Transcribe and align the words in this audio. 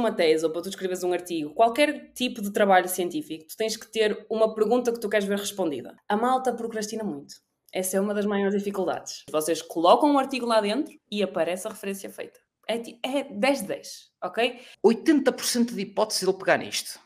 uma 0.00 0.12
tese 0.12 0.44
ou 0.44 0.50
para 0.50 0.62
tu 0.62 0.68
escreveres 0.68 1.04
um 1.04 1.12
artigo, 1.12 1.54
qualquer 1.54 2.12
tipo 2.12 2.42
de 2.42 2.52
trabalho 2.52 2.88
científico, 2.88 3.46
tu 3.46 3.56
tens 3.56 3.76
que 3.76 3.86
ter 3.86 4.26
uma 4.28 4.54
pergunta 4.54 4.92
que 4.92 5.00
tu 5.00 5.08
queres 5.08 5.26
ver 5.26 5.38
respondida. 5.38 5.96
A 6.08 6.16
malta 6.16 6.52
procrastina 6.52 7.04
muito. 7.04 7.34
Essa 7.72 7.96
é 7.96 8.00
uma 8.00 8.12
das 8.12 8.26
maiores 8.26 8.58
dificuldades. 8.58 9.24
Vocês 9.30 9.62
colocam 9.62 10.10
um 10.10 10.18
artigo 10.18 10.44
lá 10.44 10.60
dentro 10.60 10.92
e 11.10 11.22
aparece 11.22 11.68
a 11.68 11.70
referência 11.70 12.10
feita. 12.10 12.40
É, 12.68 12.80
é 13.02 13.24
10 13.24 13.60
de 13.60 13.66
10, 13.66 14.10
ok? 14.22 14.60
80% 14.84 15.74
de 15.74 15.80
hipótese 15.80 16.24
de 16.24 16.30
ele 16.30 16.38
pegar 16.38 16.56
nisto. 16.56 16.98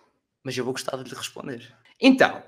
Mas 0.42 0.56
eu 0.56 0.64
vou 0.64 0.72
gostar 0.72 0.96
de 0.96 1.08
lhe 1.08 1.16
responder. 1.16 1.74
Então, 2.00 2.42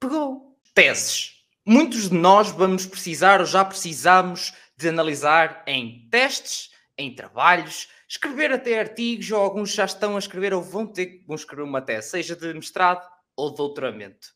pegou. 0.00 0.58
Teses. 0.74 1.44
Muitos 1.66 2.10
de 2.10 2.14
nós 2.14 2.50
vamos 2.50 2.84
precisar 2.84 3.40
ou 3.40 3.46
já 3.46 3.64
precisamos 3.64 4.52
de 4.76 4.88
analisar 4.88 5.62
em 5.66 6.08
testes, 6.10 6.70
em 6.96 7.14
trabalhos, 7.14 7.88
escrever 8.08 8.52
até 8.52 8.78
artigos, 8.78 9.30
ou 9.30 9.40
alguns 9.40 9.72
já 9.72 9.84
estão 9.84 10.16
a 10.16 10.18
escrever 10.18 10.54
ou 10.54 10.62
vão 10.62 10.86
ter 10.86 11.22
vão 11.26 11.36
escrever 11.36 11.62
uma 11.62 11.82
tese, 11.82 12.10
seja 12.10 12.36
de 12.36 12.52
mestrado 12.54 13.08
ou 13.36 13.50
de 13.50 13.56
doutoramento. 13.56 14.28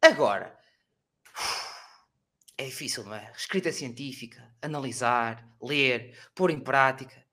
Agora, 0.00 0.56
é 2.58 2.64
difícil, 2.64 3.04
não 3.04 3.14
é? 3.14 3.32
Escrita 3.36 3.70
científica, 3.72 4.42
analisar, 4.62 5.46
ler, 5.60 6.16
pôr 6.34 6.50
em 6.50 6.60
prática. 6.60 7.24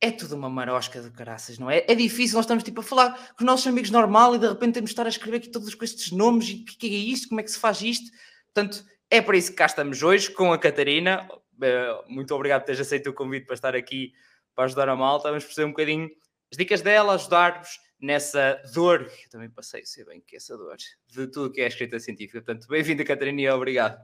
É 0.00 0.10
tudo 0.10 0.34
uma 0.34 0.48
marosca 0.48 1.02
de 1.02 1.10
caraças, 1.10 1.58
não 1.58 1.70
é? 1.70 1.84
É 1.86 1.94
difícil, 1.94 2.36
nós 2.36 2.46
estamos 2.46 2.64
tipo 2.64 2.80
a 2.80 2.84
falar 2.84 3.12
com 3.34 3.40
os 3.40 3.44
nossos 3.44 3.66
amigos 3.66 3.90
normal 3.90 4.34
e 4.34 4.38
de 4.38 4.48
repente 4.48 4.74
temos 4.74 4.88
de 4.88 4.92
estar 4.92 5.04
a 5.04 5.10
escrever 5.10 5.36
aqui 5.36 5.48
todos 5.48 5.74
com 5.74 5.84
estes 5.84 6.10
nomes 6.12 6.48
e 6.48 6.54
o 6.54 6.64
que, 6.64 6.76
que 6.76 6.86
é 6.86 6.98
isto, 6.98 7.28
como 7.28 7.40
é 7.40 7.44
que 7.44 7.50
se 7.50 7.58
faz 7.58 7.82
isto. 7.82 8.10
Portanto, 8.46 8.82
é 9.10 9.20
para 9.20 9.36
isso 9.36 9.50
que 9.50 9.56
cá 9.56 9.66
estamos 9.66 10.02
hoje 10.02 10.30
com 10.30 10.52
a 10.52 10.58
Catarina. 10.58 11.28
Eh, 11.62 12.04
muito 12.08 12.34
obrigado 12.34 12.60
por 12.60 12.66
teres 12.66 12.80
aceito 12.80 13.10
o 13.10 13.14
convite 13.14 13.46
para 13.46 13.54
estar 13.54 13.74
aqui 13.74 14.12
para 14.54 14.64
ajudar 14.64 14.88
a 14.88 14.96
malta. 14.96 15.28
Vamos 15.28 15.44
perceber 15.44 15.66
um 15.66 15.70
bocadinho 15.70 16.10
as 16.52 16.58
dicas 16.58 16.82
dela, 16.82 17.14
ajudar-vos 17.14 17.78
nessa 18.00 18.60
dor, 18.74 19.02
eu 19.02 19.30
também 19.30 19.48
passei, 19.48 19.84
sei 19.84 20.04
bem 20.04 20.20
que 20.26 20.34
é 20.34 20.38
essa 20.38 20.56
dor, 20.56 20.76
de 21.06 21.26
tudo 21.28 21.52
que 21.52 21.60
é 21.60 21.68
escrita 21.68 22.00
científica. 22.00 22.42
Portanto, 22.42 22.66
bem-vinda, 22.66 23.04
Catarina, 23.04 23.40
e 23.40 23.48
obrigado. 23.48 23.96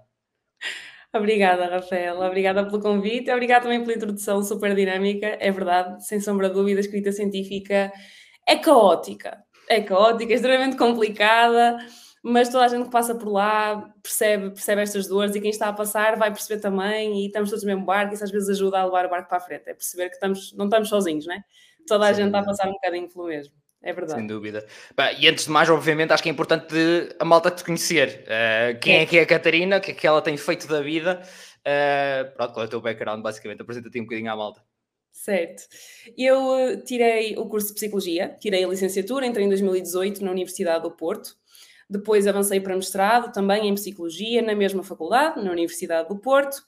Obrigada, 1.13 1.67
Rafael. 1.67 2.21
Obrigada 2.21 2.65
pelo 2.65 2.81
convite. 2.81 3.31
Obrigada 3.31 3.63
também 3.63 3.81
pela 3.81 3.97
introdução 3.97 4.43
super 4.43 4.75
dinâmica. 4.75 5.27
É 5.41 5.51
verdade, 5.51 6.07
sem 6.07 6.20
sombra 6.20 6.48
de 6.48 6.55
dúvida, 6.55 6.79
a 6.79 6.83
escrita 6.83 7.11
científica 7.11 7.93
é 8.47 8.57
caótica. 8.57 9.43
É 9.69 9.81
caótica, 9.81 10.33
é 10.33 10.37
extremamente 10.37 10.77
complicada, 10.77 11.79
mas 12.29 12.49
toda 12.49 12.65
a 12.65 12.69
gente 12.69 12.87
que 12.87 12.91
passa 12.91 13.15
por 13.15 13.31
lá 13.31 13.89
percebe, 14.03 14.51
percebe 14.51 14.83
estas 14.83 15.07
dores 15.07 15.35
e 15.37 15.41
quem 15.41 15.51
está 15.51 15.69
a 15.69 15.73
passar 15.73 16.17
vai 16.17 16.31
perceber 16.33 16.61
também 16.61 17.21
e 17.21 17.27
estamos 17.27 17.51
todos 17.51 17.65
no 17.65 17.69
mesmo 17.69 17.85
barco 17.85 18.13
e 18.13 18.15
isso 18.15 18.25
às 18.25 18.33
vezes 18.33 18.49
ajuda 18.49 18.81
a 18.81 18.85
levar 18.85 19.07
o 19.07 19.09
barco 19.09 19.29
para 19.29 19.39
a 19.39 19.41
frente. 19.41 19.69
É 19.69 19.75
perceber 19.75 20.09
que 20.09 20.17
estamos, 20.17 20.53
não 20.55 20.65
estamos 20.65 20.89
sozinhos, 20.89 21.25
né? 21.25 21.45
Toda 21.87 22.07
a 22.07 22.13
gente 22.13 22.27
está 22.27 22.41
a 22.41 22.45
passar 22.45 22.69
um 22.69 22.73
bocadinho 22.73 23.09
pelo 23.09 23.27
mesmo. 23.27 23.55
É 23.81 23.93
verdade. 23.93 24.19
Sem 24.19 24.27
dúvida. 24.27 24.67
e 25.21 25.29
antes 25.29 25.45
de 25.45 25.51
mais, 25.51 25.71
obviamente, 25.71 26.13
acho 26.13 26.21
que 26.21 26.29
é 26.29 26.33
importante 26.33 26.75
a 27.17 27.25
malta 27.25 27.49
te 27.49 27.63
conhecer. 27.63 28.25
Uh, 28.25 28.81
quem 28.81 28.97
é. 28.97 29.03
é. 29.03 29.07
que 29.07 29.19
é 29.19 29.23
a 29.23 29.27
Catarina, 29.27 29.77
o 29.77 29.81
que 29.81 29.93
é 29.93 29.95
que 29.95 30.07
ela 30.07 30.21
tem 30.21 30.37
feito 30.37 30.67
da 30.67 30.81
vida. 30.81 31.23
Uh, 31.61 32.35
pronto, 32.35 32.53
qual 32.53 32.65
é 32.65 32.67
o 32.67 32.71
teu 32.71 32.81
background, 32.81 33.23
basicamente? 33.23 33.63
Apresenta-te 33.63 34.01
um 34.01 34.03
bocadinho 34.03 34.33
à 34.33 34.37
malta. 34.37 34.61
Certo. 35.13 35.63
Eu 36.17 36.59
eh, 36.59 36.77
tirei 36.79 37.37
o 37.39 37.47
curso 37.47 37.69
de 37.69 37.75
Psicologia, 37.75 38.37
tirei 38.39 38.65
a 38.65 38.69
licenciatura, 38.69 39.25
entrei 39.25 39.47
em 39.47 39.49
2018 39.49 40.23
na 40.23 40.31
Universidade 40.31 40.83
do 40.83 40.91
Porto. 40.91 41.37
Depois 41.89 42.27
avancei 42.27 42.61
para 42.61 42.75
mestrado, 42.75 43.33
também 43.33 43.69
em 43.69 43.75
Psicologia, 43.75 44.42
na 44.42 44.55
mesma 44.55 44.83
faculdade, 44.83 45.42
na 45.42 45.51
Universidade 45.51 46.09
do 46.09 46.19
Porto. 46.19 46.62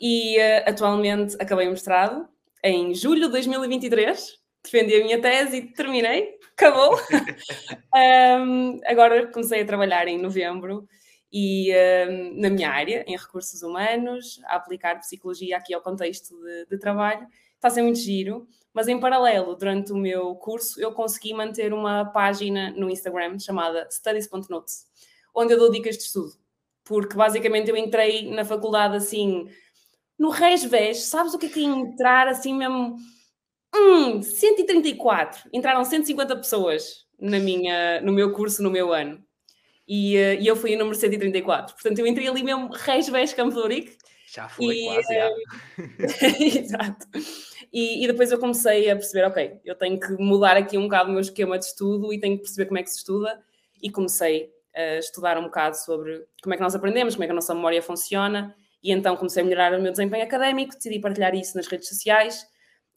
E 0.00 0.38
uh, 0.38 0.70
atualmente 0.70 1.36
acabei 1.38 1.68
o 1.68 1.70
mestrado 1.70 2.26
em 2.64 2.94
julho 2.94 3.26
de 3.26 3.32
2023. 3.32 4.40
Defendi 4.64 4.94
a 4.94 5.04
minha 5.04 5.20
tese 5.20 5.56
e 5.56 5.72
terminei 5.72 6.38
acabou. 6.56 6.96
um, 8.40 8.80
agora 8.86 9.26
comecei 9.26 9.62
a 9.62 9.66
trabalhar 9.66 10.06
em 10.06 10.20
novembro 10.20 10.86
e 11.32 11.72
um, 12.08 12.40
na 12.40 12.50
minha 12.50 12.70
área, 12.70 13.04
em 13.06 13.16
recursos 13.16 13.62
humanos, 13.62 14.40
a 14.44 14.56
aplicar 14.56 14.98
psicologia 14.98 15.56
aqui 15.56 15.74
ao 15.74 15.80
contexto 15.80 16.34
de, 16.40 16.66
de, 16.66 16.78
trabalho. 16.78 17.26
Está 17.54 17.68
a 17.68 17.70
ser 17.70 17.82
muito 17.82 17.98
giro, 17.98 18.46
mas 18.74 18.88
em 18.88 18.98
paralelo, 18.98 19.54
durante 19.54 19.92
o 19.92 19.96
meu 19.96 20.34
curso, 20.36 20.80
eu 20.80 20.92
consegui 20.92 21.34
manter 21.34 21.72
uma 21.72 22.04
página 22.04 22.70
no 22.72 22.90
Instagram 22.90 23.38
chamada 23.38 23.88
studies.notes, 23.90 24.86
onde 25.34 25.52
eu 25.52 25.58
dou 25.58 25.70
dicas 25.70 25.96
de 25.96 26.04
estudo. 26.04 26.32
Porque 26.84 27.14
basicamente 27.14 27.70
eu 27.70 27.76
entrei 27.76 28.30
na 28.30 28.44
faculdade 28.44 28.96
assim, 28.96 29.48
no 30.18 30.30
resvés, 30.30 31.04
sabes 31.04 31.34
o 31.34 31.38
que 31.38 31.46
é 31.46 31.48
que 31.48 31.60
é 31.60 31.64
entrar 31.64 32.28
assim 32.28 32.54
mesmo 32.54 32.96
Hum, 33.74 34.22
134. 34.22 35.48
Entraram 35.52 35.84
150 35.84 36.36
pessoas 36.36 37.06
na 37.18 37.38
minha, 37.38 38.00
no 38.02 38.12
meu 38.12 38.32
curso, 38.32 38.62
no 38.62 38.70
meu 38.70 38.92
ano. 38.92 39.22
E, 39.88 40.16
uh, 40.16 40.40
e 40.40 40.46
eu 40.46 40.54
fui 40.54 40.74
o 40.74 40.78
número 40.78 40.94
134. 40.94 41.74
Portanto, 41.74 41.98
eu 41.98 42.06
entrei 42.06 42.28
ali 42.28 42.42
mesmo 42.42 42.68
Reis 42.72 43.08
Vés 43.08 43.32
Campo 43.32 43.68
de 43.68 43.96
Já 44.26 44.48
foi 44.48 44.76
e, 44.76 44.84
quase, 44.84 45.14
uh, 45.18 46.58
Exato. 46.58 47.06
E, 47.72 48.04
e, 48.04 48.06
depois 48.06 48.30
eu 48.30 48.38
comecei 48.38 48.90
a 48.90 48.96
perceber, 48.96 49.24
ok, 49.24 49.60
eu 49.64 49.74
tenho 49.74 49.98
que 49.98 50.12
mudar 50.18 50.56
aqui 50.56 50.76
um 50.76 50.82
bocado 50.82 51.08
o 51.08 51.12
meu 51.12 51.22
esquema 51.22 51.58
de 51.58 51.64
estudo 51.64 52.12
e 52.12 52.20
tenho 52.20 52.36
que 52.36 52.42
perceber 52.42 52.66
como 52.66 52.78
é 52.78 52.82
que 52.82 52.90
se 52.90 52.98
estuda. 52.98 53.42
E 53.82 53.90
comecei 53.90 54.50
a 54.74 54.98
estudar 54.98 55.38
um 55.38 55.44
bocado 55.44 55.76
sobre 55.76 56.24
como 56.42 56.54
é 56.54 56.56
que 56.56 56.62
nós 56.62 56.74
aprendemos, 56.74 57.14
como 57.14 57.24
é 57.24 57.26
que 57.26 57.32
a 57.32 57.34
nossa 57.34 57.54
memória 57.54 57.82
funciona. 57.82 58.54
E 58.82 58.92
então 58.92 59.16
comecei 59.16 59.42
a 59.42 59.46
melhorar 59.46 59.78
o 59.78 59.82
meu 59.82 59.92
desempenho 59.92 60.24
académico, 60.24 60.74
decidi 60.74 60.98
partilhar 61.00 61.34
isso 61.34 61.56
nas 61.56 61.66
redes 61.66 61.88
sociais 61.88 62.46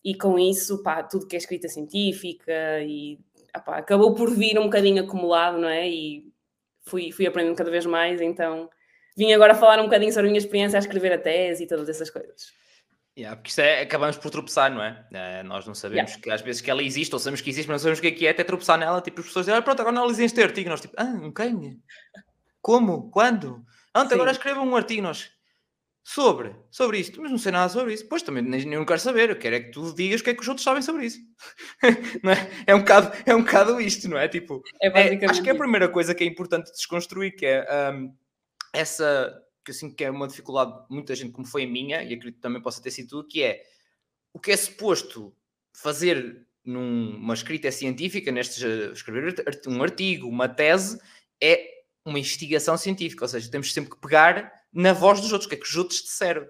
e 0.04 0.16
com 0.16 0.38
isso, 0.38 0.84
pá, 0.84 1.02
tudo 1.02 1.28
que 1.28 1.36
é 1.36 1.40
escrita 1.40 1.68
científica 1.68 2.54
e 2.82 3.20
acabou 3.54 4.14
por 4.14 4.30
vir 4.30 4.60
um 4.60 4.66
bocadinho 4.66 5.04
acumulado, 5.04 5.58
não 5.58 5.70
é? 5.70 5.88
E 5.90 6.32
fui, 6.84 7.12
fui 7.12 7.26
aprendendo 7.26 7.56
cada 7.56 7.72
vez 7.72 7.86
mais, 7.86 8.22
então 8.22 8.70
vim 9.18 9.34
agora 9.34 9.56
falar 9.56 9.80
um 9.80 9.86
bocadinho 9.86 10.12
sobre 10.12 10.28
a 10.28 10.32
minha 10.32 10.40
experiência 10.40 10.78
a 10.78 10.80
escrever 10.80 11.14
a 11.14 11.18
tese 11.18 11.64
e 11.64 11.68
todas 11.68 11.88
essas 11.88 12.10
coisas. 12.10 12.54
Yeah, 13.18 13.38
porque 13.38 13.50
isto 13.50 13.60
é, 13.60 13.82
acabamos 13.82 14.18
por 14.18 14.30
tropeçar, 14.30 14.70
não 14.70 14.84
é? 14.84 15.08
é 15.14 15.42
nós 15.44 15.66
não 15.66 15.74
sabemos 15.74 16.12
yeah. 16.12 16.22
que 16.22 16.30
às 16.30 16.42
vezes 16.42 16.62
que 16.62 16.70
ela 16.70 16.84
existe, 16.84 17.14
ou 17.14 17.20
sabemos 17.20 17.40
que 17.40 17.50
existe, 17.50 17.68
mas 17.68 17.76
não 17.76 17.80
sabemos 17.80 18.00
o 18.00 18.02
que 18.02 18.08
é 18.10 18.12
que 18.12 18.28
é, 18.28 18.32
até 18.32 18.44
tropeçar 18.44 18.78
nela, 18.78 19.02
tipo, 19.02 19.22
as 19.22 19.28
pessoas 19.28 19.46
dizem, 19.46 19.58
ah, 19.58 19.62
pronto, 19.62 19.80
agora 19.80 19.98
analisem 19.98 20.26
este 20.26 20.42
artigo, 20.42 20.70
nós 20.70 20.82
tipo, 20.82 20.94
ah, 20.98 21.06
um 21.06 21.32
quem? 21.32 21.82
Como? 22.62 23.10
Quando? 23.12 23.66
Antes, 23.94 24.12
agora 24.12 24.32
escreva 24.32 24.60
um 24.60 24.76
artigo, 24.76 25.02
nós, 25.02 25.32
sobre, 26.06 26.56
sobre 26.70 27.00
isto, 27.00 27.20
mas 27.20 27.32
não 27.32 27.38
sei 27.40 27.52
nada 27.52 27.68
sobre 27.68 27.94
isso. 27.94 28.08
Pois 28.08 28.22
também 28.22 28.44
nem, 28.44 28.64
nem 28.64 28.78
não 28.78 28.86
quero 28.86 29.00
saber, 29.00 29.32
eu 29.32 29.36
quero 29.36 29.56
é 29.56 29.60
que 29.60 29.72
tu 29.72 29.92
digas 29.96 30.22
o 30.22 30.24
que 30.24 30.30
é 30.30 30.34
que 30.36 30.42
os 30.42 30.48
outros 30.48 30.64
sabem 30.64 30.84
sobre 30.84 31.08
isso. 31.08 31.18
não 32.22 32.32
é? 32.32 32.50
É, 32.68 32.76
um 32.76 32.80
bocado, 32.80 33.12
é 33.26 33.34
um 33.34 33.42
bocado 33.44 33.82
isto, 33.82 34.08
não 34.08 34.18
é? 34.18 34.28
Tipo, 34.28 34.62
é 34.80 34.88
é, 34.88 35.26
acho 35.26 35.42
que 35.42 35.50
é 35.50 35.54
a 35.54 35.58
primeira 35.58 35.90
coisa 35.90 36.14
que 36.14 36.24
é 36.24 36.28
importante 36.28 36.72
desconstruir, 36.72 37.36
que 37.36 37.46
é 37.48 37.92
um, 37.92 38.14
essa, 38.72 39.34
que 39.66 39.72
assim 39.72 39.90
que 39.90 40.04
é 40.04 40.12
uma 40.12 40.28
dificuldade 40.28 40.86
muita 40.90 41.16
gente, 41.16 41.32
como 41.32 41.46
foi 41.46 41.64
a 41.64 41.68
minha, 41.68 42.04
e 42.04 42.14
acredito 42.14 42.36
que 42.36 42.42
também 42.42 42.62
possa 42.62 42.82
ter 42.82 42.92
sido 42.92 43.10
tudo, 43.10 43.28
que 43.28 43.44
é 43.44 43.64
o 44.32 44.40
que 44.40 44.52
é 44.52 44.58
suposto 44.58 45.36
fazer 45.74 46.46
numa 46.64 47.34
escrita 47.34 47.72
científica, 47.72 48.32
neste 48.32 48.66
escrever 48.92 49.36
um 49.68 49.82
artigo, 49.82 50.28
uma 50.28 50.48
tese, 50.48 51.00
é 51.42 51.84
uma 52.04 52.20
investigação 52.20 52.78
científica, 52.78 53.24
ou 53.24 53.30
seja, 53.30 53.50
temos 53.50 53.74
sempre 53.74 53.92
que 53.92 53.98
pegar 53.98 54.52
na 54.72 54.94
voz 54.94 55.22
dos 55.22 55.32
outros, 55.32 55.48
o 55.48 55.50
que 55.50 55.56
é 55.56 55.58
que 55.60 55.66
os 55.66 55.76
outros 55.76 56.02
disseram. 56.02 56.44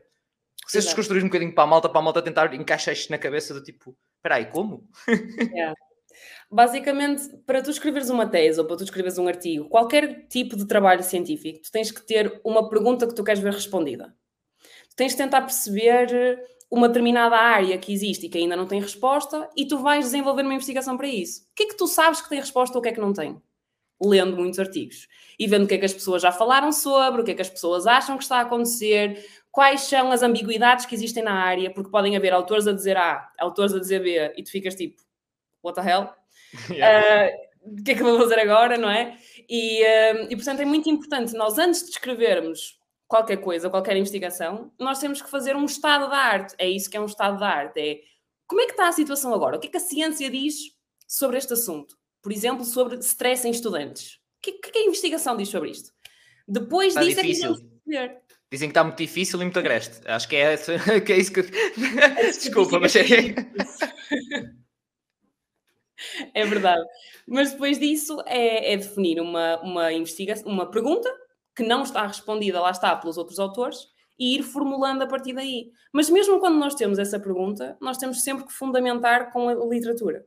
Se 0.68 0.78
estes 0.80 0.86
desconstruir 0.86 1.24
um 1.24 1.28
bocadinho 1.28 1.54
para 1.54 1.64
a 1.64 1.68
malta, 1.68 1.90
para 1.90 2.00
a 2.00 2.04
malta 2.04 2.22
tentar 2.22 2.54
encaixar 2.54 2.94
isto 2.94 3.12
na 3.12 3.18
cabeça 3.18 3.54
do 3.54 3.64
tipo, 3.64 3.96
espera 4.18 4.36
aí, 4.36 4.46
como? 4.48 4.90
Yeah. 5.08 5.76
Basicamente, 6.52 7.28
para 7.46 7.62
tu 7.62 7.70
escreveres 7.70 8.10
uma 8.10 8.28
tese 8.28 8.60
ou 8.60 8.66
para 8.66 8.78
tu 8.78 8.84
escreveres 8.84 9.18
um 9.18 9.28
artigo, 9.28 9.70
qualquer 9.70 10.28
tipo 10.28 10.56
de 10.56 10.66
trabalho 10.66 11.04
científico, 11.04 11.62
tu 11.62 11.72
tens 11.72 11.92
que 11.92 12.06
ter 12.06 12.40
uma 12.44 12.70
pergunta 12.70 13.08
que 13.08 13.16
tu 13.16 13.24
queres 13.24 13.42
ver 13.42 13.54
respondida. 13.54 14.16
Tu 14.90 14.96
tens 14.96 15.12
de 15.12 15.18
tentar 15.18 15.42
perceber 15.42 16.40
uma 16.70 16.88
determinada 16.88 17.36
área 17.36 17.78
que 17.78 17.94
existe 17.94 18.26
e 18.26 18.30
que 18.30 18.38
ainda 18.38 18.56
não 18.56 18.66
tem 18.66 18.82
resposta 18.82 19.50
e 19.56 19.68
tu 19.68 19.80
vais 19.80 20.06
desenvolver 20.06 20.44
uma 20.44 20.54
investigação 20.54 20.98
para 20.98 21.08
isso. 21.08 21.42
O 21.44 21.56
que 21.56 21.64
é 21.64 21.68
que 21.68 21.78
tu 21.78 21.88
sabes 21.88 22.22
que 22.22 22.30
tem 22.30 22.40
resposta 22.40 22.76
ou 22.76 22.80
o 22.80 22.82
que 22.82 22.90
é 22.90 22.92
que 22.92 23.02
não 23.02 23.14
tem? 23.14 23.42
lendo 24.02 24.36
muitos 24.36 24.60
artigos 24.60 25.08
e 25.40 25.48
vendo 25.48 25.64
o 25.64 25.68
que 25.68 25.76
é 25.76 25.78
que 25.78 25.86
as 25.86 25.94
pessoas 25.94 26.22
já 26.22 26.32
falaram 26.32 26.72
sobre, 26.72 27.22
o 27.22 27.24
que 27.24 27.32
é 27.32 27.34
que 27.34 27.42
as 27.42 27.50
pessoas 27.50 27.88
acham 27.88 28.18
que 28.18 28.24
está 28.24 28.38
a 28.38 28.42
acontecer, 28.42 29.26
quais 29.52 29.82
são 29.82 30.12
as 30.12 30.22
ambiguidades 30.22 30.86
que 30.86 30.96
existem 30.96 31.24
na 31.24 31.34
área, 31.34 31.72
porque 31.72 31.90
podem 31.90 32.16
haver 32.16 32.34
autores 32.34 32.68
a 32.68 32.74
dizer 32.74 32.98
A, 32.98 33.30
autores 33.40 33.74
a 33.74 33.80
dizer 33.80 34.02
B, 34.02 34.34
e 34.38 34.44
tu 34.44 34.52
ficas 34.52 34.76
tipo, 34.76 35.02
what 35.66 35.80
the 35.80 35.90
hell? 35.90 36.10
Yeah. 36.70 37.32
Uh, 37.66 37.80
o 37.80 37.84
que 37.84 37.92
é 37.92 37.96
que 37.96 38.02
eu 38.02 38.06
vou 38.06 38.20
fazer 38.20 38.40
agora, 38.40 38.78
não 38.78 38.90
é? 38.90 39.18
E, 39.50 39.82
uh, 39.84 40.28
e 40.30 40.36
portanto 40.36 40.62
é 40.62 40.66
muito 40.66 40.90
importante 40.90 41.34
nós, 41.34 41.58
antes 41.58 41.84
de 41.84 41.90
escrevermos 41.90 42.80
qualquer 43.08 43.38
coisa, 43.38 43.70
qualquer 43.70 43.98
investigação, 43.98 44.72
nós 44.80 45.00
temos 45.00 45.22
que 45.22 45.30
fazer 45.30 45.56
um 45.56 45.66
estado 45.66 46.10
da 46.10 46.18
arte. 46.18 46.56
É 46.58 46.70
isso 46.70 46.90
que 46.90 46.96
é 46.96 47.02
um 47.02 47.06
estado 47.06 47.40
da 47.40 47.50
arte. 47.50 47.80
É 47.80 48.00
como 48.48 48.62
é 48.62 48.66
que 48.66 48.72
está 48.72 48.88
a 48.88 48.94
situação 48.94 49.34
agora? 49.34 49.58
O 49.58 49.60
que 49.60 49.68
é 49.68 49.72
que 49.72 49.78
a 49.78 49.82
ciência 49.82 50.30
diz 50.30 50.56
sobre 51.08 51.38
este 51.38 51.52
assunto? 51.52 51.98
por 52.26 52.32
exemplo, 52.32 52.66
sobre 52.66 52.96
stress 53.02 53.48
em 53.48 53.52
estudantes. 53.52 54.16
O 54.40 54.42
que, 54.42 54.54
que, 54.54 54.80
a 54.80 54.82
investigação 54.82 55.38
diz 55.38 55.48
sobre 55.48 55.70
isto? 55.70 55.92
Depois 56.48 56.88
está 56.88 57.04
disso 57.04 57.22
difícil. 57.22 57.56
é 57.92 58.08
que 58.08 58.16
Dizem 58.52 58.70
que 58.70 58.72
está 58.72 58.84
muito 58.84 58.98
difícil 58.98 59.40
e 59.40 59.44
muito 59.44 59.60
agreste. 59.60 60.02
Acho 60.08 60.28
que 60.28 60.36
é, 60.36 60.58
que 61.06 61.14
é 61.14 61.18
isso 61.18 61.32
que. 61.32 61.42
É 61.42 62.26
Desculpa, 62.26 62.80
mas 62.80 62.96
é. 62.96 63.04
é 66.34 66.46
verdade. 66.46 66.84
Mas 67.28 67.52
depois 67.52 67.80
disso 67.80 68.22
é, 68.26 68.74
é 68.74 68.78
definir 68.78 69.20
uma, 69.20 69.60
uma 69.62 69.94
investigação, 69.94 70.52
uma 70.52 70.70
pergunta 70.70 71.10
que 71.56 71.64
não 71.64 71.84
está 71.84 72.06
respondida, 72.06 72.62
lá 72.62 72.72
está, 72.72 72.96
pelos 72.96 73.18
outros 73.18 73.40
autores, 73.40 73.88
e 74.20 74.38
ir 74.38 74.44
formulando 74.44 75.02
a 75.02 75.08
partir 75.08 75.34
daí. 75.34 75.72
Mas 75.92 76.10
mesmo 76.10 76.40
quando 76.40 76.58
nós 76.58 76.76
temos 76.76 77.00
essa 77.00 77.20
pergunta, 77.20 77.78
nós 77.82 77.98
temos 77.98 78.24
sempre 78.24 78.46
que 78.46 78.54
fundamentar 78.54 79.32
com 79.32 79.50
a 79.50 79.54
literatura. 79.54 80.26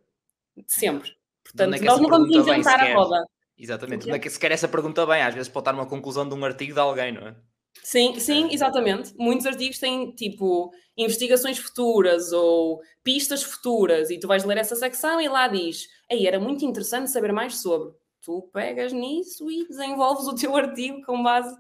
Sempre. 0.66 1.12
Portanto, 1.44 1.74
é 1.74 1.80
nós 1.80 2.00
não 2.00 2.08
vamos 2.08 2.34
inventar 2.34 2.80
a 2.80 2.94
roda. 2.94 3.24
Exatamente. 3.56 4.06
Não 4.06 4.14
é 4.14 4.18
que 4.18 4.30
sequer 4.30 4.52
essa 4.52 4.68
pergunta 4.68 5.04
bem, 5.06 5.22
às 5.22 5.34
vezes 5.34 5.48
pode 5.48 5.62
estar 5.62 5.72
numa 5.72 5.86
conclusão 5.86 6.28
de 6.28 6.34
um 6.34 6.44
artigo 6.44 6.74
de 6.74 6.80
alguém, 6.80 7.12
não 7.12 7.26
é? 7.26 7.36
Sim, 7.82 8.18
sim, 8.18 8.48
exatamente. 8.52 9.14
Muitos 9.16 9.46
artigos 9.46 9.78
têm 9.78 10.12
tipo 10.12 10.72
investigações 10.96 11.58
futuras 11.58 12.32
ou 12.32 12.80
pistas 13.04 13.42
futuras, 13.42 14.10
e 14.10 14.18
tu 14.18 14.26
vais 14.26 14.44
ler 14.44 14.58
essa 14.58 14.76
secção 14.76 15.20
e 15.20 15.28
lá 15.28 15.48
diz: 15.48 15.88
Ei, 16.10 16.26
era 16.26 16.40
muito 16.40 16.64
interessante 16.64 17.10
saber 17.10 17.32
mais 17.32 17.60
sobre. 17.60 17.92
Tu 18.22 18.42
pegas 18.52 18.92
nisso 18.92 19.50
e 19.50 19.66
desenvolves 19.66 20.26
o 20.26 20.34
teu 20.34 20.54
artigo 20.56 21.00
com 21.06 21.22
base 21.22 21.56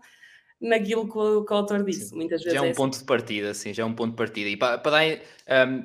naquilo 0.60 1.10
que 1.10 1.16
o, 1.16 1.44
que 1.44 1.52
o 1.52 1.56
autor 1.56 1.84
disse. 1.84 2.08
Sim. 2.08 2.16
Muitas 2.16 2.42
vezes. 2.42 2.58
Já 2.58 2.64
é 2.64 2.68
um 2.68 2.70
é 2.70 2.74
ponto 2.74 2.94
assim. 2.94 3.00
de 3.00 3.06
partida, 3.06 3.54
sim, 3.54 3.72
já 3.72 3.82
é 3.82 3.86
um 3.86 3.94
ponto 3.94 4.10
de 4.10 4.16
partida. 4.16 4.48
E 4.48 4.56
para, 4.56 4.78
para 4.78 4.90
dar, 4.90 5.66
um, 5.68 5.82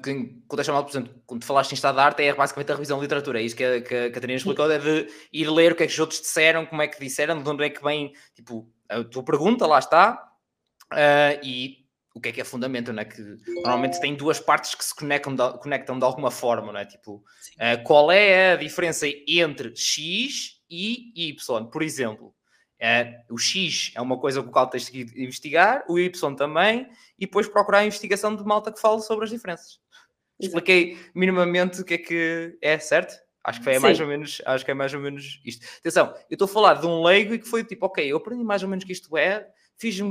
quando 0.48 0.60
é 0.60 0.64
chamado, 0.64 0.86
por 0.86 0.92
exemplo, 0.92 1.14
quando 1.26 1.46
falaste 1.46 1.72
em 1.72 1.76
estado 1.76 1.96
de 1.96 2.02
arte, 2.02 2.24
é 2.24 2.34
basicamente 2.34 2.72
a 2.72 2.76
revisão 2.76 2.98
de 2.98 3.04
literatura. 3.04 3.40
É 3.40 3.44
isso 3.44 3.56
que 3.56 3.64
a, 3.64 3.82
que 3.82 3.96
a 3.96 4.12
Catarina 4.12 4.38
explicou, 4.38 4.70
é 4.70 4.80
de 4.80 5.08
ir 5.32 5.50
ler 5.50 5.74
o 5.74 5.76
que 5.76 5.84
é 5.84 5.88
que 5.88 5.94
os 5.94 6.00
outros 6.00 6.20
disseram, 6.20 6.66
como 6.66 6.82
é 6.82 6.88
que 6.88 7.00
disseram, 7.00 7.42
de 7.42 7.50
onde 7.50 7.64
é 7.64 7.70
que 7.70 7.84
vem, 7.84 8.14
tipo, 8.36 8.68
a 9.00 9.04
tua 9.04 9.24
pergunta, 9.24 9.66
lá 9.66 9.80
está, 9.80 10.32
uh, 10.92 11.40
e 11.44 11.84
o 12.14 12.22
que 12.22 12.30
é 12.30 12.32
que 12.32 12.42
é 12.42 12.44
fundamento, 12.44 12.94
não 12.94 13.02
é? 13.02 13.06
Que 13.06 13.22
normalmente 13.48 14.00
tem 14.00 14.16
duas 14.16 14.40
partes 14.40 14.76
que 14.76 14.86
se 14.86 14.96
conectam 14.96 15.36
de, 15.36 15.58
conectam 15.60 15.98
de 15.98 16.06
alguma 16.06 16.30
forma, 16.30 16.72
não 16.72 16.80
é? 16.80 16.86
Tipo, 16.86 17.16
uh, 17.16 17.84
qual 17.84 18.12
é 18.12 18.52
a 18.52 18.56
diferença 18.56 19.08
entre 19.28 19.76
X 19.76 20.62
e 20.70 21.12
Y? 21.16 21.66
Por 21.72 21.82
exemplo, 21.82 22.28
uh, 22.28 23.34
o 23.34 23.38
X 23.38 23.92
é 23.96 24.02
uma 24.02 24.20
coisa 24.20 24.44
com 24.44 24.50
a 24.50 24.54
qual 24.54 24.70
tens 24.70 24.90
que 24.90 25.02
investigar, 25.16 25.84
o 25.90 25.98
Y 25.98 26.36
também, 26.36 26.88
e 27.18 27.26
depois 27.26 27.48
procurar 27.48 27.80
a 27.80 27.86
investigação 27.86 28.36
de 28.36 28.44
malta 28.44 28.72
que 28.72 28.80
fala 28.80 29.00
sobre 29.00 29.26
as 29.26 29.32
diferenças. 29.32 29.80
Expliquei 30.40 31.00
minimamente 31.16 31.82
o 31.82 31.86
que 31.86 31.94
é 31.96 31.98
que 31.98 32.58
é, 32.62 32.78
certo? 32.78 33.23
Acho 33.44 33.62
que 33.62 33.70
é 33.70 33.80
mais 33.80 34.00
ou 34.00 34.08
menos, 34.08 34.42
acho 34.46 34.64
que 34.64 34.72
é 34.72 34.74
mais 34.74 34.94
ou 34.94 35.02
menos 35.02 35.42
isto. 35.44 35.66
Atenção, 35.80 36.14
eu 36.30 36.36
estou 36.36 36.46
a 36.46 36.48
falar 36.48 36.76
de 36.76 36.88
um 36.88 37.04
leigo 37.04 37.34
e 37.34 37.40
que 37.40 37.48
foi 37.48 37.64
tipo, 37.64 37.86
ok, 37.86 38.10
eu 38.10 38.18
aprendi 38.18 38.44
mais 38.44 38.64
ou 38.64 38.70
menos 38.70 38.86
que 38.86 38.94
isto 38.94 39.18
é, 39.18 39.46
fiz 39.76 40.00
um, 40.00 40.10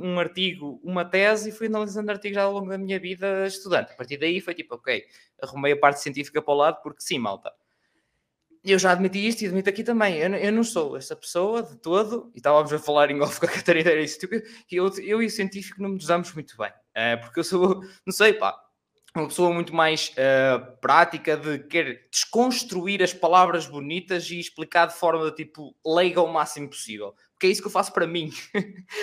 um, 0.00 0.18
artigo, 0.18 0.80
uma 0.82 1.04
tese 1.04 1.50
e 1.50 1.52
fui 1.52 1.66
analisando 1.66 2.10
artigos 2.10 2.38
ao 2.38 2.50
longo 2.50 2.70
da 2.70 2.78
minha 2.78 2.98
vida 2.98 3.46
estudante. 3.46 3.92
A 3.92 3.94
partir 3.94 4.16
daí 4.16 4.40
foi 4.40 4.54
tipo, 4.54 4.74
ok, 4.74 5.04
arrumei 5.42 5.72
a 5.72 5.76
parte 5.76 6.00
científica 6.00 6.40
para 6.40 6.54
o 6.54 6.56
lado, 6.56 6.82
porque 6.82 7.02
sim, 7.02 7.18
malta. 7.18 7.52
Eu 8.64 8.78
já 8.78 8.92
admiti 8.92 9.26
isto 9.26 9.42
e 9.42 9.48
admito 9.48 9.68
aqui 9.68 9.84
também. 9.84 10.16
Eu, 10.18 10.32
eu 10.34 10.52
não 10.52 10.64
sou 10.64 10.96
essa 10.96 11.14
pessoa 11.16 11.62
de 11.62 11.76
todo, 11.76 12.30
e 12.32 12.38
estávamos 12.38 12.72
a 12.72 12.78
falar 12.78 13.10
em 13.10 13.20
off 13.20 13.38
com 13.38 13.46
a 13.46 13.50
Catarina, 13.50 13.90
era 13.90 14.00
isso, 14.00 14.18
tipo, 14.18 14.34
eu, 14.70 14.88
eu 14.98 15.22
e 15.22 15.26
o 15.26 15.30
científico 15.30 15.82
não 15.82 15.90
me 15.90 15.96
usamos 15.96 16.32
muito 16.32 16.56
bem. 16.56 16.70
Uh, 16.70 17.20
porque 17.20 17.40
eu 17.40 17.44
sou, 17.44 17.82
não 18.06 18.12
sei, 18.12 18.32
pá, 18.32 18.58
uma 19.14 19.28
pessoa 19.28 19.52
muito 19.52 19.74
mais 19.74 20.10
uh, 20.10 20.76
prática 20.80 21.36
de 21.36 21.58
querer 21.58 22.08
desconstruir 22.10 23.02
as 23.02 23.12
palavras 23.12 23.66
bonitas 23.66 24.30
e 24.30 24.38
explicar 24.38 24.86
de 24.86 24.94
forma 24.94 25.30
de 25.30 25.36
tipo 25.36 25.76
leiga 25.84 26.22
o 26.22 26.32
máximo 26.32 26.68
possível. 26.68 27.14
Porque 27.32 27.46
é 27.46 27.50
isso 27.50 27.60
que 27.60 27.66
eu 27.66 27.72
faço 27.72 27.92
para 27.92 28.06
mim. 28.06 28.30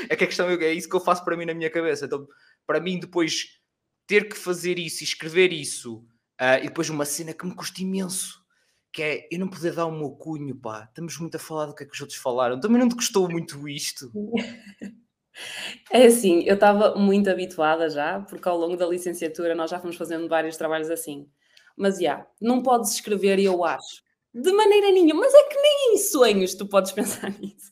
é 0.10 0.16
que 0.16 0.24
a 0.24 0.28
questão 0.28 0.50
é, 0.50 0.56
é 0.56 0.74
isso 0.74 0.90
que 0.90 0.96
eu 0.96 1.00
faço 1.00 1.24
para 1.24 1.38
mim 1.38 1.46
na 1.46 1.54
minha 1.54 1.70
cabeça. 1.70 2.06
Então, 2.06 2.28
para 2.66 2.80
mim, 2.80 3.00
depois 3.00 3.60
ter 4.08 4.28
que 4.28 4.36
fazer 4.36 4.80
isso 4.80 5.04
e 5.04 5.06
escrever 5.06 5.54
isso, 5.54 5.98
uh, 6.42 6.58
e 6.64 6.68
depois 6.68 6.90
uma 6.90 7.06
cena 7.06 7.34
que 7.34 7.46
me 7.46 7.54
custa 7.54 7.82
imenso, 7.82 8.44
que 8.92 9.04
é 9.04 9.28
eu 9.32 9.38
não 9.38 9.48
poder 9.48 9.74
dar 9.74 9.86
o 9.86 9.92
meu 9.92 10.10
cunho, 10.12 10.56
pá. 10.56 10.86
Estamos 10.86 11.20
muito 11.20 11.36
a 11.36 11.40
falar 11.40 11.68
do 11.68 11.76
que 11.76 11.84
é 11.84 11.86
que 11.86 11.94
os 11.94 12.02
outros 12.02 12.18
falaram. 12.18 12.60
Também 12.60 12.80
não 12.80 12.90
te 12.90 12.96
custou 12.96 13.30
muito 13.30 13.70
isto. 13.70 14.12
É 15.92 16.06
assim, 16.06 16.44
eu 16.46 16.54
estava 16.54 16.94
muito 16.96 17.30
habituada 17.30 17.90
já, 17.90 18.20
porque 18.22 18.48
ao 18.48 18.58
longo 18.58 18.78
da 18.78 18.86
licenciatura 18.86 19.56
nós 19.56 19.72
já 19.72 19.80
fomos 19.80 19.96
fazendo 19.96 20.28
vários 20.28 20.56
trabalhos 20.56 20.90
assim. 20.90 21.28
Mas 21.76 21.96
já, 21.96 22.02
yeah, 22.02 22.28
não 22.40 22.62
podes 22.62 22.92
escrever, 22.92 23.40
eu 23.40 23.64
acho, 23.64 24.04
de 24.34 24.52
maneira 24.52 24.92
nenhuma, 24.92 25.22
mas 25.22 25.34
é 25.34 25.44
que 25.44 25.60
nem 25.60 25.94
em 25.94 25.98
sonhos 25.98 26.54
tu 26.54 26.68
podes 26.68 26.92
pensar 26.94 27.32
nisso. 27.40 27.72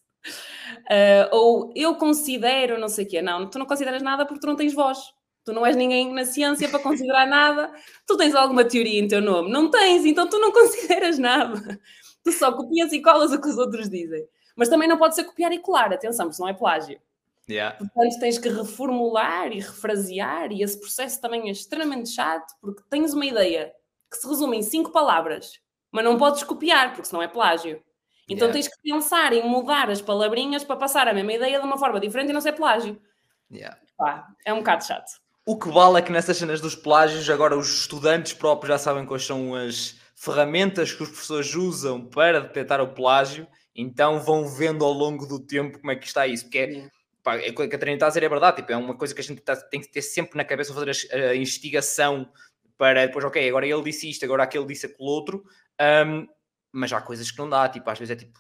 Uh, 0.88 1.28
ou 1.32 1.74
eu 1.76 1.96
considero, 1.96 2.80
não 2.80 2.90
sei 2.90 3.06
o 3.06 3.08
quê. 3.08 3.22
Não, 3.22 3.50
tu 3.50 3.60
não 3.60 3.66
consideras 3.66 4.02
nada 4.02 4.26
porque 4.26 4.40
tu 4.40 4.48
não 4.48 4.56
tens 4.56 4.74
voz. 4.74 4.98
Tu 5.44 5.54
não 5.54 5.66
és 5.66 5.76
ninguém 5.76 6.14
na 6.14 6.26
ciência 6.26 6.68
para 6.70 6.80
considerar 6.80 7.26
nada. 7.26 7.72
Tu 8.06 8.18
tens 8.18 8.36
alguma 8.36 8.66
teoria 8.66 9.00
em 9.00 9.08
teu 9.08 9.22
nome? 9.22 9.50
Não 9.50 9.70
tens, 9.70 10.06
então 10.06 10.28
tu 10.28 10.40
não 10.40 10.52
consideras 10.54 11.18
nada. 11.18 11.80
Tu 12.24 12.32
só 12.32 12.52
copias 12.52 12.92
e 12.92 13.02
colas 13.02 13.32
o 13.32 13.40
que 13.40 13.48
os 13.48 13.58
outros 13.58 13.90
dizem. 13.90 14.28
Mas 14.56 14.70
também 14.70 14.90
não 14.90 14.98
pode 14.98 15.16
ser 15.16 15.24
copiar 15.24 15.52
e 15.54 15.60
colar, 15.60 15.94
atenção, 15.94 16.28
porque 16.28 16.42
não 16.42 16.50
é 16.50 16.54
plágio. 16.54 17.00
Yeah. 17.50 17.78
Portanto, 17.78 18.20
tens 18.20 18.38
que 18.38 18.50
reformular 18.50 19.52
e 19.52 19.60
refrasear, 19.60 20.52
e 20.52 20.62
esse 20.62 20.80
processo 20.80 21.22
também 21.22 21.48
é 21.48 21.52
extremamente 21.52 22.10
chato, 22.10 22.54
porque 22.62 22.84
tens 22.90 23.14
uma 23.14 23.26
ideia 23.26 23.72
que 24.12 24.18
se 24.18 24.28
resume 24.28 24.58
em 24.58 24.62
cinco 24.62 24.92
palavras, 24.92 25.60
mas 25.92 26.04
não 26.04 26.18
podes 26.18 26.44
copiar, 26.44 26.94
porque 26.94 27.08
senão 27.08 27.24
é 27.24 27.28
plágio. 27.28 27.82
Então 28.30 28.48
yeah. 28.48 28.54
tens 28.54 28.68
que 28.68 28.82
pensar 28.82 29.32
em 29.32 29.48
mudar 29.48 29.90
as 29.90 30.02
palavrinhas 30.02 30.64
para 30.64 30.76
passar 30.76 31.08
a 31.08 31.14
mesma 31.14 31.34
ideia 31.34 31.60
de 31.60 31.66
uma 31.66 31.78
forma 31.78 32.00
diferente 32.00 32.30
e 32.30 32.34
não 32.34 32.42
ser 32.42 32.54
plágio. 32.54 33.02
Yeah. 33.50 33.78
Pá, 33.98 34.28
é 34.46 34.54
um 34.54 34.58
bocado 34.58 34.86
chato. 34.86 35.10
O 35.46 35.58
que 35.58 35.70
vale 35.70 36.00
é 36.00 36.02
que 36.02 36.12
nessas 36.12 36.36
cenas 36.36 36.60
dos 36.60 36.76
plágios, 36.76 37.30
agora 37.30 37.58
os 37.58 37.82
estudantes 37.82 38.34
próprios 38.34 38.68
já 38.68 38.78
sabem 38.78 39.06
quais 39.06 39.26
são 39.26 39.56
as 39.56 39.98
ferramentas 40.14 40.92
que 40.92 41.04
os 41.04 41.10
professores 41.10 41.56
usam 41.56 42.06
para 42.06 42.42
detectar 42.42 42.82
o 42.82 42.94
plágio, 42.94 43.48
então 43.74 44.20
vão 44.20 44.46
vendo 44.46 44.84
ao 44.84 44.92
longo 44.92 45.26
do 45.26 45.40
tempo 45.40 45.80
como 45.80 45.92
é 45.92 45.96
que 45.96 46.06
está 46.06 46.28
isso. 46.28 46.44
Porque 46.44 46.58
é, 46.58 46.90
pá, 47.28 47.36
é, 47.36 47.50
o 47.50 47.54
que 47.54 47.64
a 47.64 47.68
Catarina 47.68 47.96
está 47.96 48.06
a 48.06 48.10
dizer 48.10 48.24
é 48.24 48.30
verdade, 48.30 48.58
tipo, 48.58 48.72
é 48.72 48.78
uma 48.78 48.96
coisa 48.96 49.14
que 49.14 49.20
a 49.20 49.24
gente 49.24 49.42
tá, 49.42 49.54
tem 49.54 49.82
que 49.82 49.92
ter 49.92 50.02
sempre 50.02 50.38
na 50.38 50.46
cabeça, 50.46 50.74
fazer 50.74 51.12
a, 51.12 51.30
a, 51.32 51.36
investigação 51.36 52.32
para 52.78 53.06
depois, 53.06 53.26
ok, 53.26 53.50
agora 53.50 53.68
ele 53.68 53.84
disse 53.84 54.10
isto, 54.10 54.24
agora 54.24 54.44
aquele 54.44 54.66
disse 54.66 54.86
aquele 54.86 55.10
outro, 55.10 55.44
um, 56.08 56.26
mas 56.72 56.94
há 56.94 57.02
coisas 57.02 57.30
que 57.30 57.38
não 57.38 57.50
dá, 57.50 57.68
tipo, 57.68 57.90
às 57.90 58.00
vezes 58.00 58.14
é 58.14 58.16
tipo, 58.16 58.40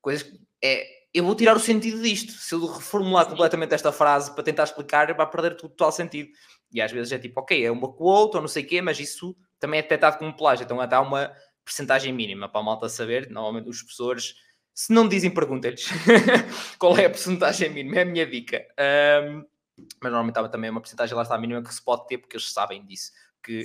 coisas 0.00 0.22
que 0.22 0.40
é, 0.64 0.86
eu 1.12 1.24
vou 1.24 1.34
tirar 1.34 1.54
o 1.54 1.60
sentido 1.60 2.00
disto, 2.00 2.32
se 2.32 2.54
eu 2.54 2.64
reformular 2.64 3.24
Sim. 3.24 3.32
completamente 3.32 3.74
esta 3.74 3.92
frase 3.92 4.32
para 4.34 4.44
tentar 4.44 4.64
explicar, 4.64 5.12
vai 5.12 5.28
perder 5.28 5.52
o 5.52 5.56
total 5.56 5.92
sentido. 5.92 6.30
E 6.72 6.80
às 6.80 6.92
vezes 6.92 7.12
é 7.12 7.18
tipo, 7.18 7.40
ok, 7.40 7.66
é 7.66 7.70
uma 7.70 7.92
quote 7.92 8.36
ou 8.36 8.40
não 8.40 8.48
sei 8.48 8.62
o 8.62 8.66
quê, 8.66 8.80
mas 8.80 8.98
isso 8.98 9.36
também 9.58 9.80
é 9.80 9.82
detectado 9.82 10.16
como 10.16 10.34
plágio, 10.34 10.64
então 10.64 10.80
há 10.80 11.00
uma 11.00 11.30
percentagem 11.64 12.14
mínima 12.14 12.48
para 12.48 12.60
a 12.60 12.64
malta 12.64 12.88
saber, 12.88 13.28
normalmente 13.28 13.68
os 13.68 13.82
professores 13.82 14.36
se 14.80 14.94
não 14.94 15.06
dizem, 15.06 15.30
perguntem-lhes 15.30 15.90
qual 16.80 16.96
é 16.96 17.04
a 17.04 17.10
porcentagem 17.10 17.68
mínima, 17.68 17.98
é 17.98 18.02
a 18.02 18.04
minha 18.06 18.26
dica. 18.26 18.66
Um, 19.22 19.44
mas 19.76 20.10
normalmente 20.10 20.38
há 20.38 20.48
também 20.48 20.70
uma 20.70 20.80
porcentagem 20.80 21.14
lá 21.14 21.22
está 21.22 21.36
mínima 21.36 21.62
que 21.62 21.74
se 21.74 21.84
pode 21.84 22.06
ter, 22.06 22.16
porque 22.16 22.34
eles 22.34 22.50
sabem 22.50 22.82
disso. 22.86 23.12
Que 23.42 23.64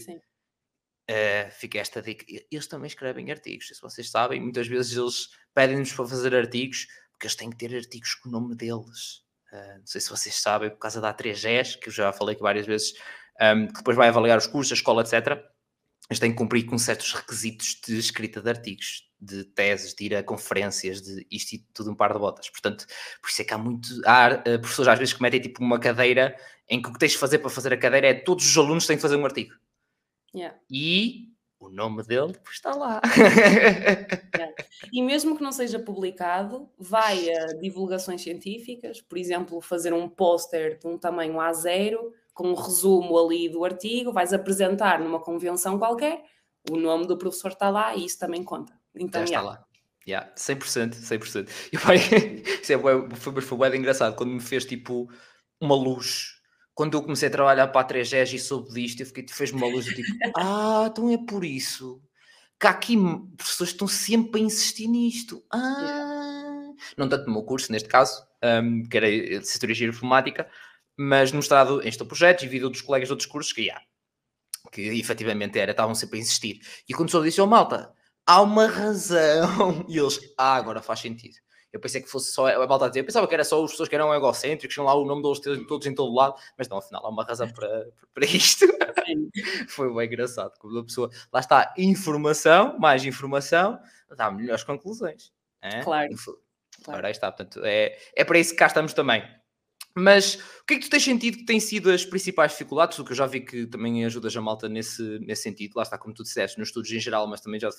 uh, 1.09 1.51
fica 1.51 1.79
esta 1.79 2.01
dica. 2.01 2.25
Eles 2.51 2.67
também 2.67 2.87
escrevem 2.87 3.31
artigos, 3.31 3.67
se 3.67 3.81
vocês 3.81 4.09
sabem, 4.09 4.41
muitas 4.41 4.67
vezes 4.67 4.97
eles 4.97 5.29
pedem-nos 5.53 5.93
para 5.93 6.05
fazer 6.05 6.35
artigos, 6.35 6.85
porque 7.11 7.27
eles 7.27 7.35
têm 7.37 7.49
que 7.49 7.55
ter 7.55 7.73
artigos 7.73 8.13
com 8.15 8.27
o 8.27 8.31
nome 8.33 8.53
deles. 8.53 9.23
Uh, 9.53 9.79
não 9.79 9.87
sei 9.87 10.01
se 10.01 10.09
vocês 10.09 10.35
sabem, 10.35 10.69
por 10.69 10.79
causa 10.79 10.99
da 10.99 11.13
A3S, 11.13 11.79
que 11.79 11.87
eu 11.87 11.93
já 11.93 12.11
falei 12.11 12.33
aqui 12.33 12.43
várias 12.43 12.65
vezes, 12.65 12.93
um, 13.41 13.67
que 13.67 13.75
depois 13.75 13.95
vai 13.95 14.09
avaliar 14.09 14.37
os 14.37 14.47
cursos, 14.47 14.73
a 14.73 14.75
escola, 14.75 15.01
etc. 15.01 15.41
Eles 16.09 16.19
têm 16.19 16.31
que 16.31 16.37
cumprir 16.37 16.65
com 16.65 16.77
certos 16.77 17.13
requisitos 17.13 17.79
de 17.87 17.97
escrita 17.97 18.41
de 18.41 18.49
artigos 18.49 19.05
de 19.25 19.43
teses, 19.45 19.93
de 19.93 20.05
ir 20.05 20.15
a 20.15 20.23
conferências, 20.23 21.01
de 21.01 21.25
isto 21.31 21.53
e 21.53 21.65
tudo 21.73 21.91
um 21.91 21.95
par 21.95 22.13
de 22.13 22.19
botas. 22.19 22.49
Portanto, 22.49 22.85
por 23.21 23.29
isso 23.29 23.41
é 23.41 23.45
que 23.45 23.53
há 23.53 23.57
muito. 23.57 23.89
Há 24.05 24.35
uh, 24.39 24.59
professores 24.59 24.87
às 24.87 24.99
vezes 24.99 25.13
que 25.13 25.21
metem 25.21 25.41
tipo 25.41 25.63
uma 25.63 25.79
cadeira 25.79 26.35
em 26.69 26.81
que 26.81 26.89
o 26.89 26.93
que 26.93 26.99
tens 26.99 27.13
de 27.13 27.17
fazer 27.17 27.39
para 27.39 27.49
fazer 27.49 27.73
a 27.73 27.77
cadeira 27.77 28.07
é 28.07 28.13
todos 28.13 28.45
os 28.45 28.57
alunos 28.57 28.87
têm 28.87 28.95
que 28.95 29.01
fazer 29.01 29.15
um 29.15 29.25
artigo. 29.25 29.53
Yeah. 30.33 30.57
E 30.69 31.35
o 31.59 31.69
nome 31.69 32.03
dele 32.03 32.33
está 32.51 32.75
lá. 32.75 33.01
E 34.91 35.01
mesmo 35.01 35.35
que 35.35 35.43
não 35.43 35.51
seja 35.51 35.79
publicado, 35.79 36.69
vai 36.77 37.29
a 37.29 37.53
divulgações 37.53 38.21
científicas, 38.21 39.01
por 39.01 39.17
exemplo, 39.17 39.59
fazer 39.61 39.93
um 39.93 40.07
póster 40.07 40.77
de 40.77 40.87
um 40.87 40.97
tamanho 40.97 41.35
A0 41.35 41.97
com 42.33 42.49
um 42.49 42.53
resumo 42.53 43.17
ali 43.17 43.49
do 43.49 43.63
artigo, 43.63 44.11
vais 44.11 44.33
apresentar 44.33 44.99
numa 44.99 45.19
convenção 45.19 45.79
qualquer, 45.79 46.23
o 46.69 46.75
nome 46.75 47.07
do 47.07 47.17
professor 47.17 47.51
está 47.51 47.69
lá 47.69 47.95
e 47.95 48.05
isso 48.05 48.19
também 48.19 48.43
conta. 48.43 48.73
Então, 48.97 49.21
Já 49.21 49.25
está 49.25 49.39
yeah. 49.39 49.49
lá. 49.49 49.65
Yeah, 50.07 50.31
100%, 50.35 50.95
100%. 51.01 51.49
E 51.73 51.77
pai, 51.77 51.97
isso 52.61 52.73
é, 52.73 52.77
foi, 53.15 53.41
foi 53.41 53.69
bem 53.69 53.79
engraçado 53.79 54.15
quando 54.15 54.31
me 54.31 54.39
fez 54.39 54.65
tipo 54.65 55.09
uma 55.59 55.75
luz. 55.75 56.35
Quando 56.75 56.95
eu 56.95 57.01
comecei 57.01 57.29
a 57.29 57.31
trabalhar 57.31 57.67
para 57.69 57.81
a 57.81 57.87
3G 57.87 58.33
e 58.33 58.39
soube 58.39 58.71
disto, 58.73 58.99
eu 59.01 59.05
fiquei, 59.05 59.25
fez-me 59.27 59.57
uma 59.57 59.67
luz 59.67 59.87
e 59.87 59.95
tipo, 59.95 60.07
ah, 60.37 60.87
então 60.91 61.09
é 61.09 61.17
por 61.17 61.43
isso. 61.43 62.01
Que 62.59 62.67
aqui 62.67 62.97
pessoas 63.37 63.69
estão 63.69 63.87
sempre 63.87 64.41
a 64.41 64.43
insistir 64.43 64.87
nisto. 64.87 65.43
Ah, 65.51 65.57
yeah. 65.81 66.73
não 66.97 67.09
tanto 67.09 67.25
no 67.25 67.33
meu 67.33 67.43
curso, 67.43 67.71
neste 67.71 67.89
caso, 67.89 68.25
um, 68.43 68.83
que 68.83 68.97
era 68.97 69.09
licenciatura 69.09 69.73
de 69.73 69.85
informática, 69.85 70.49
mas 70.97 71.31
no 71.31 71.37
mostrado 71.37 71.81
em 71.81 71.87
este 71.87 72.03
projeto 72.05 72.43
e 72.43 72.47
vi 72.47 72.59
dos 72.59 72.81
colegas 72.81 73.07
de 73.07 73.13
outros 73.13 73.29
cursos 73.29 73.51
que, 73.51 73.61
yeah, 73.61 73.81
que 74.71 74.81
efetivamente 74.81 75.57
era, 75.57 75.71
estavam 75.71 75.95
sempre 75.95 76.19
a 76.19 76.21
insistir. 76.21 76.59
E 76.87 76.93
quando 76.93 77.09
só 77.09 77.21
disse, 77.21 77.41
oh 77.41 77.47
malta, 77.47 77.93
há 78.25 78.41
uma 78.41 78.67
razão. 78.67 79.85
E 79.89 79.97
eles, 79.97 80.19
ah, 80.37 80.55
agora 80.55 80.81
faz 80.81 80.99
sentido. 80.99 81.35
Eu 81.71 81.79
pensei 81.79 82.01
que 82.01 82.09
fosse 82.09 82.31
só 82.31 82.47
a 82.47 82.65
malta 82.67 82.85
a 82.85 82.87
dizer, 82.87 83.01
eu 83.01 83.05
pensava 83.05 83.27
que 83.27 83.33
era 83.33 83.43
só 83.43 83.61
as 83.63 83.71
pessoas 83.71 83.89
que 83.89 83.95
eram 83.95 84.13
egocêntricos, 84.13 84.73
tinham 84.73 84.85
lá 84.85 84.93
o 84.95 85.05
nome 85.05 85.21
deles 85.21 85.41
todos 85.67 85.85
em 85.85 85.93
todo 85.93 86.13
lado, 86.13 86.35
mas 86.57 86.69
não, 86.69 86.77
afinal 86.77 87.05
há 87.05 87.09
uma 87.09 87.25
razão 87.25 87.49
para, 87.49 87.87
para 88.13 88.25
isto. 88.25 88.65
Foi 89.67 89.93
bem 89.93 90.07
engraçado. 90.07 90.53
Como 90.57 90.79
a 90.79 90.83
pessoa, 90.83 91.09
lá 91.33 91.41
está, 91.41 91.73
informação, 91.77 92.79
mais 92.79 93.03
informação, 93.03 93.77
dá 94.15 94.31
melhores 94.31 94.63
conclusões. 94.63 95.33
É? 95.61 95.81
Claro. 95.81 96.15
Claro, 96.83 97.05
aí 97.05 97.11
está. 97.11 97.31
Portanto, 97.31 97.61
é, 97.63 97.97
é 98.15 98.23
para 98.23 98.39
isso 98.39 98.51
que 98.51 98.57
cá 98.57 98.67
estamos 98.67 98.93
também. 98.93 99.23
Mas 99.97 100.35
o 100.35 100.65
que 100.67 100.73
é 100.73 100.77
que 100.77 100.83
tu 100.83 100.89
tens 100.89 101.03
sentido 101.05 101.37
que 101.37 101.45
têm 101.45 101.57
sido 101.57 101.89
as 101.89 102.03
principais 102.03 102.51
dificuldades? 102.51 102.99
O 102.99 103.05
que 103.05 103.13
eu 103.13 103.15
já 103.15 103.25
vi 103.25 103.39
que 103.39 103.65
também 103.65 104.03
ajudas 104.03 104.35
a 104.35 104.41
malta 104.41 104.67
nesse, 104.67 105.01
nesse 105.19 105.43
sentido, 105.43 105.77
lá 105.77 105.83
está, 105.83 105.97
como 105.97 106.13
tu 106.13 106.21
disseste, 106.21 106.59
nos 106.59 106.67
estudos 106.67 106.91
em 106.91 106.99
geral, 106.99 107.25
mas 107.27 107.39
também 107.39 107.57
já 107.57 107.69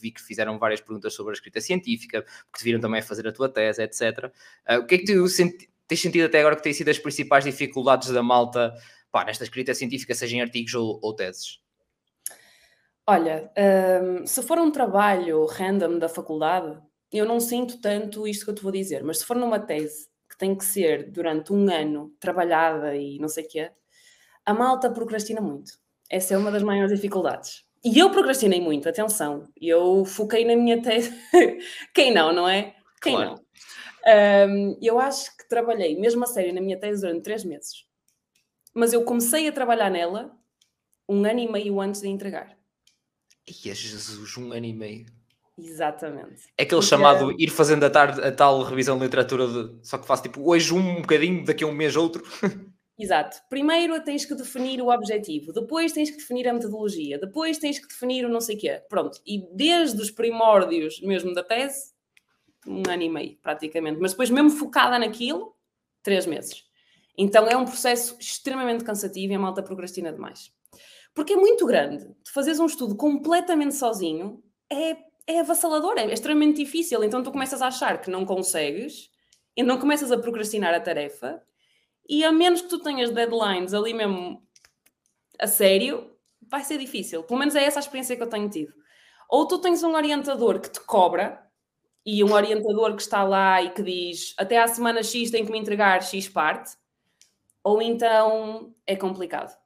vi 0.00 0.12
que 0.12 0.22
fizeram 0.22 0.56
várias 0.60 0.80
perguntas 0.80 1.12
sobre 1.12 1.32
a 1.32 1.34
escrita 1.34 1.60
científica, 1.60 2.22
porque 2.22 2.58
te 2.58 2.64
viram 2.64 2.78
também 2.78 3.00
a 3.00 3.02
fazer 3.02 3.26
a 3.26 3.32
tua 3.32 3.48
tese, 3.48 3.82
etc. 3.82 4.26
Uh, 4.26 4.30
ah, 4.64 4.78
o 4.78 4.86
que 4.86 4.94
é 4.94 4.98
que 4.98 5.04
tu 5.12 5.26
senti 5.26 5.68
tens 5.88 6.02
sentido 6.02 6.26
até 6.26 6.38
agora 6.38 6.54
que 6.54 6.62
têm 6.62 6.72
sido 6.72 6.88
as 6.88 7.00
principais 7.00 7.42
dificuldades 7.42 8.10
da 8.10 8.22
malta 8.22 8.72
pá, 9.10 9.24
nesta 9.24 9.42
escrita 9.42 9.74
científica, 9.74 10.14
seja 10.14 10.36
em 10.36 10.40
artigos 10.40 10.72
ou, 10.74 11.00
ou 11.02 11.12
teses? 11.16 11.58
Olha, 13.04 13.50
um, 14.00 14.24
se 14.24 14.40
for 14.44 14.56
um 14.60 14.70
trabalho 14.70 15.44
random 15.46 15.98
da 15.98 16.08
faculdade, 16.08 16.80
eu 17.12 17.26
não 17.26 17.40
sinto 17.40 17.80
tanto 17.80 18.28
isto 18.28 18.44
que 18.44 18.52
eu 18.52 18.54
te 18.54 18.62
vou 18.62 18.70
dizer, 18.70 19.02
mas 19.02 19.18
se 19.18 19.26
for 19.26 19.36
numa 19.36 19.58
tese 19.58 20.09
tem 20.40 20.56
que 20.56 20.64
ser 20.64 21.10
durante 21.10 21.52
um 21.52 21.70
ano 21.70 22.16
trabalhada 22.18 22.96
e 22.96 23.18
não 23.18 23.28
sei 23.28 23.44
o 23.44 23.48
quê, 23.48 23.70
a 24.44 24.54
malta 24.54 24.90
procrastina 24.90 25.40
muito. 25.40 25.72
Essa 26.08 26.34
é 26.34 26.38
uma 26.38 26.50
das 26.50 26.62
maiores 26.62 26.94
dificuldades. 26.94 27.62
E 27.84 27.98
eu 27.98 28.10
procrastinei 28.10 28.60
muito, 28.60 28.88
atenção. 28.88 29.46
Eu 29.60 30.04
foquei 30.04 30.44
na 30.44 30.56
minha 30.56 30.82
tese. 30.82 31.12
Quem 31.94 32.12
não, 32.12 32.32
não 32.32 32.48
é? 32.48 32.74
Quem 33.02 33.14
claro. 33.14 33.34
não? 33.36 34.48
Um, 34.48 34.78
eu 34.80 34.98
acho 34.98 35.36
que 35.36 35.46
trabalhei 35.46 35.98
mesmo 35.98 36.24
a 36.24 36.26
sério 36.26 36.54
na 36.54 36.60
minha 36.60 36.80
tese 36.80 37.02
durante 37.02 37.22
três 37.22 37.44
meses. 37.44 37.84
Mas 38.74 38.94
eu 38.94 39.04
comecei 39.04 39.46
a 39.46 39.52
trabalhar 39.52 39.90
nela 39.90 40.34
um 41.06 41.24
ano 41.24 41.40
e 41.40 41.52
meio 41.52 41.80
antes 41.80 42.00
de 42.00 42.08
entregar. 42.08 42.56
E 43.46 43.70
é 43.70 43.74
Jesus, 43.74 44.36
um 44.38 44.52
ano 44.52 44.66
e 44.66 44.72
meio. 44.72 45.06
Exatamente. 45.62 46.44
É 46.56 46.62
aquele 46.62 46.80
Porque... 46.80 46.86
chamado 46.86 47.32
ir 47.38 47.50
fazendo 47.50 47.84
a, 47.84 47.90
tarde, 47.90 48.20
a 48.20 48.32
tal 48.32 48.62
revisão 48.62 48.96
de 48.96 49.04
literatura, 49.04 49.46
de, 49.46 49.86
só 49.86 49.98
que 49.98 50.06
faço 50.06 50.22
tipo 50.22 50.48
hoje 50.48 50.72
um 50.72 51.00
bocadinho, 51.02 51.44
daqui 51.44 51.64
a 51.64 51.66
um 51.66 51.72
mês 51.72 51.96
outro. 51.96 52.22
Exato. 52.98 53.38
Primeiro 53.48 53.98
tens 54.04 54.26
que 54.26 54.34
definir 54.34 54.82
o 54.82 54.90
objetivo, 54.90 55.54
depois 55.54 55.92
tens 55.92 56.10
que 56.10 56.18
definir 56.18 56.46
a 56.46 56.52
metodologia, 56.52 57.18
depois 57.18 57.56
tens 57.56 57.78
que 57.78 57.88
definir 57.88 58.26
o 58.26 58.28
não 58.28 58.42
sei 58.42 58.56
o 58.56 58.58
quê. 58.58 58.82
Pronto. 58.90 59.18
E 59.26 59.42
desde 59.54 60.00
os 60.02 60.10
primórdios 60.10 61.00
mesmo 61.00 61.32
da 61.32 61.42
tese, 61.42 61.92
um 62.66 62.82
ano 62.88 63.02
e 63.02 63.08
meio, 63.08 63.38
praticamente. 63.42 63.98
Mas 64.00 64.10
depois, 64.10 64.28
mesmo 64.28 64.50
focada 64.50 64.98
naquilo, 64.98 65.56
três 66.02 66.26
meses. 66.26 66.64
Então 67.16 67.46
é 67.46 67.56
um 67.56 67.64
processo 67.64 68.16
extremamente 68.20 68.84
cansativo 68.84 69.32
e 69.32 69.36
a 69.36 69.38
malta 69.38 69.62
procrastina 69.62 70.12
demais. 70.12 70.52
Porque 71.14 71.32
é 71.32 71.36
muito 71.36 71.66
grande. 71.66 72.06
Tu 72.24 72.32
fazes 72.32 72.60
um 72.60 72.66
estudo 72.66 72.96
completamente 72.96 73.74
sozinho 73.74 74.42
é 74.70 74.96
é 75.30 75.40
avassalador, 75.40 75.98
é 75.98 76.12
extremamente 76.12 76.56
difícil. 76.56 77.02
Então 77.04 77.22
tu 77.22 77.30
começas 77.30 77.62
a 77.62 77.68
achar 77.68 78.00
que 78.00 78.10
não 78.10 78.24
consegues 78.24 79.10
e 79.56 79.62
não 79.62 79.78
começas 79.78 80.10
a 80.10 80.18
procrastinar 80.18 80.74
a 80.74 80.80
tarefa 80.80 81.42
e 82.08 82.24
a 82.24 82.32
menos 82.32 82.62
que 82.62 82.68
tu 82.68 82.80
tenhas 82.80 83.10
deadlines 83.10 83.72
ali 83.72 83.94
mesmo 83.94 84.42
a 85.38 85.46
sério, 85.46 86.10
vai 86.42 86.64
ser 86.64 86.78
difícil. 86.78 87.22
Pelo 87.22 87.38
menos 87.38 87.54
é 87.54 87.64
essa 87.64 87.78
a 87.78 87.82
experiência 87.82 88.16
que 88.16 88.22
eu 88.22 88.28
tenho 88.28 88.48
tido. 88.50 88.74
Ou 89.28 89.46
tu 89.46 89.58
tens 89.58 89.82
um 89.82 89.94
orientador 89.94 90.60
que 90.60 90.70
te 90.70 90.80
cobra 90.80 91.40
e 92.04 92.24
um 92.24 92.32
orientador 92.32 92.96
que 92.96 93.02
está 93.02 93.22
lá 93.22 93.62
e 93.62 93.70
que 93.70 93.82
diz 93.82 94.34
até 94.36 94.58
à 94.58 94.66
semana 94.66 95.02
X 95.02 95.30
tem 95.30 95.44
que 95.44 95.52
me 95.52 95.58
entregar 95.58 96.02
X 96.02 96.28
parte, 96.28 96.76
ou 97.62 97.80
então 97.80 98.74
é 98.86 98.96
complicado. 98.96 99.56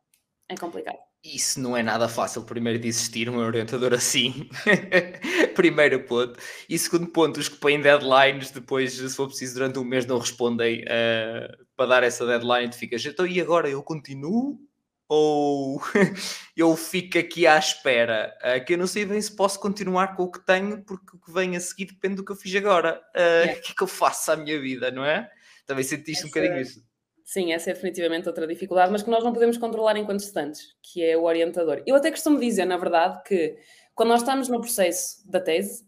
É 0.49 0.57
complicado 0.57 1.04
isso 1.25 1.59
não 1.59 1.75
é 1.75 1.83
nada 1.83 2.07
fácil, 2.07 2.43
primeiro, 2.43 2.79
de 2.79 2.89
existir 2.89 3.31
um 3.31 3.39
orientador 3.39 3.95
assim. 3.95 4.49
primeiro 5.57 6.05
ponto. 6.05 6.39
E 6.69 6.79
segundo 6.79 7.07
ponto, 7.07 7.41
os 7.41 7.49
que 7.49 7.57
põem 7.57 7.81
deadlines, 7.81 8.51
depois, 8.51 8.93
se 8.93 9.09
for 9.09 9.29
preciso, 9.29 9.55
durante 9.55 9.79
um 9.79 9.85
mês 9.85 10.05
não 10.05 10.19
respondem 10.19 10.83
uh, 10.83 11.65
para 11.75 11.87
dar 11.87 12.03
essa 12.03 12.27
deadline, 12.27 12.71
tu 12.71 12.77
ficas, 12.77 13.05
então 13.07 13.27
e 13.27 13.41
agora 13.41 13.71
eu 13.71 13.83
continuo? 13.83 14.61
Ou 15.09 15.81
eu 16.57 16.77
fico 16.77 17.19
aqui 17.19 17.47
à 17.47 17.59
espera? 17.59 18.37
Uh, 18.43 18.63
que 18.63 18.75
eu 18.75 18.79
não 18.79 18.87
sei 18.87 19.07
bem 19.07 19.21
se 19.21 19.35
posso 19.35 19.59
continuar 19.59 20.17
com 20.17 20.25
o 20.25 20.31
que 20.31 20.45
tenho, 20.45 20.83
porque 20.85 21.17
o 21.17 21.21
que 21.21 21.33
vem 21.33 21.57
a 21.57 21.61
seguir 21.61 21.87
depende 21.87 22.17
do 22.17 22.25
que 22.25 22.33
eu 22.33 22.37
fiz 22.37 22.55
agora. 22.55 23.01
Uh, 23.15 23.19
yeah. 23.19 23.53
O 23.53 23.63
que 23.63 23.73
é 23.73 23.75
que 23.75 23.83
eu 23.83 23.87
faço 23.87 24.31
à 24.31 24.37
minha 24.37 24.61
vida, 24.61 24.91
não 24.91 25.05
é? 25.05 25.31
Também 25.67 25.85
sentiste 25.85 26.19
Essa... 26.19 26.27
um 26.27 26.29
bocadinho 26.29 26.61
isso. 26.61 26.85
Sim, 27.25 27.53
essa 27.53 27.71
é 27.71 27.73
definitivamente 27.73 28.29
outra 28.29 28.47
dificuldade, 28.47 28.93
mas 28.93 29.03
que 29.03 29.09
nós 29.09 29.25
não 29.25 29.33
podemos 29.33 29.57
controlar 29.57 29.97
enquanto 29.97 30.21
estudantes, 30.21 30.77
que 30.83 31.03
é 31.03 31.17
o 31.17 31.25
orientador. 31.25 31.83
Eu 31.87 31.97
até 31.97 32.11
costumo 32.11 32.39
dizer, 32.39 32.67
na 32.67 32.77
verdade, 32.77 33.23
que 33.25 33.57
quando 33.95 34.11
nós 34.11 34.21
estamos 34.21 34.49
no 34.49 34.61
processo 34.61 35.27
da 35.29 35.41
tese, 35.41 35.87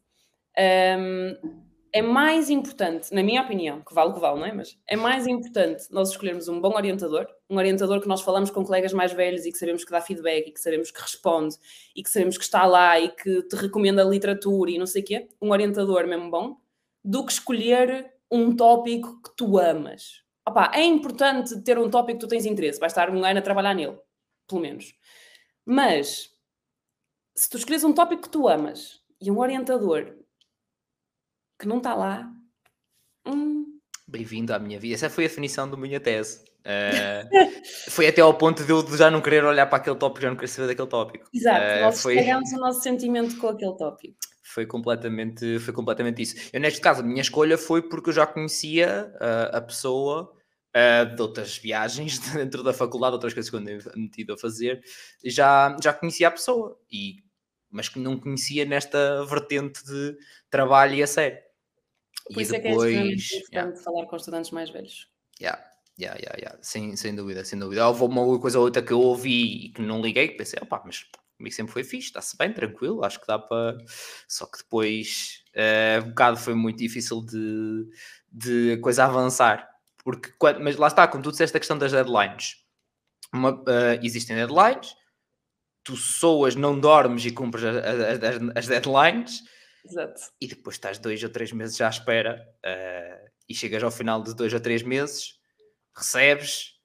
um, 0.98 1.66
é 1.92 2.00
mais 2.00 2.48
importante, 2.48 3.12
na 3.14 3.22
minha 3.22 3.42
opinião, 3.42 3.82
que 3.82 3.94
vale 3.94 4.10
o 4.10 4.14
que 4.14 4.20
vale, 4.20 4.40
não 4.40 4.46
é? 4.46 4.52
Mas 4.52 4.78
é 4.86 4.96
mais 4.96 5.26
importante 5.26 5.84
nós 5.90 6.10
escolhermos 6.10 6.48
um 6.48 6.60
bom 6.60 6.74
orientador, 6.74 7.26
um 7.48 7.56
orientador 7.56 8.00
que 8.00 8.08
nós 8.08 8.22
falamos 8.22 8.50
com 8.50 8.64
colegas 8.64 8.94
mais 8.94 9.12
velhos 9.12 9.44
e 9.44 9.52
que 9.52 9.58
sabemos 9.58 9.84
que 9.84 9.90
dá 9.90 10.00
feedback 10.00 10.48
e 10.48 10.52
que 10.52 10.60
sabemos 10.60 10.90
que 10.90 11.00
responde 11.00 11.56
e 11.94 12.02
que 12.02 12.10
sabemos 12.10 12.38
que 12.38 12.44
está 12.44 12.66
lá 12.66 12.98
e 12.98 13.10
que 13.10 13.42
te 13.42 13.56
recomenda 13.56 14.02
literatura 14.02 14.70
e 14.70 14.78
não 14.78 14.86
sei 14.86 15.02
o 15.02 15.04
quê, 15.04 15.28
um 15.40 15.50
orientador 15.50 16.06
mesmo 16.06 16.30
bom, 16.30 16.56
do 17.04 17.24
que 17.24 17.32
escolher 17.32 18.10
um 18.30 18.54
tópico 18.54 19.22
que 19.22 19.36
tu 19.36 19.58
amas 19.58 20.25
Opa, 20.48 20.70
é 20.72 20.84
importante 20.84 21.60
ter 21.62 21.78
um 21.78 21.90
tópico 21.90 22.20
que 22.20 22.26
tu 22.26 22.28
tens 22.28 22.46
interesse, 22.46 22.78
vais 22.78 22.92
estar 22.92 23.10
um 23.10 23.24
ano 23.24 23.38
a 23.38 23.42
trabalhar 23.42 23.74
nele, 23.74 23.98
pelo 24.48 24.60
menos. 24.60 24.94
Mas 25.64 26.30
se 27.34 27.50
tu 27.50 27.58
escolhes 27.58 27.82
um 27.82 27.92
tópico 27.92 28.22
que 28.22 28.28
tu 28.30 28.48
amas 28.48 29.00
e 29.20 29.30
um 29.30 29.38
orientador 29.38 30.14
que 31.58 31.66
não 31.66 31.78
está 31.78 31.94
lá. 31.94 32.30
Hum... 33.26 33.78
Bem-vindo 34.06 34.54
à 34.54 34.58
minha 34.58 34.78
vida. 34.78 34.94
Essa 34.94 35.10
foi 35.10 35.24
a 35.24 35.28
definição 35.28 35.68
da 35.68 35.76
minha 35.76 35.98
tese. 35.98 36.44
Uh, 36.66 37.90
foi 37.90 38.08
até 38.08 38.20
ao 38.20 38.36
ponto 38.36 38.64
de 38.64 38.70
eu 38.70 38.84
já 38.96 39.10
não 39.10 39.20
querer 39.20 39.44
olhar 39.44 39.66
para 39.66 39.78
aquele 39.78 39.96
tópico, 39.96 40.20
já 40.20 40.28
não 40.28 40.36
querer 40.36 40.48
saber 40.48 40.68
daquele 40.68 40.88
tópico. 40.88 41.28
Exato, 41.32 41.64
uh, 41.64 41.80
nós 41.82 42.02
foi... 42.02 42.18
o 42.18 42.58
nosso 42.58 42.82
sentimento 42.82 43.36
com 43.38 43.48
aquele 43.48 43.76
tópico. 43.76 44.16
Foi 44.56 44.64
completamente, 44.64 45.58
foi 45.58 45.74
completamente 45.74 46.22
isso. 46.22 46.34
Eu, 46.50 46.58
neste 46.60 46.80
caso, 46.80 47.02
a 47.02 47.04
minha 47.04 47.20
escolha 47.20 47.58
foi 47.58 47.82
porque 47.82 48.08
eu 48.08 48.14
já 48.14 48.26
conhecia 48.26 49.12
uh, 49.16 49.54
a 49.54 49.60
pessoa 49.60 50.32
uh, 50.74 51.14
de 51.14 51.20
outras 51.20 51.58
viagens 51.58 52.18
dentro 52.32 52.62
da 52.62 52.72
faculdade, 52.72 53.12
outras 53.12 53.34
coisas 53.34 53.50
que 53.50 53.54
eu 53.54 53.60
andei 53.60 53.78
metido 53.94 54.32
a 54.32 54.38
fazer, 54.38 54.82
já, 55.22 55.76
já 55.82 55.92
conhecia 55.92 56.28
a 56.28 56.30
pessoa, 56.30 56.80
e, 56.90 57.16
mas 57.70 57.90
que 57.90 57.98
não 57.98 58.18
conhecia 58.18 58.64
nesta 58.64 59.26
vertente 59.26 59.84
de 59.84 60.16
trabalho 60.48 60.94
e 60.94 61.02
a 61.02 61.06
sério. 61.06 61.36
Por 62.32 62.40
e 62.40 62.42
isso 62.42 62.52
depois, 62.52 62.94
é 62.94 63.02
que 63.02 63.08
é 63.08 63.12
extremamente 63.12 63.52
yeah. 63.52 63.84
falar 63.84 64.06
com 64.06 64.16
estudantes 64.16 64.50
mais 64.52 64.70
velhos. 64.70 65.06
Yeah. 65.38 65.62
Yeah, 66.00 66.18
yeah, 66.18 66.38
yeah. 66.38 66.58
Sem, 66.62 66.96
sem 66.96 67.14
dúvida, 67.14 67.44
sem 67.44 67.58
dúvida. 67.58 67.86
Houve 67.86 68.04
uma 68.04 68.38
coisa 68.38 68.58
ou 68.58 68.64
outra 68.64 68.82
que 68.82 68.92
eu 68.92 69.00
ouvi 69.00 69.66
e 69.66 69.68
que 69.68 69.82
não 69.82 70.00
liguei, 70.00 70.28
que 70.28 70.38
pensei, 70.38 70.58
opá, 70.62 70.82
mas 70.82 71.04
comigo 71.36 71.54
sempre 71.54 71.72
foi 71.72 71.84
fixe, 71.84 72.08
está-se 72.08 72.36
bem, 72.36 72.52
tranquilo, 72.52 73.04
acho 73.04 73.20
que 73.20 73.26
dá 73.26 73.38
para. 73.38 73.76
Só 74.28 74.46
que 74.46 74.58
depois 74.58 75.44
uh, 75.54 76.04
um 76.04 76.08
bocado 76.08 76.36
foi 76.36 76.54
muito 76.54 76.78
difícil 76.78 77.22
de, 77.24 77.88
de 78.30 78.78
coisa 78.78 79.04
avançar. 79.04 79.68
Porque, 80.02 80.32
mas 80.60 80.76
lá 80.76 80.86
está, 80.86 81.06
como 81.08 81.22
tu 81.22 81.30
disseste, 81.30 81.56
a 81.56 81.60
questão 81.60 81.76
das 81.76 81.92
deadlines. 81.92 82.64
Uma, 83.32 83.52
uh, 83.52 83.98
existem 84.02 84.36
deadlines, 84.36 84.94
tu 85.82 85.96
soas, 85.96 86.54
não 86.54 86.78
dormes 86.78 87.24
e 87.24 87.32
cumpres 87.32 87.64
as, 87.64 87.76
as, 87.76 88.40
as, 88.54 88.66
deadlines. 88.66 89.42
Exato. 89.84 90.20
E 90.40 90.46
depois 90.46 90.76
estás 90.76 90.98
dois 90.98 91.22
ou 91.22 91.28
três 91.28 91.52
meses 91.52 91.76
já 91.76 91.86
à 91.86 91.90
espera 91.90 92.40
uh, 92.64 93.30
e 93.48 93.54
chegas 93.54 93.82
ao 93.82 93.90
final 93.90 94.22
de 94.22 94.34
dois 94.34 94.54
ou 94.54 94.60
três 94.60 94.82
meses, 94.82 95.34
recebes, 95.96 96.75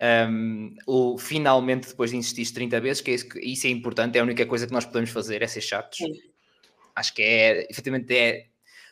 um, 0.00 0.74
o, 0.86 1.18
finalmente 1.18 1.88
depois 1.88 2.10
de 2.10 2.16
insistir 2.16 2.52
30 2.52 2.80
vezes, 2.80 3.02
que 3.02 3.10
é 3.10 3.14
isso, 3.14 3.26
isso, 3.38 3.66
é 3.66 3.70
importante, 3.70 4.16
é 4.16 4.20
a 4.20 4.24
única 4.24 4.46
coisa 4.46 4.66
que 4.66 4.72
nós 4.72 4.84
podemos 4.84 5.10
fazer, 5.10 5.42
é 5.42 5.46
ser 5.46 5.60
chatos. 5.60 5.98
Sim. 5.98 6.12
Acho 6.94 7.14
que 7.14 7.22
é, 7.22 7.66
efetivamente, 7.70 8.14
é 8.14 8.46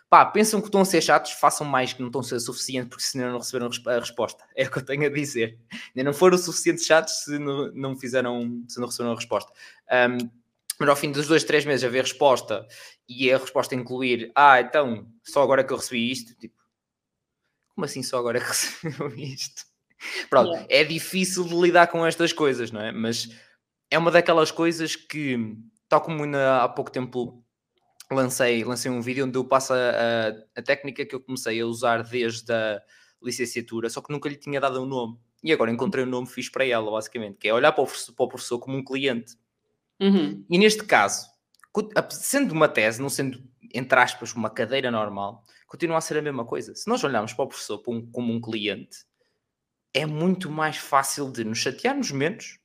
pá, 0.08 0.24
pensam 0.24 0.60
que 0.60 0.68
estão 0.68 0.80
a 0.80 0.84
ser 0.84 1.02
chatos, 1.02 1.32
façam 1.32 1.66
mais 1.66 1.92
que 1.92 2.00
não 2.00 2.08
estão 2.08 2.20
a 2.20 2.24
ser 2.24 2.40
suficiente, 2.40 2.88
porque 2.88 3.02
senão 3.02 3.32
não 3.32 3.38
receberam 3.38 3.66
a 3.66 4.00
resposta. 4.00 4.44
É 4.56 4.66
o 4.66 4.70
que 4.70 4.78
eu 4.78 4.84
tenho 4.84 5.06
a 5.06 5.08
dizer. 5.08 5.58
Ainda 5.94 6.04
não 6.04 6.14
foram 6.14 6.36
o 6.36 6.38
suficiente 6.38 6.82
chatos 6.82 7.24
se 7.24 7.38
não, 7.38 7.72
não 7.72 7.96
fizeram, 7.96 8.64
se 8.68 8.78
não 8.78 8.86
receberam 8.86 9.12
a 9.12 9.16
resposta. 9.16 9.52
Um, 9.90 10.30
mas 10.78 10.88
ao 10.88 10.96
fim 10.96 11.10
dos 11.10 11.26
dois, 11.26 11.44
três 11.44 11.64
meses 11.64 11.84
haver 11.84 12.04
resposta 12.04 12.66
e 13.08 13.32
a 13.32 13.38
resposta 13.38 13.74
incluir, 13.74 14.30
ah, 14.34 14.60
então, 14.60 15.10
só 15.24 15.42
agora 15.42 15.64
que 15.64 15.72
eu 15.72 15.76
recebi 15.76 16.10
isto, 16.10 16.34
tipo, 16.36 16.54
como 17.74 17.84
assim 17.84 18.02
só 18.02 18.18
agora 18.18 18.40
que 18.40 18.46
recebeu 18.48 19.12
isto? 19.16 19.67
Pronto, 20.30 20.50
yeah. 20.50 20.66
é 20.68 20.84
difícil 20.84 21.44
de 21.44 21.54
lidar 21.54 21.86
com 21.88 22.06
estas 22.06 22.32
coisas, 22.32 22.70
não 22.70 22.80
é? 22.80 22.92
Mas 22.92 23.28
é 23.90 23.98
uma 23.98 24.10
daquelas 24.10 24.50
coisas 24.50 24.94
que, 24.94 25.56
tal 25.88 26.00
como 26.00 26.24
ainda 26.24 26.62
há 26.62 26.68
pouco 26.68 26.90
tempo 26.90 27.44
lancei, 28.10 28.64
lancei 28.64 28.90
um 28.90 29.00
vídeo 29.00 29.26
onde 29.26 29.36
eu 29.36 29.44
passo 29.44 29.74
a, 29.74 29.76
a, 29.76 30.28
a, 30.60 30.62
técnica 30.62 31.04
que 31.04 31.14
eu 31.14 31.20
comecei 31.20 31.60
a 31.60 31.66
usar 31.66 32.02
desde 32.02 32.52
a 32.52 32.80
licenciatura, 33.22 33.90
só 33.90 34.00
que 34.00 34.12
nunca 34.12 34.28
lhe 34.28 34.36
tinha 34.36 34.60
dado 34.60 34.82
um 34.82 34.86
nome. 34.86 35.18
E 35.42 35.52
agora 35.52 35.70
encontrei 35.70 36.04
um 36.04 36.08
nome 36.08 36.26
fixe 36.26 36.50
para 36.50 36.64
ela, 36.64 36.90
basicamente, 36.90 37.38
que 37.38 37.48
é 37.48 37.54
olhar 37.54 37.72
para 37.72 37.82
o 37.82 37.86
professor, 37.86 38.12
para 38.14 38.24
o 38.24 38.28
professor 38.28 38.58
como 38.58 38.76
um 38.76 38.84
cliente. 38.84 39.36
Uhum. 40.00 40.44
E 40.50 40.58
neste 40.58 40.84
caso, 40.84 41.28
sendo 42.10 42.52
uma 42.52 42.68
tese, 42.68 43.00
não 43.00 43.08
sendo, 43.08 43.40
entre 43.72 43.98
aspas, 43.98 44.32
uma 44.34 44.50
cadeira 44.50 44.90
normal, 44.90 45.44
continua 45.66 45.98
a 45.98 46.00
ser 46.00 46.18
a 46.18 46.22
mesma 46.22 46.44
coisa. 46.44 46.74
Se 46.74 46.88
nós 46.88 47.04
olharmos 47.04 47.32
para 47.32 47.44
o 47.44 47.48
professor 47.48 47.78
como 47.78 48.32
um 48.32 48.40
cliente, 48.40 48.98
é 49.94 50.06
muito 50.06 50.50
mais 50.50 50.76
fácil 50.76 51.30
de 51.30 51.44
nos 51.44 51.58
chatearmos 51.58 52.10
menos 52.10 52.58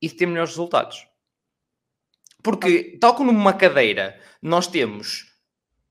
e 0.00 0.08
de 0.08 0.14
ter 0.14 0.26
melhores 0.26 0.50
resultados. 0.50 1.06
Porque, 2.42 2.96
tal 3.00 3.14
como 3.14 3.32
numa 3.32 3.52
cadeira, 3.52 4.20
nós 4.40 4.66
temos 4.66 5.28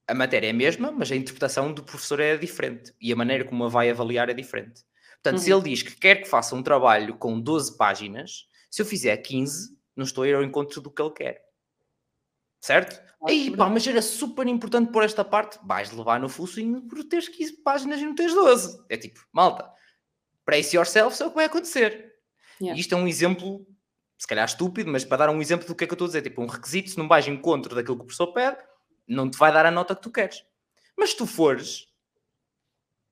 a 0.08 0.14
matéria 0.14 0.48
é 0.48 0.52
a 0.52 0.54
mesma, 0.54 0.92
mas 0.92 1.12
a 1.12 1.16
interpretação 1.16 1.74
do 1.74 1.84
professor 1.84 2.22
é 2.22 2.38
diferente 2.38 2.94
e 3.02 3.12
a 3.12 3.16
maneira 3.16 3.44
como 3.44 3.66
a 3.66 3.68
vai 3.68 3.90
avaliar 3.90 4.30
é 4.30 4.34
diferente. 4.34 4.86
Portanto, 5.16 5.40
uhum. 5.40 5.44
se 5.44 5.52
ele 5.52 5.64
diz 5.64 5.82
que 5.82 5.96
quer 5.98 6.16
que 6.18 6.30
faça 6.30 6.56
um 6.56 6.64
trabalho 6.64 7.18
com 7.18 7.40
12 7.40 7.76
páginas, 7.76 8.48
se 8.72 8.82
eu 8.82 8.86
fizer 8.86 9.18
15, 9.18 9.78
não 9.96 10.06
estou 10.06 10.24
a 10.24 10.28
ir 10.28 10.36
ao 10.36 10.44
encontro 10.44 10.80
do 10.80 10.90
que 10.90 11.02
ele 11.02 11.12
quer. 11.12 11.42
Certo? 12.62 13.02
Aí, 13.28 13.56
pá, 13.56 13.70
mas 13.70 13.86
era 13.86 14.02
super 14.02 14.48
importante 14.48 14.92
por 14.92 15.04
esta 15.04 15.26
parte. 15.26 15.60
Vais 15.66 15.92
levar 15.92 16.20
no 16.20 16.30
focinho 16.30 16.82
por 16.84 17.04
teres 17.04 17.28
15 17.28 17.62
páginas 17.64 18.00
e 18.00 18.06
não 18.06 18.16
teres 18.16 18.34
12. 18.34 18.86
É 18.90 18.96
tipo, 18.96 19.20
malta, 19.34 19.70
brace 20.48 20.76
yourself, 20.76 21.16
sabe 21.16 21.28
o 21.28 21.32
que 21.32 21.38
vai 21.38 21.46
acontecer. 21.46 22.14
Yeah. 22.62 22.80
Isto 22.80 22.96
é 22.96 22.98
um 22.98 23.08
exemplo 23.08 23.68
se 24.18 24.28
calhar 24.28 24.46
estúpido, 24.46 24.92
mas 24.92 25.06
para 25.06 25.18
dar 25.18 25.30
um 25.30 25.42
exemplo 25.42 25.68
do 25.68 25.76
que 25.76 25.84
é 25.84 25.88
que 25.88 25.94
eu 25.94 25.96
estou 25.96 26.06
a 26.06 26.10
dizer, 26.10 26.24
tipo, 26.24 26.42
um 26.42 26.48
requisito, 26.48 26.90
se 26.90 26.98
não 26.98 27.08
vais 27.08 27.28
em 27.28 27.34
encontro 27.34 27.76
daquilo 27.76 27.98
que 27.98 28.02
o 28.02 28.06
professor 28.06 28.34
pede, 28.34 28.58
não 29.08 29.30
te 29.30 29.38
vai 29.38 29.52
dar 29.54 29.66
a 29.66 29.72
nota 29.72 29.96
que 29.96 30.02
tu 30.02 30.12
queres. 30.12 30.44
Mas 30.98 31.12
se 31.12 31.18
tu 31.18 31.28
fores, 31.28 31.86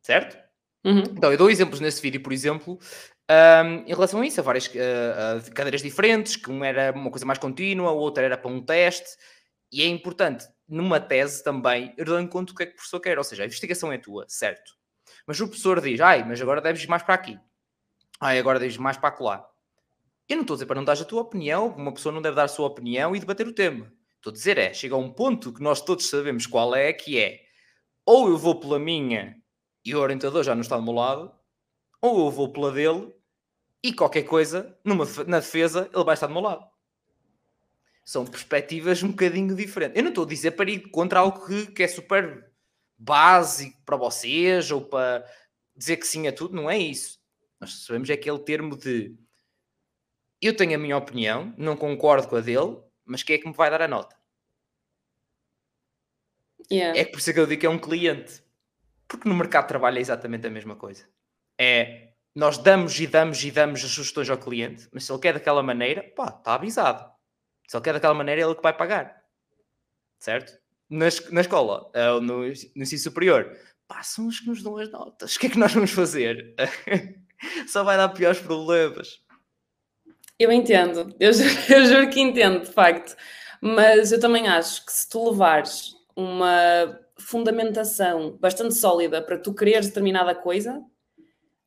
certo? 0.02 0.36
Uhum. 0.84 1.04
Então, 1.12 1.32
eu 1.32 1.38
dou 1.38 1.50
exemplos 1.50 1.80
nesse 1.80 2.02
vídeo, 2.02 2.22
por 2.22 2.34
exemplo, 2.34 2.80
um, 3.30 3.76
em 3.86 3.94
relação 3.94 4.22
a 4.22 4.26
isso, 4.26 4.40
a 4.40 4.44
várias 4.44 4.66
uh, 4.68 5.52
cadeiras 5.54 5.82
diferentes, 5.82 6.36
que 6.36 6.50
uma 6.50 6.66
era 6.66 6.92
uma 6.92 7.12
coisa 7.12 7.26
mais 7.26 7.38
contínua, 7.38 7.90
a 7.90 7.94
outra 7.94 8.24
era 8.24 8.38
para 8.38 8.50
um 8.50 8.62
teste, 8.64 9.16
e 9.72 9.84
é 9.84 9.88
importante, 9.88 10.48
numa 10.68 11.00
tese 11.00 11.44
também, 11.44 11.94
eu 11.98 12.06
dou 12.06 12.20
em 12.20 12.28
conta 12.28 12.52
o 12.52 12.56
que 12.56 12.64
é 12.64 12.66
que 12.66 12.74
o 12.74 12.76
professor 12.76 13.00
quer, 13.00 13.18
ou 13.18 13.24
seja, 13.24 13.44
a 13.44 13.46
investigação 13.46 13.92
é 13.92 13.98
tua, 13.98 14.26
certo? 14.28 14.74
Mas 15.26 15.40
o 15.40 15.48
professor 15.48 15.82
diz, 15.82 16.00
ai, 16.00 16.24
mas 16.24 16.42
agora 16.42 16.62
deves 16.62 16.84
ir 16.84 16.90
mais 16.90 17.04
para 17.04 17.16
aqui, 17.16 17.40
ai, 18.20 18.38
agora 18.38 18.60
deves 18.60 18.76
ir 18.76 18.82
mais 18.82 18.98
para 18.98 19.10
acolá. 19.10 19.48
Eu 20.28 20.38
não 20.38 20.42
estou 20.42 20.56
a 20.56 20.58
dizer 20.58 20.66
para 20.66 20.76
não 20.76 20.86
dar 20.86 21.00
a 21.00 21.06
tua 21.06 21.22
opinião, 21.22 21.68
uma 21.68 21.94
pessoa 21.94 22.14
não 22.14 22.22
deve 22.22 22.36
dar 22.36 22.46
a 22.46 22.48
sua 22.48 22.68
opinião 22.68 23.16
e 23.16 23.20
debater 23.20 23.48
o 23.48 23.54
tema. 23.54 23.92
Estou 24.16 24.32
a 24.32 24.34
dizer 24.34 24.58
é, 24.58 24.74
chega 24.74 24.96
a 24.96 24.98
um 24.98 25.12
ponto 25.12 25.54
que 25.54 25.62
nós 25.62 25.82
todos 25.82 26.10
sabemos 26.10 26.48
qual 26.48 26.74
é, 26.76 26.92
que 26.92 27.20
é 27.20 27.46
ou 28.06 28.30
eu 28.30 28.38
vou 28.38 28.60
pela 28.60 28.78
minha 28.78 29.36
e 29.84 29.96
o 29.96 30.00
orientador 30.00 30.44
já 30.44 30.54
não 30.54 30.62
está 30.62 30.78
do 30.78 30.84
meu 30.84 30.94
lado, 30.94 31.32
ou 32.02 32.26
eu 32.26 32.32
vou 32.32 32.52
pela 32.52 32.72
dele 32.72 33.12
e 33.84 33.94
qualquer 33.94 34.24
coisa, 34.24 34.78
numa, 34.84 35.06
na 35.28 35.40
defesa, 35.40 35.90
ele 35.94 36.04
vai 36.04 36.14
estar 36.14 36.28
do 36.28 36.34
meu 36.34 36.42
lado. 36.42 36.66
São 38.04 38.26
perspectivas 38.26 39.02
um 39.02 39.10
bocadinho 39.10 39.56
diferentes. 39.56 39.98
Eu 39.98 40.04
não 40.04 40.10
estou 40.10 40.24
a 40.24 40.28
dizer 40.28 40.52
para 40.52 40.70
ir 40.70 40.90
contra 40.90 41.20
algo 41.20 41.46
que, 41.46 41.68
que 41.68 41.84
é 41.84 41.88
super 41.88 42.52
básico 42.98 43.82
para 43.86 43.98
vocês 43.98 44.72
ou 44.72 44.82
para 44.82 45.26
dizer 45.76 45.98
que 45.98 46.08
sim 46.08 46.28
a 46.28 46.34
tudo, 46.34 46.56
não 46.56 46.70
é 46.70 46.78
isso. 46.78 47.20
Nós 47.60 47.86
sabemos 47.86 48.10
é 48.10 48.14
aquele 48.14 48.40
termo 48.40 48.78
de 48.78 49.16
eu 50.42 50.56
tenho 50.56 50.76
a 50.76 50.78
minha 50.78 50.98
opinião, 50.98 51.54
não 51.58 51.76
concordo 51.76 52.28
com 52.28 52.36
a 52.36 52.42
dele, 52.42 52.78
mas 53.04 53.24
quem 53.24 53.36
é 53.36 53.40
que 53.40 53.48
me 53.48 53.54
vai 53.54 53.70
dar 53.70 53.82
a 53.82 53.88
nota? 53.88 54.16
Yeah. 56.72 57.00
É 57.00 57.06
por 57.06 57.20
isso 57.20 57.34
que 57.34 57.40
eu 57.40 57.48
digo 57.48 57.62
que 57.62 57.66
é 57.66 57.70
um 57.70 57.80
cliente. 57.80 58.44
Porque 59.08 59.30
no 59.30 59.36
mercado 59.36 59.64
de 59.64 59.70
trabalho 59.70 59.98
é 59.98 60.02
exatamente 60.02 60.48
a 60.48 60.50
mesma 60.50 60.76
coisa. 60.76 61.08
É, 61.60 62.14
nós 62.34 62.58
damos 62.58 63.00
e 63.00 63.08
damos 63.08 63.44
e 63.44 63.52
damos 63.52 63.84
as 63.84 63.92
sugestões 63.92 64.30
ao 64.30 64.38
cliente, 64.38 64.88
mas 64.92 65.06
se 65.06 65.12
ele 65.12 65.22
quer 65.22 65.34
daquela 65.34 65.64
maneira, 65.64 66.04
pá, 66.16 66.28
está 66.28 66.56
avisado. 66.56 67.10
Se 67.68 67.78
ele 67.78 67.84
quer 67.84 67.94
daquela 67.94 68.14
maneira, 68.14 68.42
é 68.42 68.44
ele 68.44 68.56
que 68.56 68.64
vai 68.64 68.74
pagar. 68.74 69.24
Certo? 70.20 70.60
Na, 70.90 71.06
na 71.32 71.42
escola, 71.42 71.90
no, 72.22 72.42
no 72.42 72.46
ensino 72.48 73.02
superior, 73.02 73.52
pá, 73.88 74.04
são 74.04 74.28
os 74.28 74.40
que 74.40 74.48
nos 74.48 74.62
dão 74.62 74.78
as 74.78 74.92
notas. 74.92 75.36
O 75.36 75.40
que 75.40 75.48
é 75.48 75.50
que 75.50 75.60
nós 75.60 75.74
vamos 75.74 75.92
fazer? 75.92 76.56
Só 77.68 77.84
vai 77.84 77.98
dar 77.98 78.10
piores 78.10 78.40
problemas. 78.40 79.20
Eu 80.38 80.52
entendo, 80.52 81.16
eu, 81.20 81.32
eu 81.70 81.86
juro 81.86 82.10
que 82.10 82.20
entendo, 82.20 82.62
de 82.62 82.72
facto. 82.72 83.16
Mas 83.62 84.12
eu 84.12 84.20
também 84.20 84.48
acho 84.48 84.86
que 84.86 84.92
se 84.92 85.10
tu 85.10 85.32
levares 85.32 85.94
uma 86.16 87.00
fundamentação 87.18 88.38
bastante 88.38 88.76
sólida 88.76 89.22
para 89.22 89.38
tu 89.38 89.54
quereres 89.54 89.88
determinada 89.88 90.36
coisa, 90.36 90.82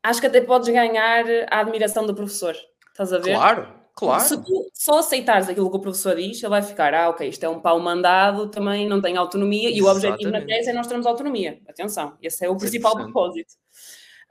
acho 0.03 0.21
que 0.21 0.27
até 0.27 0.41
podes 0.41 0.69
ganhar 0.69 1.25
a 1.51 1.61
admiração 1.61 2.07
do 2.07 2.15
professor. 2.15 2.55
Estás 2.91 3.13
a 3.13 3.19
ver? 3.19 3.35
Claro, 3.35 3.78
claro. 3.99 4.23
Se 4.23 4.37
tu 4.37 4.71
só 4.73 4.99
aceitares 4.99 5.49
aquilo 5.49 5.71
que 5.71 5.77
o 5.77 5.81
professor 5.81 6.17
diz, 6.17 6.43
ele 6.43 6.51
vai 6.51 6.63
ficar, 6.63 6.95
ah, 6.95 7.11
ok, 7.11 7.29
isto 7.29 7.45
é 7.45 7.49
um 7.49 7.61
pau 7.61 7.81
mandado, 7.81 8.49
também 8.49 8.89
não 8.89 9.01
tem 9.01 9.17
autonomia, 9.17 9.71
e 9.71 9.83
o 9.83 9.87
objetivo 9.87 10.31
na 10.31 10.41
tese 10.41 10.71
é 10.71 10.73
nós 10.73 10.87
termos 10.87 11.07
autonomia. 11.07 11.61
Atenção, 11.69 12.17
esse 12.23 12.45
é 12.45 12.49
o 12.49 12.57
principal 12.57 12.95
100%. 12.95 13.03
propósito. 13.03 13.55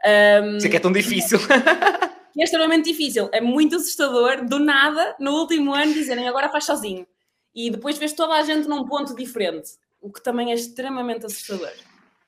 Um, 0.05 0.57
Isso 0.57 0.67
é 0.67 0.69
que 0.69 0.77
é 0.77 0.79
tão 0.79 0.91
difícil. 0.91 1.39
é 2.37 2.43
extremamente 2.43 2.85
difícil. 2.85 3.29
É 3.33 3.41
muito 3.41 3.75
assustador, 3.75 4.45
do 4.45 4.59
nada, 4.59 5.15
no 5.19 5.31
último 5.31 5.73
ano, 5.73 5.93
dizerem 5.93 6.27
agora 6.27 6.49
faz 6.49 6.65
sozinho. 6.65 7.05
E 7.53 7.69
depois 7.69 7.97
vês 7.97 8.13
toda 8.13 8.35
a 8.35 8.43
gente 8.43 8.67
num 8.67 8.85
ponto 8.85 9.15
diferente, 9.15 9.71
o 9.99 10.11
que 10.11 10.21
também 10.21 10.51
é 10.51 10.53
extremamente 10.53 11.25
assustador. 11.25 11.71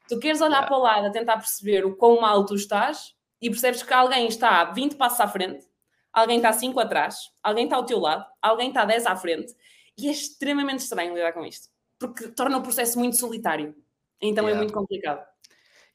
Tu 0.09 0.19
queres 0.19 0.41
olhar 0.41 0.65
para 0.65 0.75
o 0.75 0.81
lado 0.81 1.05
a 1.05 1.11
tentar 1.11 1.37
perceber 1.37 1.85
o 1.85 1.95
quão 1.95 2.19
mal 2.19 2.43
tu 2.45 2.55
estás 2.55 3.13
e 3.39 3.49
percebes 3.49 3.83
que 3.83 3.93
alguém 3.93 4.27
está 4.27 4.65
20 4.65 4.95
passos 4.95 5.21
à 5.21 5.27
frente, 5.27 5.68
alguém 6.13 6.37
está 6.37 6.51
5 6.51 6.79
atrás, 6.79 7.15
alguém 7.43 7.65
está 7.65 7.75
ao 7.75 7.85
teu 7.85 7.99
lado, 7.99 8.25
alguém 8.41 8.69
está 8.69 8.85
10 8.85 9.05
à 9.05 9.15
frente. 9.15 9.53
E 9.97 10.07
é 10.07 10.11
extremamente 10.11 10.79
estranho 10.79 11.13
lidar 11.13 11.33
com 11.33 11.45
isto, 11.45 11.67
porque 11.99 12.29
torna 12.29 12.57
o 12.57 12.63
processo 12.63 12.97
muito 12.97 13.17
solitário. 13.17 13.75
Então 14.21 14.45
é 14.45 14.51
yeah. 14.51 14.55
é 14.55 14.57
muito 14.57 14.73
complicado. 14.73 15.25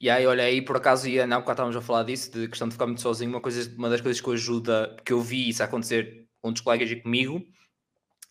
E 0.01 0.11
aí, 0.11 0.27
olha, 0.27 0.45
aí 0.45 0.61
por 0.61 0.77
acaso, 0.77 1.09
e 1.09 1.25
não, 1.25 1.41
quando 1.41 1.53
estávamos 1.53 1.77
a 1.77 1.81
falar 1.81 2.03
disso, 2.03 2.31
de 2.31 2.49
questão 2.49 2.69
de 2.69 2.75
ficar 2.75 2.87
muito 2.87 3.01
sozinho, 3.01 3.31
uma, 3.31 3.41
coisa, 3.41 3.73
uma 3.77 3.89
das 3.89 4.01
coisas 4.01 4.21
que 4.21 4.31
ajuda, 4.31 4.97
que 5.05 5.13
eu 5.13 5.21
vi 5.21 5.49
isso 5.49 5.63
acontecer 5.63 6.29
com 6.41 6.49
outros 6.49 6.65
colegas 6.65 6.91
e 6.91 6.97
comigo, 6.97 7.43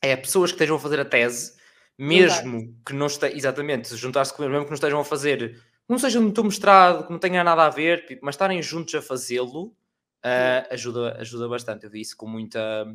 é 0.01 0.15
pessoas 0.15 0.51
que 0.51 0.55
estejam 0.55 0.75
a 0.75 0.79
fazer 0.79 0.99
a 0.99 1.05
tese, 1.05 1.53
mesmo 1.97 2.57
Exato. 2.57 2.75
que 2.85 2.93
não 2.93 3.07
estejam, 3.07 3.37
exatamente, 3.37 3.95
juntar-se 3.95 4.33
com 4.33 4.43
mesmo 4.43 4.65
que 4.65 4.69
não 4.69 4.75
estejam 4.75 4.99
a 4.99 5.05
fazer, 5.05 5.63
não 5.87 5.97
seja 5.97 6.19
no 6.19 6.31
teu 6.31 6.43
mestrado, 6.43 7.07
que 7.07 7.11
não 7.11 7.19
tenha 7.19 7.43
nada 7.43 7.65
a 7.65 7.69
ver, 7.69 8.05
tipo, 8.05 8.25
mas 8.25 8.35
estarem 8.35 8.61
juntos 8.61 8.93
a 8.95 9.01
fazê-lo, 9.01 9.75
uh, 10.23 10.73
ajuda, 10.73 11.17
ajuda 11.19 11.47
bastante. 11.47 11.85
Eu 11.85 11.89
vi 11.89 12.01
isso 12.01 12.15
com 12.17 12.27
muita, 12.27 12.85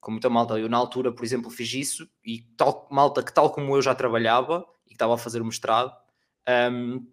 com 0.00 0.10
muita 0.10 0.30
malta. 0.30 0.58
Eu, 0.58 0.68
na 0.68 0.76
altura, 0.76 1.12
por 1.12 1.24
exemplo, 1.24 1.50
fiz 1.50 1.72
isso, 1.74 2.08
e 2.24 2.42
tal 2.56 2.88
malta 2.90 3.22
que, 3.22 3.32
tal 3.32 3.50
como 3.50 3.76
eu 3.76 3.82
já 3.82 3.94
trabalhava 3.94 4.64
e 4.86 4.90
que 4.90 4.94
estava 4.94 5.14
a 5.14 5.18
fazer 5.18 5.40
o 5.40 5.44
mestrado, 5.44 5.92
um, 6.72 7.06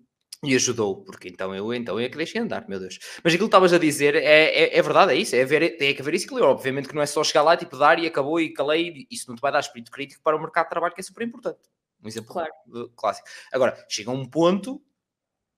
e 0.43 0.53
ajudou, 0.55 1.03
porque 1.03 1.27
então 1.27 1.55
eu, 1.55 1.73
então 1.73 1.99
eu 1.99 2.05
é 2.05 2.09
que 2.09 2.17
deixei 2.17 2.39
andar, 2.39 2.67
meu 2.67 2.79
Deus. 2.79 2.99
Mas 3.23 3.33
aquilo 3.33 3.47
que 3.47 3.55
estavas 3.55 3.73
a 3.73 3.79
dizer 3.79 4.15
é, 4.15 4.19
é, 4.19 4.77
é, 4.77 4.81
verdade, 4.81 5.13
é 5.13 5.15
isso, 5.15 5.35
é 5.35 5.43
ver, 5.43 5.77
tem 5.77 5.95
que 5.95 6.01
haver 6.01 6.13
isso 6.13 6.25
equilíbrio. 6.25 6.51
Obviamente 6.51 6.87
que 6.87 6.95
não 6.95 7.01
é 7.01 7.05
só 7.05 7.23
chegar 7.23 7.41
lá, 7.41 7.57
tipo, 7.57 7.77
dar 7.77 7.97
e 7.99 8.05
acabou 8.05 8.39
e 8.39 8.53
calei, 8.53 9.07
isso 9.09 9.27
não 9.27 9.35
te 9.35 9.41
vai 9.41 9.51
dar 9.51 9.59
espírito 9.59 9.91
crítico 9.91 10.21
para 10.21 10.35
o 10.35 10.39
mercado 10.39 10.65
de 10.65 10.69
trabalho, 10.69 10.93
que 10.93 11.01
é 11.01 11.03
super 11.03 11.25
importante. 11.25 11.59
Um 12.03 12.07
exemplo 12.07 12.31
claro. 12.31 12.51
clássico. 12.95 13.27
Agora, 13.51 13.83
chega 13.89 14.11
um 14.11 14.25
ponto 14.25 14.81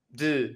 de 0.10 0.56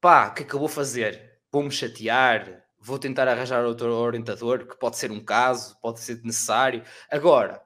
pá, 0.00 0.28
o 0.28 0.34
que 0.34 0.42
é 0.42 0.46
que 0.46 0.54
eu 0.54 0.58
vou 0.58 0.68
fazer? 0.68 1.27
Vou-me 1.50 1.70
chatear, 1.70 2.64
vou 2.78 2.98
tentar 2.98 3.28
arranjar 3.28 3.64
outro 3.64 3.92
orientador, 3.92 4.66
que 4.66 4.78
pode 4.78 4.96
ser 4.96 5.10
um 5.10 5.24
caso, 5.24 5.78
pode 5.80 6.00
ser 6.00 6.22
necessário. 6.22 6.82
Agora, 7.10 7.62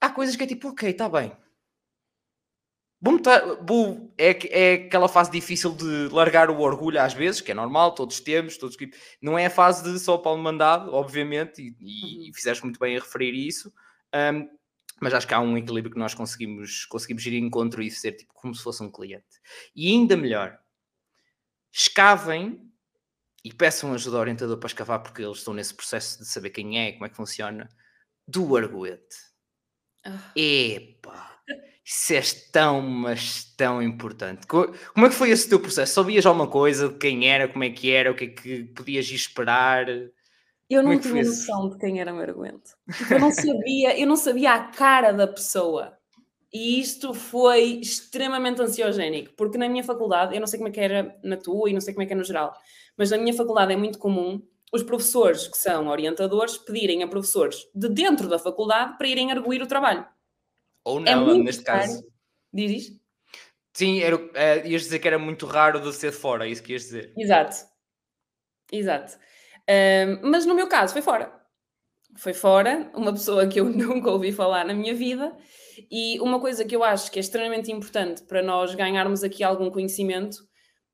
há 0.00 0.10
coisas 0.10 0.36
que 0.36 0.44
é 0.44 0.46
tipo, 0.46 0.68
ok, 0.68 0.90
está 0.90 1.08
bem 1.08 1.36
Vou 3.00 3.20
vou, 3.62 4.14
é, 4.16 4.30
é 4.48 4.74
aquela 4.86 5.08
fase 5.08 5.30
difícil 5.30 5.74
de 5.74 6.08
largar 6.08 6.48
o 6.50 6.60
orgulho 6.60 7.00
às 7.00 7.12
vezes, 7.12 7.42
que 7.42 7.52
é 7.52 7.54
normal, 7.54 7.94
todos 7.94 8.20
temos, 8.20 8.56
todos 8.56 8.76
não 9.20 9.38
é 9.38 9.46
a 9.46 9.50
fase 9.50 9.84
de 9.84 9.98
só 9.98 10.16
Paulo 10.16 10.42
mandado, 10.42 10.92
obviamente, 10.94 11.60
e, 11.60 11.76
e, 11.78 12.30
e 12.30 12.34
fizeste 12.34 12.64
muito 12.64 12.80
bem 12.80 12.96
a 12.96 13.00
referir 13.00 13.34
isso, 13.34 13.72
um, 14.34 14.48
mas 15.00 15.12
acho 15.12 15.28
que 15.28 15.34
há 15.34 15.40
um 15.40 15.58
equilíbrio 15.58 15.92
que 15.92 15.98
nós 15.98 16.14
conseguimos, 16.14 16.86
conseguimos 16.86 17.24
ir 17.26 17.34
em 17.34 17.44
encontro 17.44 17.82
e 17.82 17.90
ser 17.90 18.12
tipo 18.12 18.32
como 18.32 18.54
se 18.54 18.62
fosse 18.62 18.82
um 18.82 18.90
cliente. 18.90 19.26
E 19.74 19.88
ainda 19.88 20.16
melhor, 20.16 20.58
escavem 21.70 22.65
e 23.46 23.54
peçam 23.54 23.94
ajuda 23.94 24.16
ao 24.16 24.22
orientador 24.22 24.58
para 24.58 24.66
escavar, 24.66 25.00
porque 25.00 25.22
eles 25.22 25.38
estão 25.38 25.54
nesse 25.54 25.72
processo 25.72 26.18
de 26.18 26.26
saber 26.26 26.50
quem 26.50 26.80
é, 26.80 26.92
como 26.92 27.06
é 27.06 27.08
que 27.08 27.14
funciona, 27.14 27.68
do 28.26 28.56
arguete. 28.56 29.16
Ah. 30.04 30.32
Epá! 30.34 31.38
Isso 31.84 32.12
é 32.12 32.20
tão, 32.50 32.82
mas 32.82 33.44
tão 33.56 33.80
importante. 33.80 34.48
Como 34.48 35.06
é 35.06 35.08
que 35.08 35.14
foi 35.14 35.30
esse 35.30 35.48
teu 35.48 35.60
processo? 35.60 35.94
Sabias 35.94 36.26
alguma 36.26 36.48
coisa 36.48 36.88
de 36.88 36.98
quem 36.98 37.28
era, 37.28 37.46
como 37.46 37.62
é 37.62 37.70
que 37.70 37.92
era, 37.92 38.10
o 38.10 38.16
que 38.16 38.24
é 38.24 38.28
que 38.30 38.64
podias 38.64 39.08
esperar? 39.08 39.86
Eu 40.68 40.82
não 40.82 40.90
Como 40.90 40.94
é 40.94 40.98
tinha 40.98 41.22
noção 41.22 41.68
de 41.68 41.78
quem 41.78 42.00
era 42.00 42.12
o 42.12 42.16
meu 42.16 42.24
argumento. 42.24 42.72
Tipo, 42.96 43.14
eu 43.14 43.20
não 43.20 43.30
sabia, 43.30 43.96
eu 43.96 44.08
não 44.08 44.16
sabia 44.16 44.54
a 44.54 44.64
cara 44.64 45.12
da 45.12 45.28
pessoa. 45.28 45.95
E 46.56 46.80
isto 46.80 47.12
foi 47.12 47.80
extremamente 47.82 48.62
ansiogénico, 48.62 49.34
porque 49.36 49.58
na 49.58 49.68
minha 49.68 49.84
faculdade, 49.84 50.34
eu 50.34 50.40
não 50.40 50.46
sei 50.46 50.58
como 50.58 50.70
é 50.70 50.72
que 50.72 50.80
era 50.80 51.14
na 51.22 51.36
tua 51.36 51.68
e 51.68 51.74
não 51.74 51.82
sei 51.82 51.92
como 51.92 52.02
é 52.02 52.06
que 52.06 52.14
é 52.14 52.16
no 52.16 52.24
geral, 52.24 52.56
mas 52.96 53.10
na 53.10 53.18
minha 53.18 53.34
faculdade 53.34 53.74
é 53.74 53.76
muito 53.76 53.98
comum 53.98 54.42
os 54.72 54.82
professores 54.82 55.46
que 55.48 55.58
são 55.58 55.86
orientadores 55.88 56.56
pedirem 56.56 57.02
a 57.02 57.08
professores 57.08 57.68
de 57.74 57.90
dentro 57.90 58.26
da 58.26 58.38
faculdade 58.38 58.96
para 58.96 59.06
irem 59.06 59.30
arguir 59.30 59.60
o 59.60 59.66
trabalho. 59.66 60.06
Ou 60.82 60.98
É 61.00 61.14
não, 61.14 61.26
muito 61.26 61.44
neste 61.44 61.62
raro. 61.68 61.82
caso. 61.82 62.06
Diz 62.50 62.70
isto? 62.70 63.00
Sim, 63.74 64.00
era, 64.00 64.16
eh, 64.32 64.66
ias 64.66 64.80
dizer 64.84 64.98
que 64.98 65.08
era 65.08 65.18
muito 65.18 65.44
raro 65.44 65.78
de 65.78 65.92
ser 65.92 66.10
de 66.10 66.16
fora, 66.16 66.46
é 66.46 66.50
isso 66.50 66.62
que 66.62 66.72
ias 66.72 66.84
dizer. 66.84 67.12
Exato. 67.18 67.56
Exato. 68.72 69.18
Ahm, 69.68 70.20
mas 70.22 70.46
no 70.46 70.54
meu 70.54 70.68
caso 70.68 70.94
foi 70.94 71.02
fora. 71.02 71.30
Foi 72.16 72.32
fora, 72.32 72.90
uma 72.94 73.12
pessoa 73.12 73.46
que 73.46 73.60
eu 73.60 73.66
nunca 73.68 74.10
ouvi 74.10 74.32
falar 74.32 74.64
na 74.64 74.72
minha 74.72 74.94
vida. 74.94 75.36
E 75.90 76.18
uma 76.20 76.40
coisa 76.40 76.64
que 76.64 76.74
eu 76.74 76.82
acho 76.82 77.10
que 77.10 77.18
é 77.18 77.20
extremamente 77.20 77.70
importante 77.70 78.22
para 78.22 78.42
nós 78.42 78.74
ganharmos 78.74 79.22
aqui 79.22 79.42
algum 79.42 79.70
conhecimento 79.70 80.46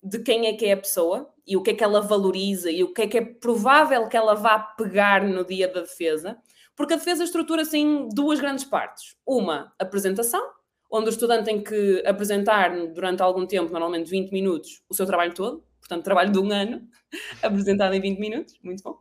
de 0.03 0.19
quem 0.19 0.47
é 0.47 0.55
que 0.55 0.67
é 0.67 0.73
a 0.73 0.77
pessoa 0.77 1.33
e 1.47 1.57
o 1.57 1.63
que 1.63 1.71
é 1.71 1.75
que 1.75 1.85
ela 1.85 2.01
valoriza 2.01 2.71
e 2.71 2.83
o 2.83 2.93
que 2.93 3.03
é 3.03 3.07
que 3.07 3.19
é 3.19 3.25
provável 3.25 4.09
que 4.09 4.17
ela 4.17 4.35
vá 4.35 4.59
pegar 4.59 5.23
no 5.23 5.45
dia 5.45 5.69
da 5.69 5.81
defesa, 5.81 6.37
porque 6.75 6.95
a 6.95 6.97
defesa 6.97 7.23
estrutura-se 7.23 7.79
em 7.79 8.09
duas 8.09 8.41
grandes 8.41 8.65
partes. 8.65 9.17
Uma, 9.25 9.73
apresentação, 9.79 10.43
onde 10.91 11.09
o 11.09 11.11
estudante 11.11 11.45
tem 11.45 11.63
que 11.63 12.03
apresentar 12.05 12.71
durante 12.89 13.23
algum 13.23 13.47
tempo, 13.47 13.73
normalmente 13.73 14.11
20 14.11 14.33
minutos, 14.33 14.83
o 14.89 14.95
seu 14.95 15.07
trabalho 15.07 15.35
todo, 15.35 15.65
portanto, 15.79 16.05
trabalho 16.05 16.33
de 16.33 16.39
um 16.39 16.51
ano, 16.51 16.83
apresentado 17.43 17.95
em 17.95 18.01
20 18.01 18.19
minutos, 18.19 18.59
muito 18.63 18.83
bom. 18.83 19.01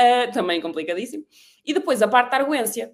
Uh, 0.00 0.32
também 0.32 0.60
complicadíssimo. 0.60 1.24
E 1.64 1.72
depois 1.72 2.02
a 2.02 2.08
parte 2.08 2.30
da 2.30 2.38
arguência, 2.38 2.92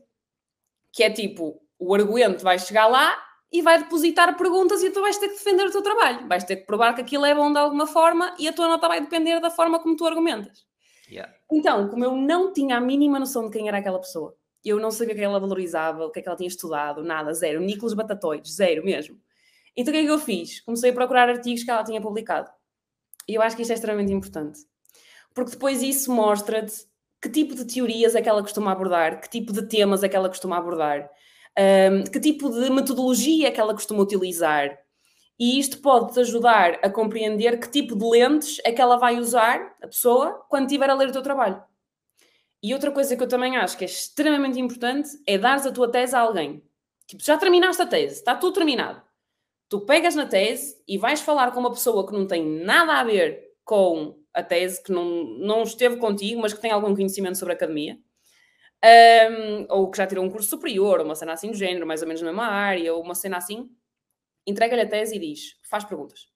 que 0.93 1.03
é 1.03 1.11
tipo, 1.11 1.61
o 1.79 1.95
arguente 1.95 2.43
vai 2.43 2.59
chegar 2.59 2.87
lá 2.87 3.17
e 3.51 3.63
vai 3.63 3.79
depositar 3.79 4.37
perguntas 4.37 4.83
e 4.83 4.91
tu 4.91 5.01
vais 5.01 5.17
ter 5.17 5.29
que 5.29 5.35
defender 5.35 5.67
o 5.67 5.71
teu 5.71 5.83
trabalho. 5.83 6.27
Vais 6.29 6.45
ter 6.45 6.57
que 6.57 6.67
provar 6.67 6.95
que 6.95 7.01
aquilo 7.01 7.25
é 7.25 7.35
bom 7.35 7.53
de 7.53 7.59
alguma 7.59 7.87
forma 7.87 8.35
e 8.39 8.47
a 8.47 8.53
tua 8.53 8.69
nota 8.69 8.89
vai 8.89 9.01
depender 9.01 9.41
da 9.41 9.51
forma 9.51 9.79
como 9.79 9.97
tu 9.97 10.07
argumentas. 10.07 10.67
Yeah. 11.11 11.33
Então, 11.51 11.89
como 11.89 12.05
eu 12.05 12.15
não 12.15 12.53
tinha 12.53 12.77
a 12.77 12.81
mínima 12.81 13.19
noção 13.19 13.47
de 13.47 13.51
quem 13.51 13.69
era 13.69 13.79
aquela 13.79 13.99
pessoa, 13.99 14.37
eu 14.63 14.79
não 14.79 14.91
sabia 14.91 15.15
o 15.15 15.17
que 15.17 15.25
ela 15.25 15.41
valorizava, 15.41 16.05
o 16.05 16.11
que 16.11 16.19
é 16.19 16.23
que 16.23 16.29
ela 16.29 16.37
tinha 16.37 16.49
estudado, 16.49 17.03
nada, 17.03 17.33
zero. 17.33 17.61
Nicolas 17.61 17.95
Batatóides, 17.95 18.55
zero 18.55 18.85
mesmo. 18.85 19.19
Então 19.75 19.93
o 19.93 19.97
que 19.97 20.03
é 20.03 20.05
que 20.05 20.11
eu 20.11 20.19
fiz? 20.19 20.61
Comecei 20.61 20.91
a 20.91 20.93
procurar 20.93 21.29
artigos 21.29 21.63
que 21.63 21.71
ela 21.71 21.85
tinha 21.85 22.01
publicado. 22.01 22.51
E 23.27 23.35
eu 23.35 23.43
acho 23.43 23.57
que 23.57 23.63
isto 23.63 23.71
é 23.71 23.75
extremamente 23.75 24.13
importante. 24.13 24.61
Porque 25.33 25.53
depois 25.53 25.83
isso 25.83 26.13
mostra-te 26.13 26.87
que 27.23 27.29
tipo 27.29 27.55
de 27.55 27.65
teorias 27.65 28.15
é 28.15 28.23
que 28.23 28.29
ela 28.29 28.43
costuma 28.43 28.73
abordar, 28.73 29.21
que 29.21 29.29
tipo 29.29 29.53
de 29.53 29.63
temas 29.63 30.03
é 30.03 30.09
que 30.09 30.17
ela 30.17 30.29
costuma 30.29 30.57
abordar, 30.57 31.09
um, 31.59 32.05
que 32.05 32.21
tipo 32.21 32.49
de 32.51 32.71
metodologia 32.71 33.49
é 33.49 33.51
que 33.51 33.61
ela 33.61 33.75
costuma 33.75 34.03
utilizar. 34.03 34.79
E 35.39 35.59
isto 35.59 35.79
pode-te 35.79 36.21
ajudar 36.21 36.79
a 36.83 36.91
compreender 36.91 37.59
que 37.61 37.71
tipo 37.71 37.97
de 37.97 38.05
lentes 38.05 38.61
é 38.65 38.73
que 38.73 38.81
ela 38.81 38.97
vai 38.97 39.19
usar, 39.19 39.77
a 39.83 39.87
pessoa, 39.87 40.45
quando 40.49 40.67
estiver 40.67 40.91
a 40.91 40.95
ler 40.95 41.09
o 41.09 41.13
teu 41.13 41.23
trabalho. 41.23 41.63
E 42.63 42.75
outra 42.75 42.91
coisa 42.91 43.17
que 43.17 43.23
eu 43.23 43.29
também 43.29 43.57
acho 43.57 43.77
que 43.79 43.85
é 43.85 43.87
extremamente 43.87 44.59
importante 44.59 45.11
é 45.27 45.39
dares 45.39 45.65
a 45.65 45.73
tua 45.73 45.91
tese 45.91 46.17
a 46.17 46.21
alguém. 46.21 46.63
Tipo, 47.07 47.23
já 47.23 47.39
terminaste 47.39 47.81
a 47.81 47.87
tese, 47.87 48.15
está 48.15 48.35
tudo 48.35 48.55
terminado. 48.55 49.01
Tu 49.69 49.81
pegas 49.81 50.15
na 50.15 50.27
tese 50.27 50.77
e 50.87 50.99
vais 50.99 51.21
falar 51.21 51.53
com 51.53 51.61
uma 51.61 51.71
pessoa 51.71 52.07
que 52.07 52.13
não 52.13 52.27
tem 52.27 52.45
nada 52.45 52.95
a 52.95 53.05
ver 53.05 53.53
com 53.65 54.19
a 54.35 54.43
tese, 54.43 54.83
que 54.83 54.91
não, 54.91 55.25
não 55.39 55.63
esteve 55.63 55.99
contigo, 55.99 56.41
mas 56.41 56.53
que 56.53 56.61
tem 56.61 56.71
algum 56.71 56.95
conhecimento 56.95 57.39
sobre 57.39 57.53
a 57.55 57.57
academia, 57.57 57.99
um, 58.85 59.67
ou 59.69 59.91
que 59.91 59.99
já 59.99 60.07
tirou 60.07 60.25
um 60.25 60.31
curso 60.31 60.49
superior, 60.49 61.01
ou 61.01 61.05
uma 61.05 61.15
cena 61.15 61.33
assim 61.33 61.51
do 61.51 61.57
género, 61.57 61.87
mais 61.87 62.03
ou 62.03 62.09
menos 62.09 62.23
na 62.23 62.29
mesma 62.29 62.47
área, 62.47 62.95
ou 62.95 63.03
uma 63.03 63.15
cena 63.15 63.37
assim, 63.37 63.71
entrega-lhe 64.47 64.83
a 64.83 64.89
tese 64.89 65.17
e 65.17 65.19
diz, 65.19 65.59
faz 65.69 65.85
perguntas. 65.85 66.29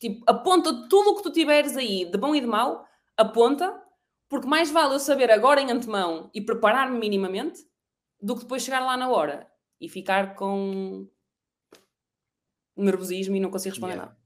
Tipo, 0.00 0.22
aponta 0.26 0.88
tudo 0.88 1.10
o 1.10 1.16
que 1.16 1.22
tu 1.22 1.32
tiveres 1.32 1.76
aí, 1.76 2.04
de 2.04 2.18
bom 2.18 2.34
e 2.34 2.40
de 2.40 2.46
mau, 2.46 2.86
aponta, 3.16 3.82
porque 4.28 4.46
mais 4.46 4.70
vale 4.70 4.94
eu 4.94 4.98
saber 4.98 5.30
agora 5.30 5.60
em 5.60 5.70
antemão 5.70 6.30
e 6.34 6.40
preparar-me 6.40 6.98
minimamente, 6.98 7.60
do 8.20 8.34
que 8.34 8.42
depois 8.42 8.62
chegar 8.62 8.80
lá 8.80 8.96
na 8.96 9.08
hora 9.08 9.50
e 9.80 9.88
ficar 9.88 10.34
com 10.34 11.08
nervosismo 12.76 13.36
e 13.36 13.40
não 13.40 13.50
consigo 13.50 13.74
responder 13.74 13.94
Yeah. 13.94 14.10
nada. 14.10 14.25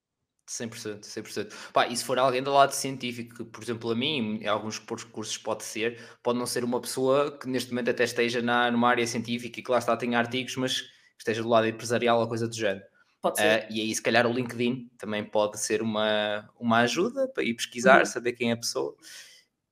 100%, 0.51 1.01
100%. 1.05 1.53
Pá, 1.73 1.87
e 1.87 1.97
se 1.97 2.05
for 2.05 2.19
alguém 2.19 2.43
do 2.43 2.53
lado 2.53 2.73
científico, 2.73 3.37
que, 3.37 3.45
por 3.45 3.63
exemplo, 3.63 3.91
a 3.91 3.95
mim, 3.95 4.41
em 4.43 4.47
alguns 4.49 4.79
cursos 4.79 5.39
pode 5.39 5.63
ser, 5.63 5.99
pode 6.23 6.39
não 6.39 6.47
ser 6.47 6.65
uma 6.65 6.81
pessoa 6.81 7.39
que 7.39 7.49
neste 7.49 7.71
momento 7.71 7.91
até 7.91 8.03
esteja 8.05 8.43
na, 8.43 8.71
numa 8.71 8.89
área 8.89 9.07
científica 9.07 9.61
e 9.61 9.63
que 9.63 9.71
lá 9.71 9.79
está, 9.79 9.97
tem 9.97 10.15
artigos, 10.17 10.57
mas 10.57 10.81
que 10.81 10.89
esteja 11.19 11.43
do 11.43 11.49
lado 11.49 11.69
empresarial 11.69 12.21
ou 12.21 12.27
coisa 12.29 12.49
do 12.49 12.55
género. 12.55 12.85
Pode 13.23 13.39
ser. 13.39 13.65
Uh, 13.65 13.67
e 13.73 13.81
aí, 13.81 13.95
se 13.95 14.03
calhar, 14.03 14.27
o 14.27 14.33
LinkedIn 14.33 14.91
também 14.99 15.23
pode 15.23 15.61
ser 15.61 15.83
uma, 15.83 16.49
uma 16.59 16.79
ajuda 16.79 17.29
para 17.29 17.45
ir 17.45 17.55
pesquisar, 17.55 18.01
Uhum. 18.01 18.07
saber 18.07 18.33
quem 18.33 18.51
é 18.51 18.55
a 18.55 18.57
pessoa. 18.57 18.97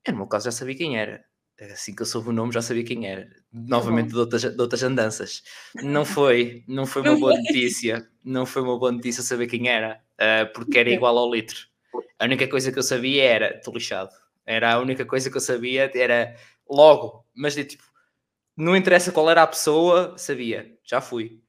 Eu, 0.07 0.13
no 0.13 0.19
meu 0.19 0.27
caso, 0.29 0.45
já 0.47 0.53
sabia 0.53 0.77
quem 0.77 0.99
era. 0.99 1.25
Assim 1.73 1.93
que 1.93 2.03
eu 2.03 2.07
soube 2.07 2.29
o 2.29 2.33
nome, 2.33 2.53
já 2.53 2.63
sabia 2.63 2.85
quem 2.85 3.07
era. 3.09 3.29
Novamente, 3.53 4.11
de 4.11 4.17
outras, 4.17 4.43
de 4.43 4.61
outras 4.61 4.83
andanças. 4.85 5.43
Não 5.83 6.05
foi, 6.05 6.63
não 6.69 6.87
foi 6.87 7.03
uma 7.03 7.19
boa 7.19 7.35
notícia. 7.37 8.09
Não 8.23 8.47
foi 8.47 8.63
uma 8.63 8.79
boa 8.79 8.93
notícia 8.93 9.25
saber 9.25 9.49
quem 9.49 9.69
era, 9.69 10.01
uh, 10.21 10.53
porque 10.53 10.79
era 10.79 10.91
igual 10.91 11.17
ao 11.17 11.33
litro. 11.33 11.67
A 12.19 12.25
única 12.25 12.49
coisa 12.49 12.73
que 12.73 12.79
eu 12.79 12.83
sabia 12.83 13.25
era, 13.25 13.57
estou 13.57 13.73
lixado. 13.73 14.11
Era 14.45 14.75
a 14.75 14.79
única 14.81 15.05
coisa 15.05 15.31
que 15.31 15.37
eu 15.37 15.41
sabia, 15.41 15.91
era 15.95 16.37
logo. 16.69 17.27
Mas, 17.35 17.55
de, 17.55 17.65
tipo, 17.65 17.85
não 18.57 18.77
interessa 18.77 19.13
qual 19.13 19.31
era 19.31 19.43
a 19.43 19.47
pessoa, 19.47 20.17
sabia. 20.19 20.77
Já 20.85 21.01
fui. 21.01 21.43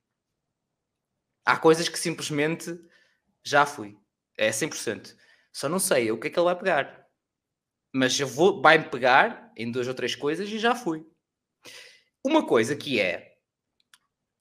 Há 1.46 1.58
coisas 1.58 1.90
que 1.90 1.98
simplesmente 1.98 2.80
já 3.44 3.66
fui. 3.66 3.98
É 4.38 4.50
100%. 4.50 5.16
Só 5.52 5.68
não 5.68 5.80
sei 5.80 6.12
o 6.12 6.20
que 6.20 6.28
é 6.28 6.30
que 6.30 6.40
ele 6.40 6.46
vai 6.46 6.56
pegar. 6.56 7.08
Mas 7.94 8.20
eu 8.20 8.28
vou, 8.28 8.62
vai-me 8.62 8.86
pegar 8.86 9.52
em 9.58 9.72
duas 9.72 9.88
ou 9.88 9.94
três 9.94 10.16
coisas 10.16 10.48
e 10.48 10.60
já 10.60 10.76
fui. 10.76 11.04
Uma 12.24 12.46
coisa 12.46 12.76
que 12.76 13.00
é 13.00 13.34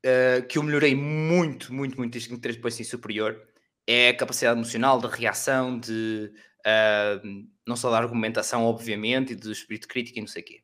uh, 0.05 0.47
que 0.47 0.59
eu 0.59 0.63
melhorei 0.63 0.95
muito, 0.95 1.73
muito, 1.73 1.97
muito 1.97 2.19
isto 2.19 2.33
em 2.33 2.39
três 2.39 2.57
depois 2.57 2.79
em 2.79 2.85
superior 2.85 3.48
é 3.89 4.11
a 4.11 4.17
capacidade 4.17 4.61
emocional 4.61 5.01
de 5.01 5.07
reação, 5.07 5.81
de 5.81 6.31
uh, 6.61 7.49
não 7.67 7.75
só 7.75 7.91
da 7.91 7.97
argumentação, 7.97 8.67
obviamente, 8.67 9.33
e 9.33 9.37
do 9.37 9.51
espírito 9.51 9.89
crítico 9.89 10.19
e 10.19 10.21
não 10.21 10.29
sei 10.29 10.43
o 10.43 10.45
quê. 10.45 10.63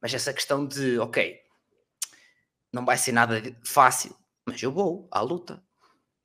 Mas 0.00 0.14
essa 0.14 0.32
questão 0.32 0.64
de, 0.64 0.96
ok, 1.00 1.40
não 2.72 2.84
vai 2.84 2.96
ser 2.96 3.10
nada 3.10 3.42
fácil, 3.64 4.16
mas 4.46 4.62
eu 4.62 4.70
vou 4.70 5.08
à 5.10 5.20
luta. 5.20 5.60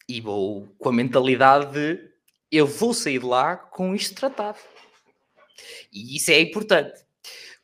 E 0.07 0.21
vou 0.21 0.67
com 0.77 0.89
a 0.89 0.93
mentalidade 0.93 1.71
de 1.73 2.09
eu 2.51 2.67
vou 2.67 2.93
sair 2.93 3.19
de 3.19 3.25
lá 3.25 3.57
com 3.57 3.95
isto 3.95 4.13
tratado. 4.13 4.59
E 5.91 6.15
isso 6.15 6.29
é 6.29 6.39
importante. 6.39 7.03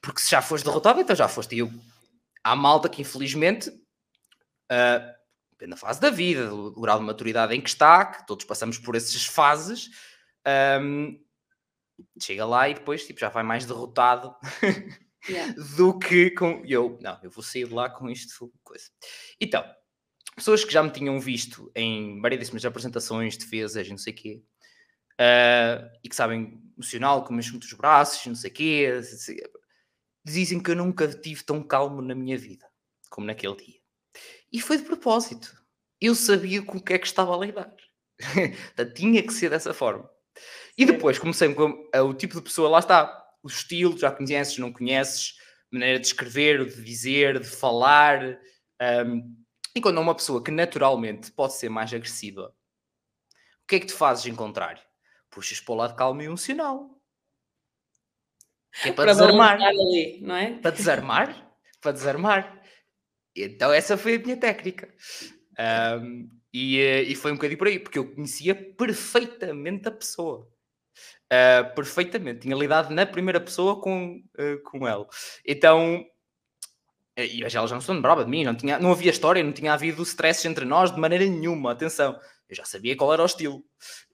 Porque 0.02 0.20
se 0.20 0.32
já 0.32 0.42
foste 0.42 0.66
derrotado, 0.66 1.00
então 1.00 1.16
já 1.16 1.28
foste. 1.28 1.56
E 1.56 1.60
eu, 1.60 1.72
há 2.44 2.56
malta 2.56 2.90
que 2.90 3.04
infelizmente, 3.04 3.70
uh, 3.70 5.14
na 5.68 5.78
fase 5.78 6.00
da 6.00 6.10
vida, 6.10 6.54
o 6.54 6.80
grau 6.82 7.00
de 7.00 7.06
maturidade 7.06 7.56
em 7.56 7.62
que 7.62 7.70
está, 7.70 8.06
que 8.06 8.28
todos 8.28 8.46
passamos 8.46 8.78
por 8.78 8.96
essas 8.96 9.26
fases, 9.26 9.90
um, 10.82 11.20
chega 12.20 12.46
lá 12.46 12.70
e 12.70 12.74
depois 12.74 13.06
tipo, 13.06 13.20
já 13.20 13.30
vai 13.30 13.44
mais 13.44 13.66
derrotado 13.66 14.36
Yeah. 15.30 15.54
do 15.78 15.98
que 15.98 16.32
com 16.32 16.62
eu. 16.66 17.00
Não, 17.02 17.18
eu 17.24 17.30
vou 17.30 17.42
sair 17.42 17.66
de 17.66 17.74
lá 17.74 17.90
com 17.90 18.10
isto. 18.10 18.52
Coisa. 18.62 18.90
Então, 19.40 19.64
pessoas 20.36 20.66
que 20.66 20.74
já 20.74 20.84
me 20.84 20.92
tinham 20.92 21.18
visto 21.18 21.72
em 21.74 22.20
variedíssimas 22.20 22.66
apresentações, 22.66 23.38
defesas 23.38 23.88
e 23.88 23.90
não 23.90 23.98
sei 23.98 24.12
o 24.12 24.16
quê, 24.18 24.44
uh, 25.14 25.90
e 26.04 26.10
que 26.10 26.16
sabem 26.16 26.62
emocional, 26.76 27.24
que 27.24 27.32
mexo 27.32 27.52
muito 27.52 27.64
os 27.64 27.72
braços, 27.72 28.26
não 28.28 28.36
sei 28.36 28.52
o 28.52 28.54
quê, 28.54 29.02
dizem 30.26 30.62
que 30.62 30.72
eu 30.72 30.76
nunca 30.76 31.08
tive 31.08 31.42
tão 31.42 31.64
calmo 31.64 32.02
na 32.02 32.14
minha 32.14 32.38
vida 32.38 32.68
como 33.14 33.28
naquele 33.28 33.56
dia. 33.56 33.83
E 34.54 34.62
foi 34.62 34.78
de 34.78 34.84
propósito. 34.84 35.58
Eu 36.00 36.14
sabia 36.14 36.62
com 36.62 36.78
o 36.78 36.82
que 36.82 36.94
é 36.94 37.00
que 37.00 37.08
estava 37.08 37.36
a 37.36 37.40
lidar. 37.40 37.74
Portanto, 38.76 38.94
tinha 38.94 39.24
que 39.24 39.34
ser 39.34 39.50
dessa 39.50 39.74
forma. 39.74 40.08
E 40.78 40.86
depois 40.86 41.18
comecei 41.18 41.52
com 41.54 41.90
o 41.94 42.14
tipo 42.14 42.36
de 42.36 42.42
pessoa, 42.42 42.70
lá 42.70 42.80
está, 42.80 43.24
o 43.42 43.48
estilo, 43.48 43.98
já 43.98 44.12
conheces, 44.12 44.58
não 44.58 44.72
conheces, 44.72 45.38
maneira 45.72 46.00
de 46.00 46.08
escrever, 46.08 46.66
de 46.66 46.84
dizer, 46.84 47.40
de 47.40 47.48
falar. 47.48 48.40
Um, 48.82 49.44
e 49.76 49.82
quando 49.82 49.98
é 49.98 50.02
uma 50.02 50.16
pessoa 50.16 50.44
que 50.44 50.52
naturalmente 50.52 51.32
pode 51.32 51.54
ser 51.54 51.70
mais 51.70 51.92
agressiva, 51.94 52.56
o 53.64 53.68
que 53.68 53.76
é 53.78 53.80
que 53.80 53.88
tu 53.88 53.96
fazes 53.96 54.26
em 54.26 54.36
contrário? 54.36 54.82
Puxas 55.32 55.60
para 55.60 55.74
o 55.74 55.78
lado 55.78 55.96
calmo 55.96 56.22
e 56.22 56.26
emocional. 56.26 57.02
Que 58.82 58.90
é 58.90 58.94
para, 58.94 59.06
para 59.06 59.14
desarmar. 59.14 59.62
Ali, 59.62 60.20
não 60.22 60.36
é? 60.36 60.60
Para 60.60 60.72
desarmar. 60.72 61.56
para 61.82 61.92
desarmar. 61.92 62.63
Então 63.36 63.72
essa 63.72 63.98
foi 63.98 64.16
a 64.16 64.20
minha 64.20 64.38
técnica. 64.38 64.90
Um, 66.02 66.30
e, 66.54 66.80
e, 67.08 67.16
foi 67.16 67.32
um 67.32 67.36
bocadinho 67.36 67.58
por 67.58 67.68
aí, 67.68 67.80
porque 67.80 67.98
eu 67.98 68.14
conhecia 68.14 68.54
perfeitamente 68.54 69.88
a 69.88 69.92
pessoa. 69.92 70.48
uh, 71.32 71.74
perfeitamente. 71.76 72.42
Tinha 72.42 72.56
lidado 72.56 72.94
na 72.94 73.06
primeira 73.06 73.40
pessoa 73.42 73.82
com, 73.82 74.22
uh, 74.38 74.62
com 74.64 74.88
ela. 74.88 75.08
Então, 75.46 76.06
e 77.18 77.42
ela 77.42 77.50
já 77.50 77.76
não 77.76 77.82
se 77.82 77.92
lembrava 77.92 78.24
de 78.24 78.30
mim, 78.30 78.44
não, 78.44 78.56
tinha, 78.56 78.80
não 78.80 78.92
havia 78.92 79.12
história, 79.12 79.44
não 79.44 79.52
tinha 79.52 79.74
havido 79.74 80.02
stress 80.04 80.48
entre 80.48 80.66
nós 80.66 80.92
de 80.92 81.00
maneira 81.00 81.26
nenhuma. 81.26 81.72
Atenção, 81.72 82.20
eu 82.50 82.56
já 82.56 82.66
sabia 82.66 82.96
qual 82.96 83.14
era 83.14 83.22
o 83.22 83.26
estilo. 83.26 83.64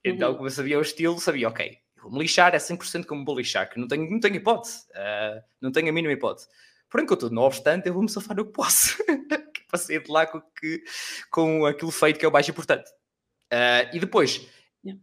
Então, 0.04 0.30
uhum. 0.30 0.36
como 0.36 0.46
eu 0.46 0.52
sabia 0.52 0.78
o 0.78 0.82
estilo, 0.82 1.18
sabia, 1.18 1.48
ok, 1.48 1.76
vou-me 2.02 2.18
lixar, 2.18 2.54
é 2.54 2.58
100% 2.58 3.06
como 3.06 3.24
vou 3.24 3.36
lixar, 3.36 3.70
que 3.70 3.78
não 3.78 3.88
tenho, 3.88 4.10
não 4.10 4.20
tenho 4.20 4.36
hipótese, 4.36 4.84
uh, 4.90 5.42
não 5.60 5.72
tenho 5.72 5.88
a 5.88 5.92
mínima 5.92 6.12
hipótese. 6.12 6.48
Porém, 6.90 7.06
contudo, 7.06 7.34
não 7.34 7.42
obstante, 7.42 7.86
eu 7.86 7.94
vou-me 7.94 8.08
safar 8.08 8.38
o 8.40 8.44
que 8.44 8.52
posso. 8.52 8.96
para 9.70 9.78
sair 9.78 10.02
de 10.02 10.10
lá 10.10 10.26
com, 10.26 10.40
que, 10.40 10.82
com 11.30 11.64
aquilo 11.64 11.90
feito 11.90 12.18
que 12.18 12.26
é 12.26 12.28
o 12.28 12.32
mais 12.32 12.48
importante. 12.48 12.90
Uh, 13.52 13.94
e 13.94 14.00
depois, 14.00 14.46
yeah. 14.84 15.00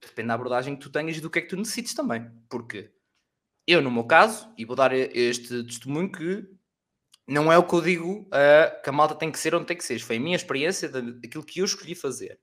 depende 0.00 0.28
da 0.28 0.34
abordagem 0.34 0.76
que 0.76 0.82
tu 0.82 0.90
tenhas 0.90 1.16
e 1.16 1.20
do 1.20 1.30
que 1.30 1.38
é 1.38 1.42
que 1.42 1.48
tu 1.48 1.56
necessites 1.56 1.94
também. 1.94 2.30
Porque 2.48 2.92
eu, 3.66 3.80
no 3.80 3.90
meu 3.90 4.04
caso, 4.04 4.52
e 4.56 4.64
vou 4.64 4.76
dar 4.76 4.92
este 4.92 5.64
testemunho 5.64 6.12
que 6.12 6.46
não 7.26 7.52
é 7.52 7.56
o 7.56 7.66
que 7.66 7.74
eu 7.74 7.80
digo 7.80 8.20
uh, 8.28 8.82
que 8.82 8.90
a 8.90 8.92
malta 8.92 9.14
tem 9.14 9.32
que 9.32 9.38
ser 9.38 9.54
onde 9.54 9.66
tem 9.66 9.76
que 9.76 9.84
ser. 9.84 9.98
Foi 10.00 10.16
a 10.16 10.20
minha 10.20 10.36
experiência 10.36 10.88
daquilo 10.88 11.44
que 11.44 11.60
eu 11.60 11.64
escolhi 11.64 11.94
fazer. 11.94 12.38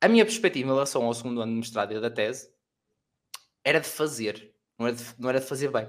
A 0.00 0.08
minha 0.08 0.24
perspectiva 0.24 0.68
em 0.68 0.72
relação 0.72 1.04
ao 1.04 1.14
segundo 1.14 1.40
ano 1.40 1.52
de 1.52 1.58
mestrado 1.58 1.92
e 1.92 2.00
da 2.00 2.10
tese 2.10 2.48
era 3.64 3.80
de 3.80 3.88
fazer, 3.88 4.54
não 4.78 4.86
era 4.86 4.94
de, 4.94 5.04
não 5.18 5.28
era 5.28 5.40
de 5.40 5.46
fazer 5.46 5.72
bem. 5.72 5.88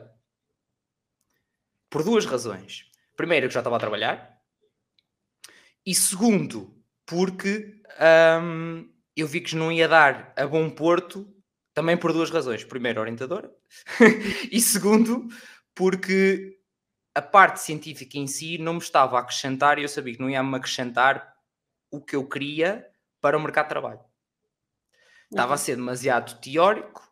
Por 1.90 2.04
duas 2.04 2.26
razões. 2.26 2.86
Primeiro, 3.16 3.48
que 3.48 3.54
já 3.54 3.60
estava 3.60 3.76
a 3.76 3.80
trabalhar. 3.80 4.38
E 5.86 5.96
segundo, 5.96 6.78
porque 7.06 7.82
um, 8.42 8.90
eu 9.16 9.28
vi 9.28 9.42
que 9.42 9.56
não 9.56 9.72
ia 9.72 9.88
dar 9.88 10.34
a 10.38 10.46
bom 10.46 10.70
porto 10.70 11.28
também 11.74 11.98
por 11.98 12.14
duas 12.14 12.30
razões. 12.30 12.64
Primeiro, 12.64 13.02
orientadora. 13.02 13.52
e 14.52 14.60
segundo, 14.62 15.28
porque 15.74 16.60
a 17.16 17.22
parte 17.22 17.62
científica 17.62 18.18
em 18.18 18.28
si 18.28 18.58
não 18.58 18.74
me 18.74 18.80
estava 18.80 19.18
a 19.18 19.22
acrescentar 19.22 19.80
e 19.80 19.84
eu 19.84 19.90
sabia 19.90 20.14
que 20.14 20.22
não 20.22 20.30
ia 20.30 20.44
me 20.44 20.56
acrescentar 20.56 21.34
o 21.92 22.00
que 22.02 22.16
eu 22.16 22.28
queria 22.28 22.88
para 23.20 23.38
o 23.38 23.42
mercado 23.42 23.66
de 23.66 23.70
trabalho. 23.70 24.00
Estava 25.32 25.54
a 25.54 25.58
ser 25.58 25.76
demasiado 25.76 26.40
teórico, 26.40 27.08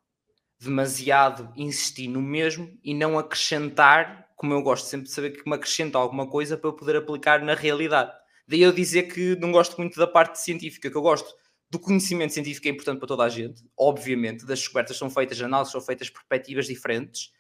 demasiado 0.59 1.51
insistir 1.55 2.07
no 2.07 2.21
mesmo 2.21 2.77
e 2.83 2.93
não 2.93 3.17
acrescentar, 3.19 4.26
como 4.37 4.53
eu 4.53 4.61
gosto 4.61 4.85
sempre 4.85 5.07
de 5.07 5.13
saber 5.13 5.31
que 5.31 5.49
me 5.49 5.55
acrescenta 5.55 5.97
alguma 5.97 6.27
coisa 6.27 6.55
para 6.55 6.69
eu 6.69 6.73
poder 6.73 6.95
aplicar 6.95 7.43
na 7.43 7.55
realidade. 7.55 8.11
Daí 8.47 8.61
eu 8.61 8.71
dizer 8.71 9.11
que 9.11 9.35
não 9.35 9.51
gosto 9.51 9.75
muito 9.77 9.99
da 9.99 10.07
parte 10.07 10.39
científica, 10.39 10.89
que 10.89 10.95
eu 10.95 11.01
gosto 11.01 11.35
do 11.69 11.79
conhecimento 11.79 12.33
científico 12.33 12.61
que 12.61 12.69
é 12.69 12.71
importante 12.71 12.99
para 12.99 13.07
toda 13.07 13.23
a 13.23 13.29
gente, 13.29 13.61
obviamente, 13.75 14.45
das 14.45 14.59
descobertas 14.59 14.95
são 14.95 15.09
feitas, 15.09 15.41
análises 15.41 15.71
são 15.71 15.81
feitas 15.81 16.09
perspectivas 16.09 16.67
diferentes. 16.67 17.33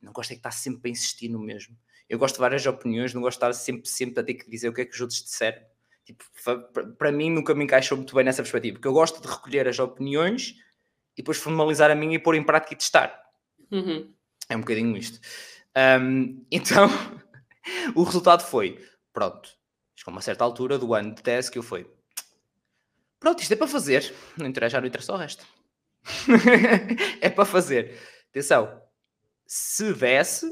Não 0.00 0.12
gosto 0.12 0.30
é 0.30 0.34
que 0.34 0.40
estar 0.40 0.52
sempre 0.52 0.90
a 0.90 0.92
insistir 0.92 1.28
no 1.28 1.40
mesmo. 1.40 1.76
Eu 2.08 2.18
gosto 2.18 2.34
de 2.34 2.40
várias 2.40 2.64
opiniões, 2.66 3.12
não 3.14 3.22
gosto 3.22 3.40
de 3.40 3.46
estar 3.46 3.52
sempre, 3.54 3.88
sempre 3.88 4.20
a 4.20 4.22
ter 4.22 4.34
que 4.34 4.48
dizer 4.48 4.68
o 4.68 4.74
que 4.74 4.82
é 4.82 4.84
que 4.84 4.94
os 4.94 5.00
outros 5.00 5.24
disseram. 5.24 5.60
Tipo, 6.04 6.22
para 6.98 7.10
mim 7.10 7.30
nunca 7.30 7.54
me 7.54 7.64
encaixou 7.64 7.96
muito 7.96 8.14
bem 8.14 8.24
nessa 8.24 8.42
perspectiva, 8.42 8.74
porque 8.74 8.86
eu 8.86 8.92
gosto 8.92 9.20
de 9.20 9.26
recolher 9.26 9.66
as 9.66 9.78
opiniões 9.78 10.54
e 11.16 11.22
depois 11.22 11.38
formalizar 11.38 11.90
a 11.90 11.94
minha 11.94 12.14
e 12.14 12.18
pôr 12.18 12.36
em 12.36 12.44
prática 12.44 12.74
e 12.74 12.76
testar. 12.76 13.20
Uhum. 13.72 14.14
É 14.48 14.56
um 14.56 14.60
bocadinho 14.60 14.96
isto. 14.96 15.18
Um, 15.76 16.46
então, 16.50 16.88
o 17.94 18.02
resultado 18.02 18.42
foi, 18.42 18.82
pronto, 19.12 19.50
chegou 19.94 20.12
uma 20.12 20.22
certa 20.22 20.42
altura 20.42 20.78
do 20.78 20.94
ano 20.94 21.14
de 21.14 21.22
tese 21.22 21.50
que 21.50 21.58
eu 21.58 21.62
fui, 21.62 21.86
pronto, 23.20 23.42
isto 23.42 23.52
é 23.52 23.56
para 23.56 23.66
fazer, 23.66 24.14
não 24.38 24.46
interessa, 24.46 24.72
já 24.72 24.80
não 24.80 24.88
interessa 24.88 25.12
o 25.12 25.16
resto. 25.16 25.46
é 27.20 27.28
para 27.28 27.44
fazer. 27.44 27.98
Atenção, 28.30 28.80
se 29.46 29.92
desse, 29.92 30.50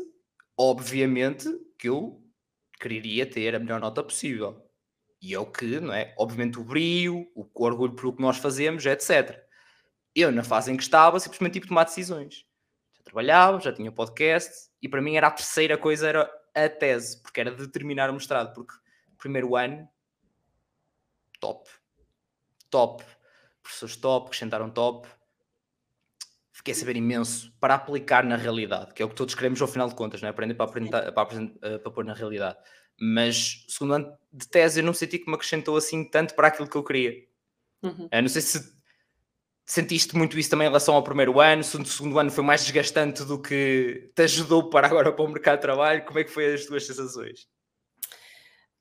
obviamente 0.58 1.48
que 1.78 1.88
eu 1.88 2.20
quereria 2.78 3.24
ter 3.24 3.54
a 3.54 3.58
melhor 3.58 3.80
nota 3.80 4.02
possível. 4.02 4.62
E 5.22 5.32
é 5.32 5.38
o 5.38 5.46
que, 5.46 5.80
não 5.80 5.94
é? 5.94 6.14
Obviamente 6.18 6.58
o 6.58 6.64
brio, 6.64 7.26
o 7.34 7.48
orgulho 7.54 7.94
pelo 7.94 8.14
que 8.14 8.20
nós 8.20 8.36
fazemos, 8.36 8.84
etc. 8.84 9.42
Eu, 10.14 10.30
na 10.30 10.44
fase 10.44 10.70
em 10.70 10.76
que 10.76 10.82
estava, 10.82 11.18
simplesmente 11.18 11.54
tive 11.54 11.64
de 11.64 11.68
tomar 11.68 11.84
decisões. 11.84 12.44
Já 12.94 13.02
trabalhava, 13.02 13.58
já 13.60 13.72
tinha 13.72 13.90
podcast, 13.90 14.68
e 14.84 14.88
para 14.88 15.00
mim 15.00 15.16
era 15.16 15.28
a 15.28 15.30
terceira 15.30 15.78
coisa, 15.78 16.06
era 16.06 16.30
a 16.54 16.68
tese, 16.68 17.22
porque 17.22 17.40
era 17.40 17.50
de 17.50 17.66
terminar 17.68 18.10
o 18.10 18.12
mestrado, 18.12 18.52
porque 18.52 18.74
primeiro 19.16 19.56
ano, 19.56 19.88
top. 21.40 21.70
Top. 22.68 23.02
Professores 23.62 23.96
top, 23.96 24.26
acrescentaram 24.26 24.68
top. 24.68 25.08
Fiquei 26.52 26.72
a 26.72 26.76
saber 26.76 26.96
imenso 26.96 27.50
para 27.58 27.74
aplicar 27.74 28.24
na 28.24 28.36
realidade, 28.36 28.92
que 28.92 29.02
é 29.02 29.06
o 29.06 29.08
que 29.08 29.14
todos 29.14 29.34
queremos 29.34 29.60
ao 29.62 29.68
final 29.68 29.88
de 29.88 29.94
contas, 29.94 30.20
não 30.20 30.28
é? 30.28 30.30
Aprender 30.30 30.54
para, 30.54 30.66
apresentar, 30.66 31.12
para, 31.12 31.22
apresentar, 31.22 31.66
eh, 31.66 31.78
para 31.78 31.90
pôr 31.90 32.04
na 32.04 32.14
realidade 32.14 32.58
mas 32.96 33.64
segundo 33.68 33.94
ano 33.94 34.18
de 34.32 34.48
tese 34.48 34.80
eu 34.80 34.84
não 34.84 34.94
senti 34.94 35.18
que 35.18 35.28
me 35.28 35.34
acrescentou 35.34 35.76
assim 35.76 36.08
tanto 36.08 36.34
para 36.34 36.48
aquilo 36.48 36.68
que 36.68 36.76
eu 36.76 36.84
queria. 36.84 37.26
Uhum. 37.82 38.08
não 38.10 38.28
sei 38.28 38.40
se 38.40 38.72
sentiste 39.66 40.16
muito 40.16 40.38
isso 40.38 40.50
também 40.50 40.66
em 40.66 40.70
relação 40.70 40.94
ao 40.94 41.02
primeiro 41.02 41.40
ano, 41.40 41.64
se 41.64 41.76
o 41.76 41.84
segundo 41.84 42.18
ano 42.18 42.30
foi 42.30 42.44
mais 42.44 42.62
desgastante 42.62 43.24
do 43.24 43.40
que 43.40 44.10
te 44.14 44.22
ajudou 44.22 44.68
para 44.68 44.86
agora 44.86 45.12
para 45.12 45.24
o 45.24 45.28
mercado 45.28 45.56
de 45.56 45.62
trabalho, 45.62 46.04
como 46.04 46.18
é 46.18 46.24
que 46.24 46.30
foi 46.30 46.52
as 46.52 46.64
tuas 46.64 46.86
sensações? 46.86 47.48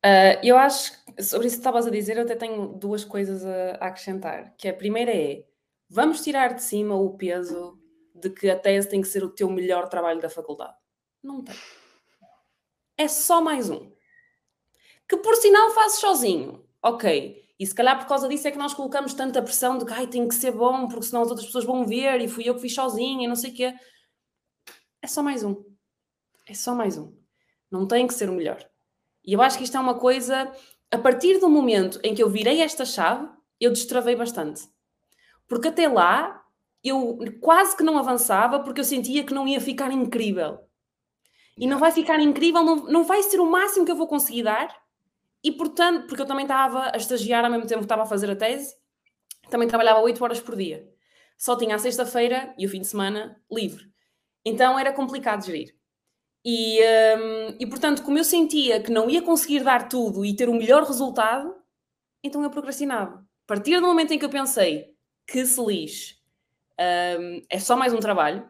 Uh, 0.05 0.35
eu 0.43 0.57
acho, 0.57 0.91
sobre 1.21 1.47
isso 1.47 1.55
que 1.55 1.61
estavas 1.61 1.87
a 1.87 1.89
dizer, 1.89 2.17
eu 2.17 2.23
até 2.23 2.35
tenho 2.35 2.67
duas 2.67 3.05
coisas 3.05 3.45
a, 3.45 3.77
a 3.79 3.87
acrescentar, 3.87 4.53
que 4.57 4.67
a 4.67 4.73
primeira 4.73 5.11
é, 5.11 5.45
vamos 5.89 6.21
tirar 6.21 6.53
de 6.53 6.63
cima 6.63 6.95
o 6.95 7.15
peso 7.17 7.79
de 8.13 8.29
que 8.29 8.49
a 8.49 8.59
tese 8.59 8.89
tem 8.89 9.01
que 9.01 9.07
ser 9.07 9.23
o 9.23 9.29
teu 9.29 9.49
melhor 9.49 9.87
trabalho 9.87 10.19
da 10.19 10.29
faculdade. 10.29 10.75
Não 11.23 11.41
tem. 11.41 11.55
É 12.97 13.07
só 13.07 13.41
mais 13.41 13.69
um 13.69 13.93
que 15.07 15.17
por 15.17 15.35
sinal 15.35 15.71
fazes 15.71 15.99
sozinho. 15.99 16.65
Ok. 16.81 17.42
E 17.59 17.65
se 17.65 17.75
calhar 17.75 17.97
por 17.99 18.07
causa 18.07 18.27
disso 18.27 18.47
é 18.47 18.51
que 18.51 18.57
nós 18.57 18.73
colocamos 18.73 19.13
tanta 19.13 19.41
pressão 19.41 19.77
de 19.77 19.85
que 19.85 19.93
Ai, 19.93 20.07
tem 20.07 20.27
que 20.27 20.35
ser 20.35 20.51
bom, 20.51 20.87
porque 20.87 21.05
senão 21.05 21.21
as 21.21 21.29
outras 21.29 21.45
pessoas 21.45 21.65
vão 21.65 21.85
ver 21.85 22.21
e 22.21 22.27
fui 22.27 22.47
eu 22.47 22.55
que 22.55 22.61
fiz 22.61 22.73
sozinha 22.73 23.25
e 23.25 23.27
não 23.27 23.35
sei 23.35 23.51
o 23.51 23.53
quê. 23.53 23.73
É 25.01 25.07
só 25.07 25.21
mais 25.21 25.43
um. 25.43 25.63
É 26.47 26.53
só 26.53 26.73
mais 26.73 26.97
um. 26.97 27.15
Não 27.69 27.87
tem 27.87 28.07
que 28.07 28.13
ser 28.13 28.29
o 28.29 28.33
melhor. 28.33 28.65
E 29.23 29.33
eu 29.33 29.41
acho 29.41 29.57
que 29.57 29.63
isto 29.63 29.77
é 29.77 29.79
uma 29.79 29.95
coisa. 29.95 30.51
A 30.91 30.97
partir 30.97 31.39
do 31.39 31.49
momento 31.49 31.99
em 32.03 32.13
que 32.13 32.21
eu 32.21 32.29
virei 32.29 32.61
esta 32.61 32.85
chave, 32.85 33.27
eu 33.59 33.71
destravei 33.71 34.15
bastante. 34.15 34.63
Porque 35.47 35.69
até 35.69 35.87
lá 35.87 36.43
eu 36.83 37.19
quase 37.39 37.77
que 37.77 37.83
não 37.83 37.97
avançava 37.97 38.59
porque 38.59 38.81
eu 38.81 38.85
sentia 38.85 39.23
que 39.23 39.33
não 39.33 39.47
ia 39.47 39.61
ficar 39.61 39.91
incrível. 39.91 40.59
E 41.57 41.67
não 41.67 41.79
vai 41.79 41.91
ficar 41.91 42.19
incrível, 42.19 42.63
não, 42.63 42.75
não 42.87 43.03
vai 43.03 43.21
ser 43.23 43.39
o 43.39 43.45
máximo 43.49 43.85
que 43.85 43.91
eu 43.91 43.95
vou 43.95 44.07
conseguir 44.07 44.43
dar, 44.43 44.75
e 45.43 45.51
portanto, 45.51 46.07
porque 46.07 46.21
eu 46.21 46.25
também 46.25 46.45
estava 46.45 46.91
a 46.93 46.97
estagiar 46.97 47.43
ao 47.43 47.51
mesmo 47.51 47.67
tempo 47.67 47.79
que 47.79 47.85
estava 47.85 48.03
a 48.03 48.05
fazer 48.07 48.29
a 48.29 48.35
tese, 48.35 48.75
também 49.49 49.67
trabalhava 49.67 49.99
8 49.99 50.23
horas 50.23 50.39
por 50.39 50.55
dia. 50.55 50.87
Só 51.37 51.57
tinha 51.57 51.75
a 51.75 51.79
sexta-feira 51.79 52.53
e 52.57 52.65
o 52.65 52.69
fim 52.69 52.81
de 52.81 52.87
semana 52.87 53.41
livre. 53.51 53.85
Então 54.45 54.79
era 54.79 54.93
complicado 54.93 55.45
gerir. 55.45 55.75
E, 56.45 56.79
um, 57.17 57.55
e 57.59 57.65
portanto, 57.65 58.03
como 58.03 58.17
eu 58.17 58.23
sentia 58.23 58.81
que 58.81 58.91
não 58.91 59.09
ia 59.09 59.21
conseguir 59.21 59.61
dar 59.61 59.87
tudo 59.87 60.25
e 60.25 60.35
ter 60.35 60.49
o 60.49 60.53
melhor 60.53 60.83
resultado, 60.83 61.55
então 62.23 62.43
eu 62.43 62.49
procrastinava. 62.49 63.15
A 63.15 63.47
partir 63.47 63.79
do 63.79 63.87
momento 63.87 64.13
em 64.13 64.19
que 64.19 64.25
eu 64.25 64.29
pensei 64.29 64.93
que 65.25 65.45
se 65.45 65.61
lixe, 65.63 66.15
um, 67.19 67.41
é 67.49 67.59
só 67.59 67.77
mais 67.77 67.93
um 67.93 67.99
trabalho, 67.99 68.49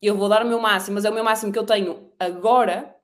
eu 0.00 0.16
vou 0.16 0.28
dar 0.28 0.44
o 0.44 0.48
meu 0.48 0.60
máximo, 0.60 0.94
mas 0.94 1.04
é 1.04 1.10
o 1.10 1.14
meu 1.14 1.24
máximo 1.24 1.52
que 1.52 1.58
eu 1.58 1.66
tenho 1.66 2.12
agora, 2.18 2.95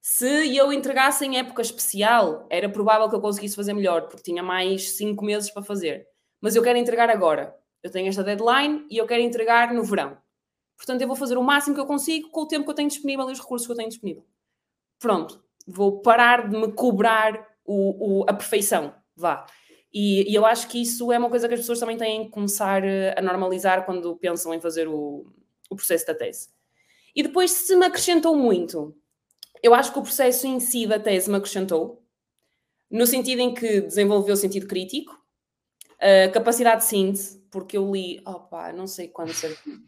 se 0.00 0.56
eu 0.56 0.72
entregasse 0.72 1.24
em 1.24 1.38
época 1.38 1.62
especial, 1.62 2.46
era 2.50 2.68
provável 2.68 3.08
que 3.08 3.14
eu 3.14 3.20
conseguisse 3.20 3.56
fazer 3.56 3.72
melhor, 3.72 4.08
porque 4.08 4.22
tinha 4.22 4.42
mais 4.42 4.96
5 4.96 5.24
meses 5.24 5.50
para 5.50 5.62
fazer. 5.62 6.06
Mas 6.40 6.54
eu 6.56 6.62
quero 6.62 6.78
entregar 6.78 7.10
agora. 7.10 7.54
Eu 7.82 7.90
tenho 7.90 8.08
esta 8.08 8.24
deadline 8.24 8.86
e 8.90 8.96
eu 8.96 9.06
quero 9.06 9.22
entregar 9.22 9.72
no 9.72 9.84
verão. 9.84 10.16
Portanto, 10.76 11.02
eu 11.02 11.08
vou 11.08 11.16
fazer 11.16 11.36
o 11.36 11.42
máximo 11.42 11.74
que 11.74 11.80
eu 11.80 11.86
consigo 11.86 12.30
com 12.30 12.42
o 12.42 12.48
tempo 12.48 12.64
que 12.64 12.70
eu 12.70 12.74
tenho 12.74 12.88
disponível 12.88 13.28
e 13.28 13.32
os 13.32 13.40
recursos 13.40 13.66
que 13.66 13.72
eu 13.72 13.76
tenho 13.76 13.88
disponível. 13.88 14.24
Pronto. 14.98 15.42
Vou 15.66 16.00
parar 16.00 16.48
de 16.48 16.56
me 16.56 16.72
cobrar 16.72 17.46
o, 17.64 18.20
o, 18.20 18.24
a 18.28 18.32
perfeição. 18.32 18.94
Vá. 19.14 19.44
E, 19.92 20.30
e, 20.30 20.34
eu 20.34 20.46
acho 20.46 20.68
que 20.68 20.80
isso 20.80 21.12
é 21.12 21.18
uma 21.18 21.30
coisa 21.30 21.48
que 21.48 21.54
as 21.54 21.60
pessoas 21.60 21.80
também 21.80 21.96
têm 21.96 22.24
que 22.24 22.30
começar 22.30 22.84
eh, 22.84 23.14
a 23.16 23.22
normalizar 23.22 23.84
quando 23.84 24.16
pensam 24.16 24.54
em 24.54 24.60
fazer 24.60 24.86
o, 24.86 25.26
o 25.68 25.76
processo 25.76 26.06
da 26.06 26.14
tese. 26.14 26.48
E 27.14 27.22
depois, 27.22 27.50
se 27.50 27.74
me 27.74 27.86
acrescentou 27.86 28.36
muito, 28.36 28.94
eu 29.62 29.74
acho 29.74 29.92
que 29.92 29.98
o 29.98 30.02
processo 30.02 30.46
em 30.46 30.60
si 30.60 30.86
da 30.86 30.98
tese 31.00 31.30
me 31.30 31.36
acrescentou, 31.36 32.02
no 32.90 33.06
sentido 33.06 33.40
em 33.40 33.54
que 33.54 33.82
desenvolveu 33.82 34.34
o 34.34 34.36
sentido 34.36 34.66
crítico, 34.66 35.16
a 36.00 36.30
capacidade 36.30 36.82
de 36.82 36.88
síntese, 36.88 37.40
porque 37.50 37.76
eu 37.78 37.90
li, 37.92 38.20
opa, 38.26 38.72
não 38.72 38.86
sei 38.86 39.08
quando 39.08 39.34
certinho. 39.34 39.82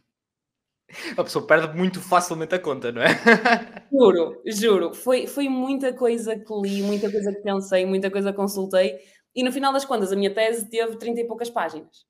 A 1.17 1.23
pessoa 1.23 1.47
perde 1.47 1.77
muito 1.77 2.01
facilmente 2.01 2.55
a 2.55 2.59
conta, 2.59 2.91
não 2.93 3.03
é? 3.03 3.09
Juro, 3.93 4.41
juro. 4.47 4.95
Foi, 4.95 5.27
foi 5.27 5.49
muita 5.49 5.93
coisa 5.93 6.37
que 6.39 6.53
li, 6.63 6.83
muita 6.83 7.11
coisa 7.11 7.33
que 7.33 7.41
pensei, 7.43 7.85
muita 7.85 8.11
coisa 8.11 8.31
que 8.31 8.37
consultei, 8.37 8.99
e 9.35 9.43
no 9.43 9.53
final 9.53 9.73
das 9.73 9.85
contas 9.85 10.13
a 10.13 10.17
minha 10.17 10.33
tese 10.33 10.69
teve 10.69 10.97
30 10.97 11.21
e 11.21 11.27
poucas 11.27 11.51
páginas. 11.51 12.07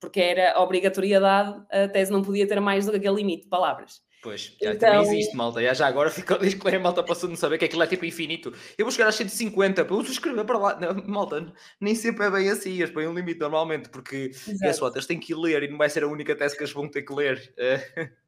porque 0.00 0.20
era 0.20 0.60
obrigatoriedade, 0.60 1.64
a 1.72 1.88
tese 1.88 2.12
não 2.12 2.22
podia 2.22 2.46
ter 2.48 2.60
mais 2.60 2.86
do 2.86 2.92
que 2.92 2.98
aquele 2.98 3.16
limite 3.16 3.44
de 3.44 3.50
palavras. 3.50 4.02
Pois, 4.24 4.56
já 4.58 4.72
então... 4.72 5.02
existe, 5.02 5.36
malta. 5.36 5.62
Já, 5.62 5.74
já 5.74 5.86
agora 5.86 6.10
ficou 6.10 6.38
disclaimer, 6.40 6.80
malta 6.80 7.02
passou 7.02 7.28
de 7.28 7.34
não 7.34 7.36
saber 7.36 7.58
que 7.58 7.66
aquilo 7.66 7.82
é 7.82 7.86
tipo 7.86 8.06
infinito. 8.06 8.54
Eu 8.78 8.86
vou 8.86 8.90
chegar 8.90 9.08
a 9.08 9.12
150, 9.12 9.82
eu 9.82 9.86
vou 9.86 10.00
escrever 10.00 10.46
para 10.46 10.58
lá. 10.58 10.80
Não, 10.80 10.94
malta, 11.06 11.52
nem 11.78 11.94
sempre 11.94 12.24
é 12.24 12.30
bem 12.30 12.48
assim, 12.48 12.72
eles 12.72 12.90
põem 12.90 13.06
um 13.06 13.12
limite 13.12 13.38
normalmente, 13.38 13.90
porque 13.90 14.30
as 14.66 14.80
outras 14.80 15.04
têm 15.04 15.20
que 15.20 15.34
ler 15.34 15.64
e 15.64 15.68
não 15.68 15.76
vai 15.76 15.90
ser 15.90 16.04
a 16.04 16.08
única 16.08 16.34
tese 16.34 16.56
que 16.56 16.62
eles 16.62 16.72
vão 16.72 16.88
ter 16.88 17.02
que 17.02 17.12
ler. 17.12 17.54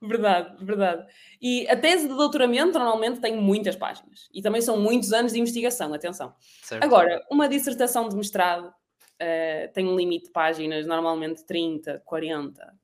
Verdade, 0.00 0.56
verdade. 0.64 1.06
E 1.40 1.68
a 1.68 1.76
tese 1.76 2.08
de 2.08 2.14
doutoramento 2.14 2.76
normalmente 2.76 3.20
tem 3.20 3.36
muitas 3.36 3.76
páginas 3.76 4.28
e 4.34 4.42
também 4.42 4.60
são 4.60 4.76
muitos 4.76 5.12
anos 5.12 5.32
de 5.32 5.38
investigação, 5.38 5.94
atenção. 5.94 6.34
Certo. 6.64 6.82
Agora, 6.82 7.24
uma 7.30 7.48
dissertação 7.48 8.08
de 8.08 8.16
mestrado 8.16 8.66
uh, 8.66 9.72
tem 9.72 9.86
um 9.86 9.94
limite 9.94 10.24
de 10.24 10.32
páginas, 10.32 10.84
normalmente 10.84 11.46
30, 11.46 12.02
40, 12.04 12.74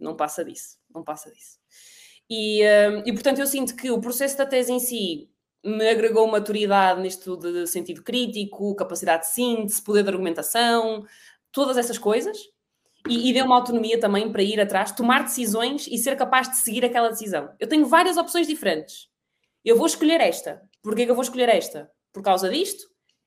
não 0.00 0.16
passa 0.16 0.44
disso, 0.44 0.78
não 0.96 1.04
passa 1.04 1.30
disso. 1.30 1.58
E, 2.28 2.62
uh, 2.62 3.02
e 3.06 3.12
portanto 3.12 3.38
eu 3.38 3.46
sinto 3.46 3.76
que 3.76 3.90
o 3.90 4.00
processo 4.00 4.36
da 4.36 4.46
tese 4.46 4.72
em 4.72 4.80
si 4.80 5.30
me 5.64 5.88
agregou 5.88 6.26
maturidade 6.26 7.00
nisto 7.00 7.36
de 7.36 7.66
sentido 7.66 8.02
crítico, 8.02 8.74
capacidade 8.74 9.22
de 9.22 9.30
síntese, 9.30 9.82
poder 9.82 10.02
de 10.02 10.10
argumentação, 10.10 11.04
todas 11.52 11.76
essas 11.76 11.98
coisas 11.98 12.36
e, 13.08 13.30
e 13.30 13.32
deu 13.32 13.44
uma 13.44 13.56
autonomia 13.56 13.98
também 13.98 14.30
para 14.30 14.42
ir 14.42 14.60
atrás, 14.60 14.92
tomar 14.92 15.22
decisões 15.22 15.86
e 15.86 15.98
ser 15.98 16.16
capaz 16.16 16.48
de 16.48 16.56
seguir 16.56 16.84
aquela 16.84 17.08
decisão. 17.08 17.50
Eu 17.58 17.68
tenho 17.68 17.86
várias 17.86 18.16
opções 18.16 18.46
diferentes. 18.46 19.08
Eu 19.64 19.76
vou 19.76 19.86
escolher 19.86 20.20
esta. 20.20 20.62
Porquê 20.82 21.04
que 21.04 21.10
eu 21.10 21.14
vou 21.14 21.22
escolher 21.22 21.48
esta? 21.48 21.90
Por 22.12 22.22
causa 22.22 22.48
disto? 22.48 22.84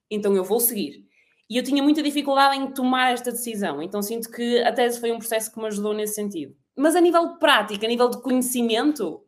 Então 0.09 0.35
eu 0.35 0.43
vou 0.43 0.59
seguir. 0.59 1.05
E 1.49 1.57
eu 1.57 1.63
tinha 1.63 1.81
muita 1.81 2.03
dificuldade 2.03 2.55
em 2.57 2.71
tomar 2.71 3.11
esta 3.11 3.31
decisão. 3.31 3.81
Então 3.81 4.01
sinto 4.01 4.29
que 4.29 4.59
a 4.63 4.71
tese 4.71 4.99
foi 4.99 5.11
um 5.11 5.17
processo 5.17 5.51
que 5.51 5.59
me 5.59 5.67
ajudou 5.67 5.93
nesse 5.93 6.15
sentido. 6.15 6.55
Mas 6.79 6.95
a 6.95 7.01
nível 7.01 7.33
de 7.33 7.39
prática, 7.39 7.85
a 7.85 7.89
nível 7.89 8.09
de 8.09 8.21
conhecimento, 8.21 9.21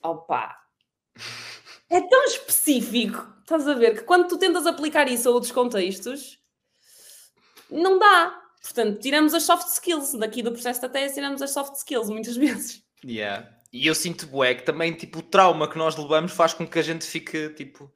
opa, 0.00 0.56
é 1.90 2.00
tão 2.00 2.24
específico, 2.26 3.26
estás 3.40 3.66
a 3.66 3.74
ver, 3.74 3.96
que 3.96 4.04
quando 4.04 4.28
tu 4.28 4.38
tentas 4.38 4.64
aplicar 4.64 5.08
isso 5.08 5.28
a 5.28 5.32
outros 5.32 5.50
contextos, 5.50 6.38
não 7.68 7.98
dá. 7.98 8.40
Portanto, 8.62 9.00
tiramos 9.00 9.34
as 9.34 9.42
soft 9.42 9.66
skills 9.66 10.14
daqui 10.14 10.44
do 10.44 10.52
processo 10.52 10.80
da 10.80 10.88
tese, 10.88 11.14
tiramos 11.14 11.42
as 11.42 11.50
soft 11.50 11.74
skills 11.74 12.08
muitas 12.08 12.36
vezes. 12.38 12.84
Yeah. 13.04 13.50
E 13.72 13.88
eu 13.88 13.94
sinto, 13.94 14.28
bué, 14.28 14.54
que 14.54 14.62
também, 14.62 14.92
tipo, 14.92 15.18
o 15.18 15.22
trauma 15.22 15.68
que 15.68 15.76
nós 15.76 15.96
levamos 15.96 16.30
faz 16.30 16.54
com 16.54 16.64
que 16.64 16.78
a 16.78 16.82
gente 16.82 17.04
fique, 17.04 17.48
tipo... 17.50 17.92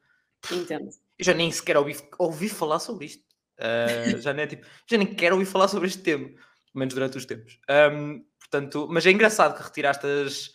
Entendo. 0.50 0.90
Eu 1.16 1.24
já 1.24 1.32
nem 1.32 1.52
sequer 1.52 1.76
ouvi, 1.76 1.96
ouvi 2.18 2.48
falar 2.48 2.80
sobre 2.80 3.06
isto. 3.06 3.22
Uh, 3.56 4.18
já 4.18 4.32
nem, 4.32 4.48
tipo, 4.48 4.66
já 4.90 4.98
nem 4.98 5.06
quero 5.06 5.36
ouvir 5.36 5.46
falar 5.46 5.68
sobre 5.68 5.86
este 5.86 6.02
tema. 6.02 6.28
Menos 6.74 6.92
durante 6.92 7.16
os 7.16 7.24
tempos. 7.24 7.60
Um, 7.70 8.24
portanto, 8.50 8.88
mas 8.90 9.06
é 9.06 9.10
engraçado 9.10 9.56
que 9.56 9.62
retiraste 9.62 10.06
as, 10.06 10.50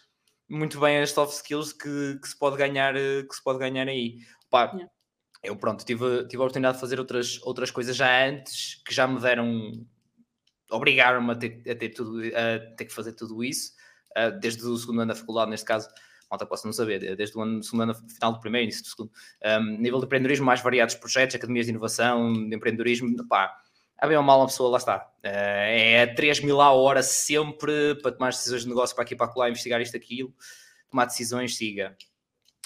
muito 0.49 0.79
bem 0.79 0.99
as 0.99 1.12
soft 1.12 1.34
skills 1.36 1.73
que, 1.73 2.19
que, 2.21 2.27
se 2.27 2.38
pode 2.38 2.58
ganhar, 2.58 2.93
que 2.93 3.34
se 3.34 3.43
pode 3.43 3.60
ganhar 3.60 3.88
aí. 3.88 4.19
Pá, 4.49 4.71
yeah. 4.73 4.89
Eu, 5.43 5.58
pronto, 5.58 5.84
tive, 5.84 6.25
tive 6.27 6.41
a 6.41 6.45
oportunidade 6.45 6.75
de 6.75 6.82
fazer 6.82 6.99
outras, 6.99 7.41
outras 7.43 7.69
coisas 7.69 7.95
já 7.95 8.25
antes 8.25 8.82
que 8.86 8.93
já 8.93 9.06
me 9.06 9.19
deram 9.19 9.86
obrigaram-me 10.71 11.32
a 11.32 11.36
ter, 11.36 11.62
a, 11.69 11.75
ter 11.75 11.89
tudo, 11.89 12.21
a 12.25 12.75
ter 12.75 12.86
que 12.86 12.93
fazer 12.93 13.13
tudo 13.13 13.43
isso, 13.43 13.73
uh, 14.17 14.38
desde 14.39 14.63
o 14.65 14.75
segundo 14.77 15.01
ano 15.01 15.13
da 15.13 15.19
faculdade, 15.19 15.51
neste 15.51 15.65
caso, 15.65 15.88
malta 16.29 16.45
posso 16.45 16.65
não 16.65 16.73
saber, 16.73 17.15
desde 17.15 17.38
o 17.38 17.41
ano, 17.41 17.62
segundo 17.62 17.84
ano, 17.84 17.95
final 18.10 18.34
do 18.34 18.39
primeiro, 18.39 18.63
início 18.63 18.84
do 18.84 18.89
segundo. 18.89 19.12
Um, 19.45 19.77
nível 19.79 19.99
de 19.99 20.06
empreendedorismo, 20.06 20.45
mais 20.45 20.62
variados 20.62 20.95
projetos, 20.95 21.36
academias 21.36 21.67
de 21.67 21.71
inovação, 21.71 22.34
de 22.34 22.56
empreendedorismo, 22.56 23.27
pá, 23.27 23.56
a 24.04 24.08
bem 24.08 24.18
ou 24.18 24.24
mal 24.24 24.39
uma 24.39 24.48
pessoa, 24.48 24.70
lá 24.70 24.78
está. 24.78 25.10
Uh, 25.24 25.28
é 25.28 26.08
3 26.08 26.42
mil 26.42 26.60
a 26.60 26.72
hora 26.72 27.02
sempre 27.02 27.96
para 28.02 28.12
tomar 28.12 28.32
decisões 28.32 28.63
de 28.63 28.68
negócio 28.68 28.94
para 28.94 29.06
aqui 29.06 29.16
para 29.16 29.32
lá, 29.34 29.50
investigar 29.50 29.80
isto, 29.80 29.96
aquilo, 29.96 30.34
tomar 30.92 31.06
decisões, 31.06 31.56
siga. 31.56 31.96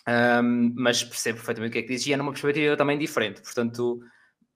Um, 0.10 0.74
mas 0.76 1.04
percebo 1.04 1.38
perfeitamente 1.38 1.70
o 1.70 1.74
que 1.74 1.80
é 1.80 1.82
que 1.84 1.90
diz 1.90 2.08
e 2.08 2.14
é 2.14 2.18
numa 2.18 2.32
perspectiva 2.32 2.78
também 2.78 2.98
diferente, 2.98 3.42
portanto 3.42 4.00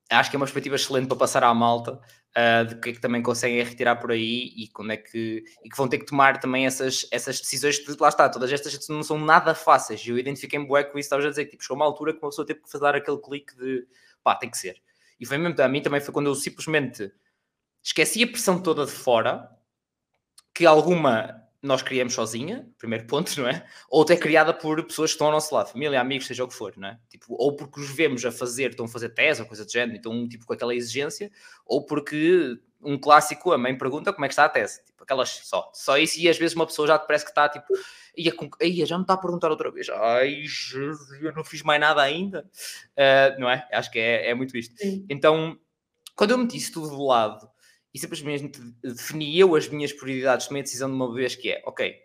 acho 0.10 0.30
que 0.30 0.36
é 0.36 0.40
uma 0.40 0.46
perspectiva 0.46 0.78
excelente 0.78 1.08
para 1.08 1.18
passar 1.18 1.44
à 1.44 1.54
malta 1.54 2.00
uh, 2.38 2.66
de 2.66 2.76
que 2.76 2.90
é 2.90 2.94
que 2.94 3.02
também 3.02 3.22
conseguem 3.22 3.62
retirar 3.62 3.98
por 3.98 4.12
aí 4.12 4.54
e 4.56 4.70
quando 4.70 4.92
é 4.92 4.98
que, 4.98 5.44
e 5.64 5.70
que 5.70 5.78
vão 5.78 5.88
ter 5.88 6.00
que 6.00 6.06
tomar 6.06 6.40
também 6.40 6.66
essas, 6.66 7.06
essas 7.12 7.42
decisões 7.42 7.80
lá 8.00 8.08
está, 8.08 8.30
todas 8.30 8.52
estas 8.52 8.88
não 8.88 9.04
são 9.04 9.20
nada 9.20 9.54
fáceis. 9.54 10.06
Eu 10.08 10.18
identifiquei-me 10.18 10.66
bué 10.66 10.84
com 10.86 10.98
isso, 10.98 11.08
estavas 11.08 11.26
a 11.26 11.30
dizer 11.30 11.46
que 11.46 11.52
tipo, 11.52 11.64
chegou 11.64 11.76
uma 11.76 11.86
altura 11.86 12.14
que 12.14 12.20
uma 12.20 12.30
pessoa 12.30 12.46
teve 12.46 12.62
que 12.62 12.72
fazer 12.72 12.96
aquele 12.96 13.18
clique 13.18 13.56
de 13.58 13.86
pá, 14.24 14.36
tem 14.36 14.50
que 14.50 14.58
ser. 14.58 14.82
E 15.22 15.26
foi 15.26 15.38
mesmo 15.38 15.62
a 15.62 15.68
mim 15.70 15.84
também 15.84 16.02
foi 16.02 16.12
quando 16.12 16.26
eu 16.26 16.36
simplesmente 16.36 17.14
esqueci 17.84 18.24
a 18.24 18.28
pressão 18.28 18.60
toda 18.62 18.88
de 18.88 18.92
fora, 18.92 19.48
que 20.52 20.66
alguma 20.66 21.40
nós 21.62 21.84
criamos 21.84 22.16
sozinha, 22.16 22.68
primeiro 22.80 23.06
ponto, 23.06 23.32
não 23.40 23.48
é? 23.48 23.64
Ou 23.88 24.02
até 24.02 24.18
criada 24.18 24.52
por 24.52 24.84
pessoas 24.84 25.12
que 25.12 25.16
estão 25.16 25.28
ao 25.28 25.34
nosso 25.34 25.54
lado, 25.54 25.72
família, 25.72 26.02
amigos, 26.02 26.26
seja 26.26 26.44
o 26.44 26.48
que 26.48 26.56
for, 26.56 26.74
não 26.76 26.90
é? 26.90 27.00
Tipo, 27.08 27.36
ou 27.38 27.56
porque 27.56 27.80
os 27.80 27.92
vemos 27.92 28.26
a 28.26 28.32
fazer, 28.32 28.72
estão 28.72 28.86
a 28.88 28.90
fazer 28.90 29.10
tese 29.10 29.42
ou 29.42 29.48
coisa 29.48 29.64
de 29.64 29.72
género, 29.72 29.96
então 29.96 30.28
tipo 30.28 30.44
com 30.44 30.54
aquela 30.54 30.74
exigência, 30.74 31.32
ou 31.64 31.86
porque 31.86 32.60
um 32.84 32.98
clássico, 32.98 33.52
a 33.52 33.58
mãe 33.58 33.78
pergunta 33.78 34.12
como 34.14 34.26
é 34.26 34.28
que 34.28 34.34
está 34.34 34.46
a 34.46 34.50
tese, 34.50 34.84
tipo, 34.86 35.04
aquelas 35.04 35.30
só, 35.30 35.70
só 35.74 35.98
isso, 35.98 36.20
e 36.20 36.28
às 36.28 36.38
vezes 36.38 36.56
uma 36.56 36.66
pessoa 36.66 36.88
já 36.88 37.00
parece 37.00 37.26
que 37.26 37.32
está 37.32 37.48
tipo, 37.50 37.68
ia, 38.18 38.34
ia 38.62 38.86
já 38.86 38.98
me 38.98 39.04
está 39.04 39.14
a 39.14 39.18
perguntar 39.18 39.50
outra 39.50 39.72
vez, 39.72 39.90
ai, 39.90 40.44
Jesus, 40.44 41.22
eu 41.22 41.34
não 41.34 41.44
fiz 41.44 41.62
mais 41.62 41.80
nada 41.80 42.02
ainda, 42.02 42.50
uh, 42.98 43.40
não 43.40 43.50
é? 43.50 43.68
Acho 43.72 43.92
que 43.92 44.00
é, 44.00 44.30
é 44.30 44.34
muito 44.34 44.58
isto. 44.58 44.76
Sim. 44.78 45.06
Então, 45.10 45.58
quando 46.16 46.32
eu 46.32 46.38
meti 46.38 46.58
isso 46.58 46.74
tudo 46.74 46.90
de 46.90 47.04
lado 47.04 47.50
e 47.94 48.00
simplesmente 48.00 48.60
defini 48.84 49.38
eu 49.40 49.56
as 49.56 49.68
minhas 49.68 49.94
prioridades, 49.94 50.48
tomei 50.48 50.62
a 50.62 50.64
decisão 50.64 50.90
de 50.90 50.96
uma 50.96 51.14
vez 51.14 51.36
que 51.36 51.52
é, 51.52 51.62
ok, 51.66 51.96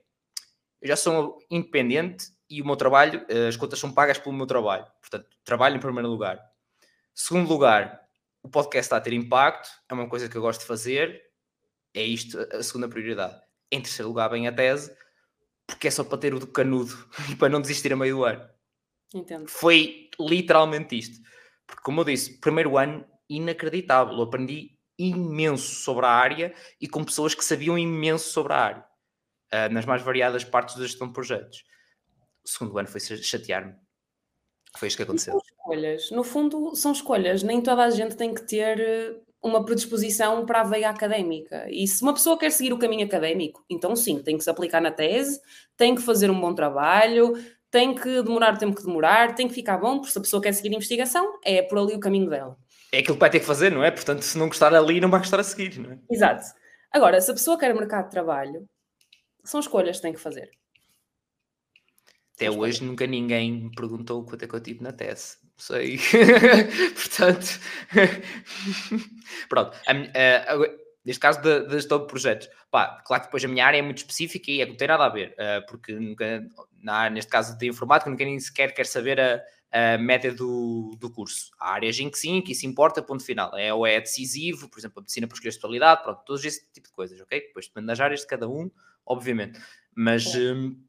eu 0.80 0.88
já 0.88 0.96
sou 0.96 1.38
independente 1.50 2.26
e 2.48 2.62
o 2.62 2.66
meu 2.66 2.76
trabalho, 2.76 3.24
eh, 3.28 3.48
as 3.48 3.56
contas 3.56 3.78
são 3.78 3.92
pagas 3.92 4.18
pelo 4.18 4.34
meu 4.34 4.46
trabalho, 4.46 4.86
portanto, 5.00 5.26
trabalho 5.44 5.76
em 5.76 5.80
primeiro 5.80 6.08
lugar. 6.08 6.40
Segundo 7.14 7.48
lugar, 7.48 8.05
o 8.46 8.48
podcast 8.48 8.86
está 8.86 8.96
a 8.96 9.00
ter 9.00 9.12
impacto, 9.12 9.68
é 9.88 9.94
uma 9.94 10.08
coisa 10.08 10.28
que 10.28 10.36
eu 10.36 10.40
gosto 10.40 10.60
de 10.60 10.66
fazer, 10.66 11.20
é 11.92 12.02
isto 12.02 12.38
a 12.52 12.62
segunda 12.62 12.88
prioridade. 12.88 13.36
Em 13.72 13.80
terceiro 13.80 14.08
lugar, 14.08 14.30
vem 14.30 14.46
a 14.46 14.52
tese, 14.52 14.96
porque 15.66 15.88
é 15.88 15.90
só 15.90 16.04
para 16.04 16.18
ter 16.18 16.32
o 16.32 16.38
do 16.38 16.46
canudo 16.46 16.94
e 17.28 17.34
para 17.34 17.48
não 17.48 17.60
desistir 17.60 17.92
a 17.92 17.96
meio 17.96 18.18
do 18.18 18.24
ano. 18.24 18.48
Entendo. 19.12 19.48
Foi 19.48 20.08
literalmente 20.20 20.96
isto. 20.96 21.18
Porque, 21.66 21.82
como 21.82 22.02
eu 22.02 22.04
disse, 22.04 22.38
primeiro 22.38 22.78
ano, 22.78 23.04
inacreditável. 23.28 24.14
Eu 24.14 24.22
aprendi 24.22 24.78
imenso 24.96 25.74
sobre 25.74 26.06
a 26.06 26.10
área 26.10 26.54
e 26.80 26.88
com 26.88 27.04
pessoas 27.04 27.34
que 27.34 27.44
sabiam 27.44 27.76
imenso 27.76 28.30
sobre 28.30 28.52
a 28.52 28.58
área, 28.58 28.86
uh, 29.52 29.72
nas 29.72 29.84
mais 29.84 30.02
variadas 30.02 30.44
partes 30.44 30.76
da 30.76 30.82
gestão 30.82 31.08
de 31.08 31.12
projetos. 31.12 31.64
O 32.44 32.48
segundo 32.48 32.78
ano 32.78 32.86
foi 32.86 33.00
chatear-me. 33.00 33.74
Foi 34.76 34.88
isto 34.88 34.96
que 34.96 35.02
aconteceu. 35.02 35.32
São 35.32 35.42
escolhas. 35.58 36.10
No 36.10 36.24
fundo, 36.24 36.74
são 36.74 36.92
escolhas. 36.92 37.42
Nem 37.42 37.60
toda 37.60 37.82
a 37.84 37.90
gente 37.90 38.16
tem 38.16 38.34
que 38.34 38.42
ter 38.42 38.80
eh, 38.80 39.16
uma 39.42 39.64
predisposição 39.64 40.44
para 40.44 40.60
a 40.60 40.64
veia 40.64 40.90
académica. 40.90 41.66
E 41.70 41.86
se 41.86 42.02
uma 42.02 42.12
pessoa 42.12 42.38
quer 42.38 42.50
seguir 42.50 42.72
o 42.72 42.78
caminho 42.78 43.04
académico, 43.04 43.64
então 43.68 43.96
sim, 43.96 44.22
tem 44.22 44.36
que 44.36 44.44
se 44.44 44.50
aplicar 44.50 44.80
na 44.80 44.90
tese, 44.90 45.40
tem 45.76 45.94
que 45.94 46.02
fazer 46.02 46.30
um 46.30 46.40
bom 46.40 46.54
trabalho, 46.54 47.34
tem 47.70 47.94
que 47.94 48.22
demorar 48.22 48.54
o 48.54 48.58
tempo 48.58 48.76
que 48.76 48.84
demorar, 48.84 49.34
tem 49.34 49.48
que 49.48 49.54
ficar 49.54 49.78
bom, 49.78 49.98
porque 49.98 50.12
se 50.12 50.18
a 50.18 50.22
pessoa 50.22 50.42
quer 50.42 50.52
seguir 50.52 50.74
investigação, 50.74 51.38
é 51.44 51.62
por 51.62 51.78
ali 51.78 51.94
o 51.94 52.00
caminho 52.00 52.28
dela 52.30 52.56
é 52.96 53.00
aquilo 53.00 53.16
que 53.16 53.20
vai 53.20 53.30
ter 53.30 53.40
que 53.40 53.46
fazer, 53.46 53.70
não 53.70 53.84
é? 53.84 53.90
Portanto, 53.90 54.22
se 54.22 54.38
não 54.38 54.48
gostar 54.48 54.74
ali, 54.74 55.00
não 55.00 55.10
vai 55.10 55.20
gostar 55.20 55.40
a 55.40 55.44
seguir, 55.44 55.78
não 55.78 55.92
é? 55.92 55.98
Exato. 56.10 56.44
Agora, 56.90 57.20
se 57.20 57.30
a 57.30 57.34
pessoa 57.34 57.58
quer 57.58 57.74
mercado 57.74 58.06
de 58.06 58.10
trabalho, 58.10 58.66
são 59.44 59.60
escolhas 59.60 59.96
que 59.96 60.02
tem 60.02 60.12
que 60.12 60.20
fazer. 60.20 60.50
Até 62.36 62.50
hoje 62.50 62.74
escolhas. 62.74 62.80
nunca 62.80 63.06
ninguém 63.06 63.52
me 63.52 63.70
perguntou 63.74 64.24
quanto 64.24 64.44
é 64.44 64.46
que 64.46 64.54
eu 64.54 64.60
tive 64.60 64.82
na 64.82 64.92
tese. 64.92 65.38
Não 65.42 65.58
sei. 65.58 65.98
Portanto, 66.94 67.60
pronto. 69.48 69.74
Uh, 69.74 70.78
neste 71.04 71.20
caso 71.20 71.40
da 71.40 71.68
gestão 71.70 71.98
de 71.98 72.06
projetos, 72.06 72.48
pá, 72.70 73.02
claro 73.06 73.22
que 73.22 73.28
depois 73.28 73.44
a 73.44 73.48
minha 73.48 73.66
área 73.66 73.78
é 73.78 73.82
muito 73.82 73.98
específica 73.98 74.50
e 74.50 74.60
é, 74.60 74.66
não 74.66 74.76
tem 74.76 74.86
nada 74.86 75.06
a 75.06 75.08
ver, 75.08 75.30
uh, 75.30 75.66
porque 75.66 75.92
nunca, 75.94 76.46
na, 76.82 77.08
neste 77.08 77.30
caso 77.30 77.56
de 77.56 77.68
informática, 77.68 78.10
nunca 78.10 78.24
nem 78.24 78.38
sequer 78.38 78.74
quer 78.74 78.84
saber 78.84 79.18
a 79.18 79.42
a 79.76 79.98
média 79.98 80.32
do, 80.32 80.96
do 80.98 81.10
curso. 81.10 81.50
Há 81.58 81.74
áreas 81.74 81.98
em 81.98 82.08
que 82.08 82.18
sim, 82.18 82.40
que 82.40 82.52
isso 82.52 82.66
importa, 82.66 83.02
ponto 83.02 83.24
final. 83.24 83.54
É 83.56 83.74
ou 83.74 83.86
é 83.86 84.00
decisivo, 84.00 84.68
por 84.70 84.78
exemplo, 84.78 85.00
a 85.00 85.02
medicina 85.02 85.26
por 85.26 85.34
escolher 85.34 85.50
especialidade, 85.50 86.02
pronto, 86.02 86.22
todos 86.24 86.44
esse 86.44 86.66
tipo 86.72 86.88
de 86.88 86.94
coisas, 86.94 87.20
ok? 87.20 87.40
Depois 87.40 87.66
depende 87.66 87.88
das 87.88 88.00
áreas 88.00 88.20
de 88.20 88.26
cada 88.26 88.48
um, 88.48 88.70
obviamente. 89.04 89.60
Mas 89.94 90.34
hum, 90.34 90.80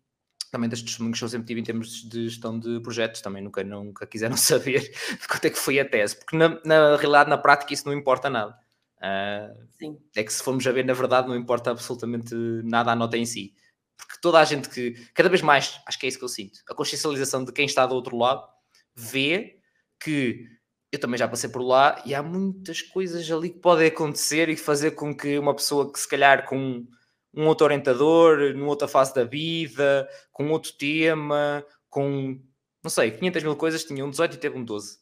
também 0.52 0.70
das 0.70 0.82
testemunhos 0.82 1.20
que 1.20 1.26
eu 1.26 1.30
sempre 1.30 1.48
tive 1.48 1.62
em 1.62 1.64
termos 1.64 2.04
de 2.10 2.30
gestão 2.30 2.60
de 2.60 2.80
projetos, 2.82 3.22
também 3.22 3.44
nunca, 3.44 3.64
nunca 3.64 4.06
quiseram 4.06 4.36
saber 4.38 4.82
de 4.82 5.28
quanto 5.28 5.46
é 5.46 5.50
que 5.50 5.60
foi 5.60 5.80
a 5.80 5.86
tese, 5.88 6.18
porque 6.18 6.36
na, 6.36 6.60
na 6.64 6.96
realidade, 6.96 7.30
na 7.30 7.38
prática, 7.38 7.74
isso 7.74 7.86
não 7.86 7.94
importa 7.94 8.30
nada. 8.30 8.58
Uh, 8.98 10.00
é 10.16 10.24
que 10.24 10.34
se 10.34 10.42
formos 10.42 10.66
a 10.66 10.72
ver, 10.72 10.84
na 10.84 10.94
verdade, 10.94 11.28
não 11.28 11.36
importa 11.36 11.72
absolutamente 11.72 12.34
nada 12.64 12.92
a 12.92 12.96
nota 12.96 13.18
em 13.18 13.26
si. 13.26 13.54
Porque 13.96 14.16
toda 14.22 14.40
a 14.40 14.46
gente 14.46 14.70
que, 14.70 14.94
cada 15.14 15.30
vez 15.30 15.42
mais, 15.42 15.80
acho 15.86 16.00
que 16.00 16.06
é 16.06 16.10
isso 16.10 16.18
que 16.18 16.24
eu 16.24 16.30
sinto, 16.30 16.60
a 16.70 16.74
consciencialização 16.74 17.44
de 17.44 17.52
quem 17.52 17.66
está 17.66 17.86
do 17.86 17.96
outro 17.96 18.16
lado 18.18 18.48
vê 18.96 19.60
que 20.00 20.46
eu 20.92 21.00
também 21.00 21.18
já 21.18 21.28
passei 21.28 21.50
por 21.50 21.62
lá 21.62 22.02
e 22.06 22.16
há 22.16 22.24
muitas 22.24 22.82
coisas 22.82 23.30
ali 23.30 23.50
que 23.50 23.60
podem 23.60 23.88
acontecer 23.88 24.50
e 24.50 24.56
fazer 24.56 24.92
com 24.92 25.16
que 25.16 25.38
uma 25.38 25.56
pessoa 25.56 25.92
que 25.92 26.00
se 26.00 26.08
calhar 26.08 26.46
com 26.46 26.88
um 27.34 27.48
outro 27.48 27.66
orientador, 27.66 28.54
numa 28.54 28.68
outra 28.68 28.88
fase 28.88 29.14
da 29.14 29.24
vida, 29.24 30.10
com 30.32 30.50
outro 30.50 30.74
tema, 30.74 31.66
com 31.90 32.40
não 32.88 32.90
sei, 32.90 33.12
500 33.12 33.44
mil 33.44 33.56
coisas, 33.56 33.84
tinha 33.84 34.06
um 34.06 34.10
18 34.10 34.36
e 34.36 34.38
teve 34.38 34.58
um 34.58 34.64
12. 34.64 35.00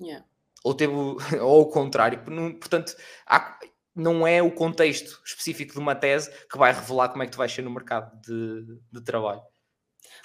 Yeah. 0.00 0.24
Ou 0.64 0.74
teve 0.74 0.92
ou 1.42 1.60
o 1.60 1.66
contrário. 1.66 2.22
Portanto, 2.58 2.96
há, 3.26 3.58
não 3.94 4.26
é 4.26 4.42
o 4.42 4.50
contexto 4.50 5.20
específico 5.24 5.74
de 5.74 5.78
uma 5.78 5.94
tese 5.94 6.30
que 6.50 6.56
vai 6.56 6.72
revelar 6.72 7.10
como 7.10 7.22
é 7.22 7.26
que 7.26 7.32
tu 7.32 7.38
vais 7.38 7.52
ser 7.52 7.62
no 7.62 7.70
mercado 7.70 8.18
de, 8.22 8.80
de 8.90 9.00
trabalho. 9.02 9.42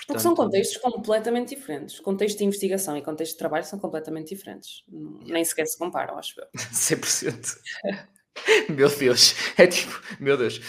Porque 0.07 0.21
são 0.21 0.33
contextos 0.33 0.77
completamente 0.77 1.55
diferentes. 1.55 1.99
Contexto 1.99 2.37
de 2.37 2.45
investigação 2.45 2.97
e 2.97 3.01
contexto 3.01 3.33
de 3.33 3.39
trabalho 3.39 3.65
são 3.65 3.77
completamente 3.77 4.33
diferentes. 4.33 4.83
Nem 4.87 5.43
sequer 5.43 5.67
se 5.67 5.77
comparam, 5.77 6.17
acho 6.17 6.39
eu. 6.39 6.47
100%. 6.55 7.57
meu 8.69 8.89
Deus. 8.89 9.35
É 9.57 9.67
tipo, 9.67 10.01
meu 10.19 10.37
Deus. 10.37 10.59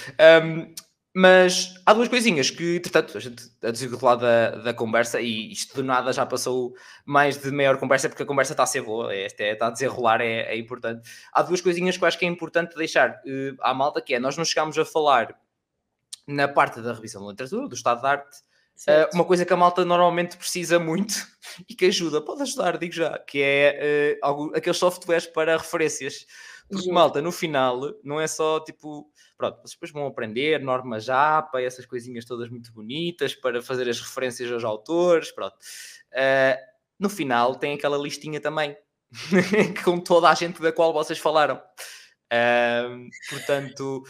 Um, 0.42 0.72
mas 1.12 1.74
há 1.84 1.92
duas 1.92 2.08
coisinhas 2.08 2.50
que, 2.50 2.76
entretanto, 2.76 3.18
a 3.18 3.20
gente 3.20 3.50
a 3.62 3.72
desenrolar 3.72 4.14
da, 4.14 4.50
da 4.50 4.74
conversa 4.74 5.20
e 5.20 5.50
isto 5.50 5.74
do 5.74 5.82
nada 5.82 6.12
já 6.12 6.24
passou 6.24 6.72
mais 7.04 7.36
de 7.36 7.50
maior 7.50 7.78
conversa 7.78 8.08
porque 8.08 8.22
a 8.22 8.26
conversa 8.26 8.52
está 8.52 8.62
a 8.62 8.66
ser 8.66 8.82
boa, 8.82 9.12
esta 9.12 9.42
é, 9.42 9.52
está 9.52 9.66
a 9.66 9.70
desenrolar, 9.70 10.20
é, 10.20 10.42
é 10.42 10.56
importante. 10.56 11.08
Há 11.32 11.42
duas 11.42 11.60
coisinhas 11.60 11.96
que 11.96 12.04
eu 12.04 12.08
acho 12.08 12.18
que 12.18 12.24
é 12.24 12.28
importante 12.28 12.76
deixar 12.76 13.10
uh, 13.10 13.56
à 13.60 13.74
malta, 13.74 14.00
que 14.00 14.14
é, 14.14 14.20
nós 14.20 14.36
não 14.36 14.44
chegámos 14.44 14.78
a 14.78 14.84
falar 14.84 15.36
na 16.28 16.46
parte 16.46 16.80
da 16.80 16.92
revisão 16.92 17.24
da 17.24 17.30
literatura, 17.30 17.66
do 17.66 17.74
estado 17.74 18.02
de 18.02 18.06
arte, 18.06 18.36
uh, 18.86 19.12
uma 19.12 19.24
coisa 19.24 19.44
que 19.44 19.52
a 19.52 19.56
malta 19.56 19.84
normalmente 19.84 20.36
precisa 20.36 20.78
muito 20.78 21.14
e 21.68 21.74
que 21.74 21.86
ajuda, 21.86 22.20
pode 22.20 22.42
ajudar, 22.42 22.78
digo 22.78 22.94
já, 22.94 23.18
que 23.18 23.42
é 23.42 24.16
uh, 24.22 24.26
algum, 24.26 24.54
aqueles 24.54 24.78
softwares 24.78 25.26
para 25.26 25.56
referências. 25.56 26.24
Porque, 26.70 26.90
malta, 26.90 27.20
no 27.20 27.32
final, 27.32 27.80
não 28.04 28.20
é 28.20 28.26
só 28.26 28.60
tipo 28.60 29.10
Pronto, 29.40 29.56
vocês 29.62 29.72
depois 29.72 29.90
vão 29.90 30.06
aprender 30.06 30.60
norma 30.60 31.00
japa, 31.00 31.62
essas 31.62 31.86
coisinhas 31.86 32.26
todas 32.26 32.50
muito 32.50 32.70
bonitas 32.74 33.34
para 33.34 33.62
fazer 33.62 33.88
as 33.88 33.98
referências 33.98 34.52
aos 34.52 34.62
autores, 34.64 35.32
pronto. 35.32 35.56
Uh, 36.12 36.60
no 36.98 37.08
final 37.08 37.54
tem 37.54 37.72
aquela 37.72 37.96
listinha 37.96 38.38
também, 38.38 38.76
com 39.82 39.98
toda 39.98 40.28
a 40.28 40.34
gente 40.34 40.60
da 40.60 40.70
qual 40.70 40.92
vocês 40.92 41.18
falaram. 41.18 41.56
Uh, 42.30 43.08
portanto, 43.30 44.04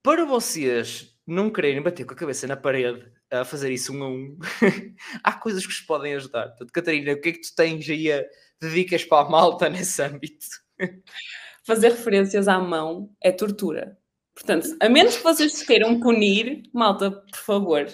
para 0.00 0.24
vocês 0.24 1.18
não 1.26 1.50
quererem 1.50 1.82
bater 1.82 2.06
com 2.06 2.14
a 2.14 2.16
cabeça 2.16 2.46
na 2.46 2.56
parede 2.56 3.12
a 3.32 3.44
fazer 3.44 3.72
isso 3.72 3.92
um 3.92 4.04
a 4.04 4.08
um, 4.08 4.38
há 5.24 5.32
coisas 5.32 5.66
que 5.66 5.72
vos 5.72 5.80
podem 5.80 6.14
ajudar. 6.14 6.50
Portanto, 6.50 6.70
Catarina, 6.72 7.12
o 7.12 7.20
que 7.20 7.30
é 7.30 7.32
que 7.32 7.40
tu 7.40 7.52
tens 7.56 7.90
aí 7.90 8.12
a 8.12 8.24
dedicas 8.60 9.04
para 9.04 9.26
a 9.26 9.28
malta 9.28 9.68
nesse 9.68 10.00
âmbito? 10.00 10.46
Fazer 11.64 11.92
referências 11.92 12.46
à 12.46 12.58
mão 12.58 13.10
é 13.20 13.32
tortura. 13.32 13.98
Portanto, 14.34 14.76
a 14.80 14.88
menos 14.88 15.16
que 15.16 15.22
vocês 15.22 15.54
se 15.54 15.66
queiram 15.66 15.98
punir, 15.98 16.62
malta, 16.72 17.10
por 17.10 17.38
favor, 17.38 17.86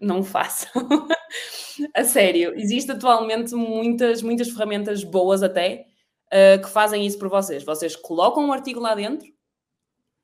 não 0.00 0.22
façam. 0.22 0.72
a 1.94 2.04
sério, 2.04 2.54
existem 2.56 2.96
atualmente 2.96 3.54
muitas, 3.54 4.20
muitas 4.20 4.48
ferramentas 4.48 5.04
boas 5.04 5.42
até 5.42 5.86
uh, 6.26 6.60
que 6.60 6.68
fazem 6.68 7.06
isso 7.06 7.18
por 7.18 7.28
vocês. 7.28 7.62
Vocês 7.62 7.94
colocam 7.94 8.46
um 8.46 8.52
artigo 8.52 8.80
lá 8.80 8.94
dentro 8.94 9.28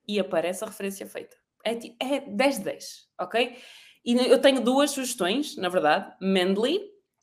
e 0.09 0.18
aparece 0.18 0.64
a 0.64 0.66
referência 0.66 1.07
feita. 1.07 1.36
É, 1.64 1.74
é 2.01 2.20
10 2.20 2.59
de 2.59 2.64
10, 2.64 3.09
ok? 3.20 3.57
E 4.05 4.14
eu 4.14 4.41
tenho 4.41 4.62
duas 4.62 4.91
sugestões, 4.91 5.57
na 5.57 5.68
verdade: 5.68 6.12
Mendeley 6.20 6.80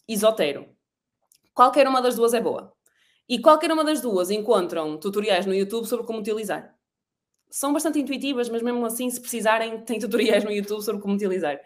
e 0.07 0.15
Zotero. 0.15 0.70
Qualquer 1.53 1.88
uma 1.88 2.01
das 2.01 2.15
duas 2.15 2.34
é 2.34 2.39
boa. 2.39 2.76
E 3.28 3.39
qualquer 3.39 3.71
uma 3.71 3.84
das 3.84 4.01
duas 4.01 4.30
encontram 4.30 4.97
tutoriais 4.97 5.45
no 5.45 5.53
YouTube 5.53 5.86
sobre 5.86 6.05
como 6.05 6.19
utilizar 6.19 6.78
são 7.49 7.73
bastante 7.73 7.99
intuitivas, 7.99 8.49
mas 8.49 8.61
mesmo 8.61 8.86
assim, 8.86 9.09
se 9.09 9.19
precisarem, 9.19 9.80
tem 9.84 9.99
tutoriais 9.99 10.43
no 10.43 10.51
YouTube 10.51 10.84
sobre 10.84 11.01
como 11.01 11.15
utilizar. 11.15 11.59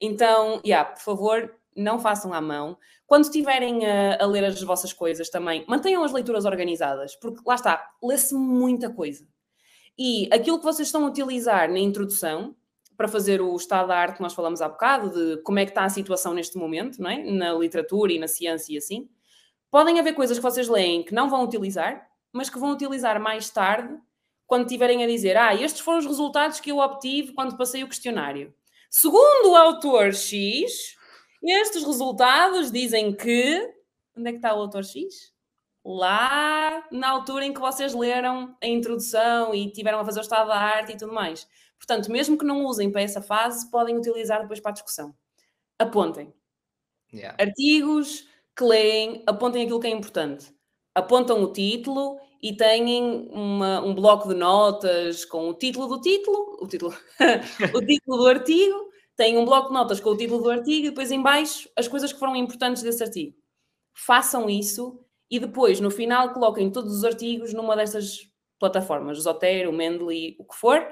Então, 0.00 0.60
yeah, 0.64 0.88
por 0.90 1.02
favor, 1.02 1.54
não 1.74 1.98
façam 1.98 2.32
à 2.32 2.40
mão. 2.40 2.76
Quando 3.06 3.24
estiverem 3.24 3.86
a, 3.86 4.22
a, 4.22 4.26
ler 4.26 4.44
as 4.44 4.60
vossas 4.62 4.92
coisas 4.92 5.30
também, 5.30 5.64
mantenham 5.68 6.02
as 6.02 6.12
leituras 6.12 6.44
organizadas, 6.44 7.14
porque 7.16 7.40
lá 7.46 7.54
está, 7.54 7.92
lê-se 8.02 8.34
muita 8.34 8.90
coisa. 8.90 9.26
E 9.98 10.28
aquilo 10.32 10.58
que 10.58 10.64
vocês 10.64 10.88
estão 10.88 11.04
a 11.04 11.08
utilizar 11.08 11.70
na 11.70 11.78
introdução, 11.78 12.54
para 12.96 13.08
fazer 13.08 13.42
o 13.42 13.54
estado 13.54 13.88
da 13.88 13.96
arte 13.96 14.16
que 14.16 14.22
nós 14.22 14.32
falamos 14.32 14.62
há 14.62 14.68
bocado, 14.68 15.10
de 15.10 15.42
como 15.42 15.58
é 15.58 15.66
que 15.66 15.70
está 15.70 15.84
a 15.84 15.88
situação 15.90 16.32
neste 16.32 16.56
momento, 16.56 17.00
não 17.00 17.10
é? 17.10 17.22
na 17.30 17.52
literatura 17.52 18.10
e 18.10 18.18
na 18.18 18.26
ciência 18.26 18.72
e 18.72 18.78
assim, 18.78 19.06
podem 19.76 20.00
haver 20.00 20.14
coisas 20.14 20.38
que 20.38 20.42
vocês 20.42 20.68
leem 20.70 21.02
que 21.02 21.12
não 21.12 21.28
vão 21.28 21.44
utilizar, 21.44 22.08
mas 22.32 22.48
que 22.48 22.58
vão 22.58 22.72
utilizar 22.72 23.20
mais 23.20 23.50
tarde 23.50 23.94
quando 24.46 24.66
tiverem 24.66 25.04
a 25.04 25.06
dizer, 25.06 25.36
ah, 25.36 25.54
estes 25.54 25.82
foram 25.82 25.98
os 25.98 26.06
resultados 26.06 26.60
que 26.60 26.72
eu 26.72 26.78
obtive 26.78 27.34
quando 27.34 27.58
passei 27.58 27.84
o 27.84 27.86
questionário. 27.86 28.54
Segundo 28.88 29.50
o 29.50 29.54
autor 29.54 30.14
X, 30.14 30.96
estes 31.42 31.84
resultados 31.84 32.72
dizem 32.72 33.14
que. 33.14 33.70
Onde 34.16 34.28
é 34.28 34.32
que 34.32 34.38
está 34.38 34.54
o 34.54 34.62
autor 34.62 34.82
X? 34.82 35.34
Lá 35.84 36.82
na 36.90 37.10
altura 37.10 37.44
em 37.44 37.52
que 37.52 37.60
vocês 37.60 37.92
leram 37.92 38.56
a 38.62 38.66
introdução 38.66 39.54
e 39.54 39.70
tiveram 39.70 40.00
a 40.00 40.04
fazer 40.06 40.20
o 40.20 40.22
estado 40.22 40.48
da 40.48 40.56
arte 40.56 40.92
e 40.92 40.96
tudo 40.96 41.12
mais. 41.12 41.46
Portanto, 41.76 42.10
mesmo 42.10 42.38
que 42.38 42.46
não 42.46 42.64
usem 42.64 42.90
para 42.90 43.02
essa 43.02 43.20
fase, 43.20 43.70
podem 43.70 43.98
utilizar 43.98 44.40
depois 44.40 44.58
para 44.58 44.70
a 44.70 44.74
discussão. 44.74 45.14
Apontem. 45.78 46.32
Yeah. 47.12 47.36
Artigos 47.38 48.26
que 48.56 48.64
leem, 48.64 49.22
apontem 49.26 49.64
aquilo 49.64 49.80
que 49.80 49.86
é 49.86 49.90
importante. 49.90 50.54
Apontam 50.94 51.42
o 51.42 51.52
título 51.52 52.18
e 52.42 52.56
têm 52.56 53.28
uma, 53.30 53.82
um 53.82 53.94
bloco 53.94 54.28
de 54.28 54.34
notas 54.34 55.24
com 55.24 55.48
o 55.48 55.54
título 55.54 55.86
do 55.86 56.00
título, 56.00 56.56
o 56.60 56.66
título, 56.66 56.94
o 57.74 57.80
título 57.84 58.16
do 58.16 58.26
artigo, 58.26 58.90
têm 59.14 59.36
um 59.36 59.44
bloco 59.44 59.68
de 59.68 59.74
notas 59.74 60.00
com 60.00 60.10
o 60.10 60.16
título 60.16 60.42
do 60.42 60.50
artigo 60.50 60.86
e 60.86 60.90
depois 60.90 61.10
em 61.10 61.22
baixo 61.22 61.68
as 61.76 61.86
coisas 61.86 62.12
que 62.12 62.18
foram 62.18 62.34
importantes 62.34 62.82
desse 62.82 63.02
artigo. 63.02 63.36
Façam 63.94 64.48
isso 64.48 65.00
e 65.30 65.38
depois 65.38 65.80
no 65.80 65.90
final 65.90 66.32
coloquem 66.32 66.70
todos 66.70 66.96
os 66.96 67.04
artigos 67.04 67.52
numa 67.52 67.76
dessas 67.76 68.30
plataformas, 68.58 69.18
Zotero, 69.18 69.72
Mendeley, 69.72 70.36
o 70.38 70.44
que 70.44 70.56
for, 70.56 70.86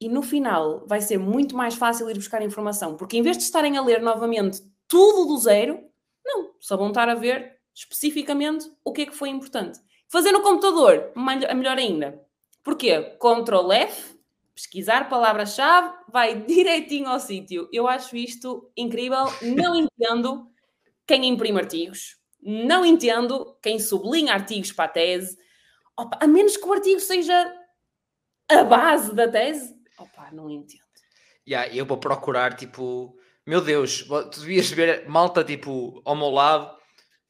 e 0.00 0.08
no 0.08 0.22
final 0.22 0.86
vai 0.86 1.00
ser 1.00 1.18
muito 1.18 1.56
mais 1.56 1.74
fácil 1.74 2.10
ir 2.10 2.14
buscar 2.14 2.42
informação, 2.42 2.96
porque 2.96 3.16
em 3.16 3.22
vez 3.22 3.38
de 3.38 3.44
estarem 3.44 3.76
a 3.78 3.82
ler 3.82 4.02
novamente 4.02 4.60
tudo 4.86 5.26
do 5.26 5.38
zero, 5.38 5.89
não, 6.30 6.54
só 6.58 6.76
vão 6.76 6.88
estar 6.88 7.08
a 7.08 7.14
ver 7.14 7.58
especificamente 7.74 8.70
o 8.84 8.92
que 8.92 9.02
é 9.02 9.06
que 9.06 9.16
foi 9.16 9.28
importante. 9.28 9.78
Fazer 10.08 10.32
no 10.32 10.42
computador, 10.42 11.12
melhor 11.16 11.78
ainda. 11.78 12.20
Porquê? 12.62 13.16
Ctrl 13.18 13.72
F, 13.72 14.18
pesquisar 14.54 15.08
palavra-chave, 15.08 15.94
vai 16.08 16.34
direitinho 16.44 17.08
ao 17.08 17.20
sítio. 17.20 17.68
Eu 17.72 17.86
acho 17.86 18.16
isto 18.16 18.70
incrível. 18.76 19.24
Não 19.40 19.76
entendo 19.76 20.50
quem 21.06 21.26
imprime 21.26 21.60
artigos. 21.60 22.18
Não 22.42 22.84
entendo 22.84 23.56
quem 23.62 23.78
sublinha 23.78 24.32
artigos 24.32 24.72
para 24.72 24.86
a 24.86 24.88
tese. 24.88 25.38
Opa, 25.96 26.18
a 26.20 26.26
menos 26.26 26.56
que 26.56 26.66
o 26.66 26.72
artigo 26.72 27.00
seja 27.00 27.54
a 28.48 28.64
base 28.64 29.14
da 29.14 29.28
tese. 29.28 29.74
Opa, 29.98 30.30
não 30.32 30.50
entendo. 30.50 30.80
Yeah, 31.46 31.74
eu 31.74 31.86
vou 31.86 31.98
procurar, 31.98 32.54
tipo... 32.54 33.16
Meu 33.50 33.60
Deus, 33.60 34.06
tu 34.30 34.38
devias 34.38 34.70
ver 34.70 35.08
malta, 35.08 35.42
tipo, 35.42 36.00
ao 36.04 36.14
meu 36.14 36.30
lado 36.30 36.70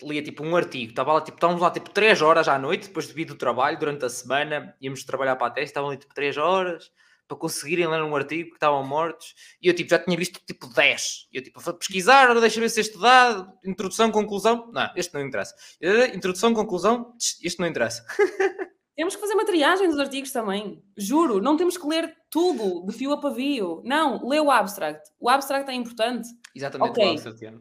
lia 0.02 0.22
tipo 0.22 0.44
um 0.44 0.54
artigo, 0.54 0.90
estava 0.90 1.14
lá, 1.14 1.22
tipo, 1.22 1.38
estávamos 1.38 1.62
lá 1.62 1.70
tipo 1.70 1.88
3 1.88 2.20
horas 2.20 2.46
à 2.46 2.58
noite, 2.58 2.88
depois 2.88 3.06
de 3.06 3.14
vir 3.14 3.24
do 3.24 3.34
trabalho, 3.34 3.78
durante 3.78 4.04
a 4.04 4.08
semana, 4.10 4.76
íamos 4.82 5.02
trabalhar 5.02 5.36
para 5.36 5.46
a 5.46 5.50
teste, 5.50 5.70
estavam 5.70 5.88
ali 5.88 5.98
tipo 5.98 6.14
3 6.14 6.36
horas 6.36 6.90
para 7.26 7.38
conseguirem 7.38 7.86
ler 7.86 8.02
um 8.02 8.14
artigo 8.14 8.50
que 8.50 8.56
estavam 8.56 8.86
mortos, 8.86 9.34
e 9.62 9.68
eu 9.68 9.74
tipo, 9.74 9.88
já 9.88 9.98
tinha 9.98 10.14
visto 10.14 10.38
tipo 10.46 10.66
10. 10.66 11.28
E 11.32 11.38
eu 11.38 11.42
tipo, 11.42 11.58
pesquisar, 11.78 12.38
deixa 12.38 12.60
ver 12.60 12.68
se 12.68 12.80
este 12.82 12.98
dá, 12.98 13.50
introdução, 13.64 14.12
conclusão, 14.12 14.70
não, 14.74 14.90
este 14.96 15.14
não 15.14 15.22
interessa. 15.22 15.54
Introdução, 16.12 16.52
conclusão, 16.52 17.14
este 17.42 17.58
não 17.58 17.66
interessa. 17.66 18.04
Temos 19.00 19.14
que 19.14 19.20
fazer 19.22 19.32
uma 19.32 19.46
triagem 19.46 19.88
dos 19.88 19.98
artigos 19.98 20.30
também. 20.30 20.84
Juro, 20.94 21.40
não 21.40 21.56
temos 21.56 21.78
que 21.78 21.86
ler 21.86 22.14
tudo 22.28 22.84
de 22.84 22.92
fio 22.92 23.12
a 23.12 23.16
pavio. 23.18 23.80
Não, 23.82 24.28
lê 24.28 24.38
o 24.38 24.50
abstract. 24.50 25.10
O 25.18 25.26
abstract 25.30 25.70
é 25.70 25.72
importante. 25.72 26.28
Exatamente, 26.54 26.90
okay. 26.90 27.06
o 27.06 27.10
abstract 27.12 27.60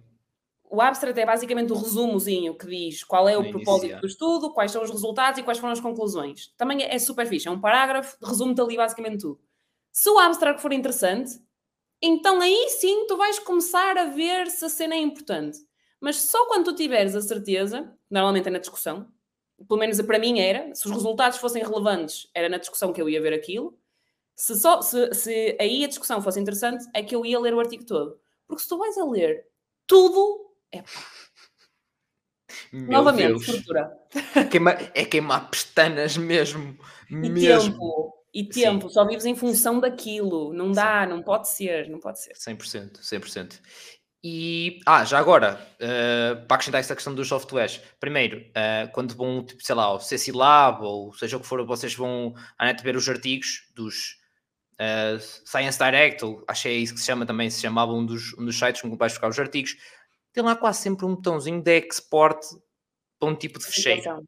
o 0.69 0.81
abstract 0.81 1.17
é 1.17 1.25
basicamente 1.25 1.71
o 1.71 1.77
resumozinho 1.77 2.57
que 2.57 2.67
diz 2.67 3.05
qual 3.05 3.29
é 3.29 3.37
o 3.37 3.49
propósito 3.51 4.01
do 4.01 4.07
estudo, 4.07 4.51
quais 4.51 4.69
são 4.69 4.83
os 4.83 4.91
resultados 4.91 5.39
e 5.39 5.43
quais 5.43 5.57
foram 5.59 5.71
as 5.71 5.79
conclusões. 5.79 6.53
Também 6.57 6.83
é 6.83 6.99
super 6.99 7.25
fixe, 7.25 7.47
é 7.47 7.51
um 7.51 7.61
parágrafo, 7.61 8.17
resume-te 8.21 8.59
ali 8.59 8.75
basicamente 8.75 9.21
tudo. 9.21 9.39
Se 9.93 10.09
o 10.09 10.19
abstract 10.19 10.61
for 10.61 10.73
interessante, 10.73 11.31
então 12.01 12.41
aí 12.41 12.67
sim 12.67 13.07
tu 13.07 13.15
vais 13.15 13.39
começar 13.39 13.97
a 13.97 14.07
ver 14.07 14.47
se 14.47 14.65
a 14.65 14.69
cena 14.69 14.93
é 14.93 14.99
importante. 14.99 15.57
Mas 16.01 16.17
só 16.17 16.47
quando 16.47 16.65
tu 16.65 16.75
tiveres 16.75 17.15
a 17.15 17.21
certeza, 17.21 17.97
normalmente 18.11 18.49
é 18.49 18.51
na 18.51 18.59
discussão, 18.59 19.07
pelo 19.67 19.79
menos 19.79 20.01
para 20.01 20.19
mim 20.19 20.39
era, 20.39 20.73
se 20.75 20.85
os 20.87 20.91
resultados 20.91 21.37
fossem 21.39 21.63
relevantes, 21.63 22.27
era 22.33 22.49
na 22.49 22.57
discussão 22.57 22.91
que 22.93 23.01
eu 23.01 23.09
ia 23.09 23.21
ver 23.21 23.33
aquilo. 23.33 23.77
Se, 24.35 24.55
só, 24.57 24.81
se, 24.81 25.13
se 25.13 25.57
aí 25.59 25.83
a 25.83 25.87
discussão 25.87 26.21
fosse 26.21 26.39
interessante, 26.39 26.85
é 26.93 27.03
que 27.03 27.15
eu 27.15 27.25
ia 27.25 27.39
ler 27.39 27.53
o 27.53 27.59
artigo 27.59 27.85
todo. 27.85 28.19
Porque 28.47 28.63
se 28.63 28.69
tu 28.69 28.77
vais 28.77 28.97
a 28.97 29.05
ler 29.05 29.45
tudo 29.85 30.49
Epá. 30.71 30.89
Meu 32.71 32.91
Novamente, 32.91 33.27
Deus. 33.27 33.41
estrutura. 33.47 33.91
Queima- 34.51 34.77
é 34.93 35.05
queimar 35.05 35.49
pestanas 35.49 36.17
mesmo. 36.17 36.77
E 37.09 37.15
mesmo. 37.15 37.71
tempo. 37.73 38.13
E 38.33 38.43
tempo. 38.43 38.89
Só 38.89 39.05
vives 39.05 39.25
em 39.25 39.35
função 39.35 39.79
daquilo. 39.79 40.53
Não 40.53 40.71
dá, 40.71 41.05
não 41.05 41.21
pode 41.23 41.49
ser, 41.49 41.89
não 41.89 41.99
pode 41.99 42.21
ser. 42.21 42.33
100%, 42.35 42.99
100%. 43.01 43.59
E, 44.21 44.81
ah, 44.85 45.05
já 45.05 45.17
agora, 45.17 45.65
eh, 45.79 46.35
para 46.47 46.55
acrescentar 46.55 46.81
essa 46.81 46.93
questão 46.93 47.15
dos 47.15 47.27
softwares, 47.29 47.77
primeiro, 48.01 48.45
eh, 48.53 48.89
quando 48.93 49.15
vão, 49.15 49.45
tipo, 49.45 49.63
sei 49.63 49.73
lá, 49.75 49.83
ao 49.83 49.99
CC 49.99 50.33
Lab, 50.33 50.83
ou 50.83 51.13
seja 51.13 51.37
o 51.37 51.39
que 51.39 51.47
for, 51.47 51.65
vocês 51.65 51.95
vão 51.95 52.33
à 52.57 52.65
net 52.65 52.83
ver 52.83 52.97
os 52.97 53.07
artigos 53.07 53.71
dos 53.73 54.17
eh, 54.77 55.17
Science 55.19 55.79
Direct, 55.79 56.25
ou 56.25 56.43
acho 56.49 56.63
que 56.63 56.67
é 56.67 56.73
isso 56.73 56.93
que 56.93 56.99
se 56.99 57.05
chama 57.05 57.25
também, 57.25 57.49
se 57.49 57.61
chamava 57.61 57.93
um 57.93 58.05
dos, 58.05 58.33
um 58.37 58.43
dos 58.43 58.59
sites 58.59 58.83
onde 58.83 58.97
vais 58.97 59.13
buscar 59.13 59.29
os 59.29 59.39
artigos, 59.39 59.77
tem 60.33 60.43
lá 60.43 60.55
quase 60.55 60.81
sempre 60.81 61.05
um 61.05 61.15
botãozinho 61.15 61.61
de 61.61 61.79
export 61.79 62.41
para 63.17 63.29
um 63.29 63.35
tipo 63.35 63.57
de 63.57 63.65
fecheiro. 63.65 64.27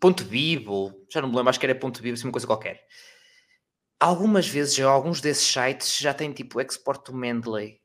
Ponto 0.00 0.24
ou 0.66 1.06
já 1.10 1.20
não 1.20 1.28
me 1.28 1.36
lembro, 1.36 1.50
acho 1.50 1.60
que 1.60 1.66
era 1.66 1.74
ponto 1.74 2.02
.bib, 2.02 2.14
assim, 2.14 2.26
uma 2.26 2.32
coisa 2.32 2.46
qualquer. 2.46 2.80
Algumas 4.00 4.48
vezes, 4.48 4.80
alguns 4.80 5.20
desses 5.20 5.46
sites 5.46 5.98
já 5.98 6.12
têm 6.14 6.32
tipo 6.32 6.60
export 6.60 7.04
to 7.04 7.14
Mendeley. 7.14 7.81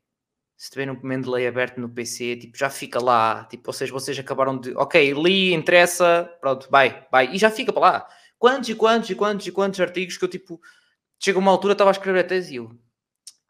Se 0.57 0.71
tiver 0.71 0.89
um 0.89 0.99
Mendeley 1.03 1.45
aberto 1.45 1.79
no 1.79 1.87
PC, 1.87 2.35
tipo, 2.37 2.57
já 2.57 2.67
fica 2.67 2.99
lá. 2.99 3.45
Tipo, 3.45 3.71
seja, 3.71 3.93
vocês 3.93 4.17
acabaram 4.17 4.59
de. 4.59 4.75
Ok, 4.75 5.13
li, 5.13 5.53
interessa, 5.53 6.23
pronto, 6.41 6.67
vai, 6.71 7.05
vai. 7.11 7.31
E 7.33 7.37
já 7.37 7.51
fica 7.51 7.71
para 7.71 7.81
lá. 7.81 8.07
Quantos 8.39 8.67
e 8.69 8.75
quantos 8.75 9.09
e 9.11 9.15
quantos 9.15 9.45
e 9.45 9.51
quantos 9.51 9.79
artigos 9.79 10.17
que 10.17 10.25
eu 10.25 10.29
tipo. 10.29 10.59
Chega 11.19 11.37
uma 11.37 11.51
altura, 11.51 11.73
estava 11.73 11.91
a 11.91 11.93
escrever 11.93 12.21
a 12.21 12.23
tese 12.23 12.53
e 12.53 12.55
eu. 12.57 12.65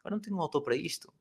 Agora 0.00 0.16
não 0.16 0.20
tenho 0.20 0.36
um 0.36 0.40
autor 0.40 0.62
para 0.62 0.76
isto. 0.76 1.12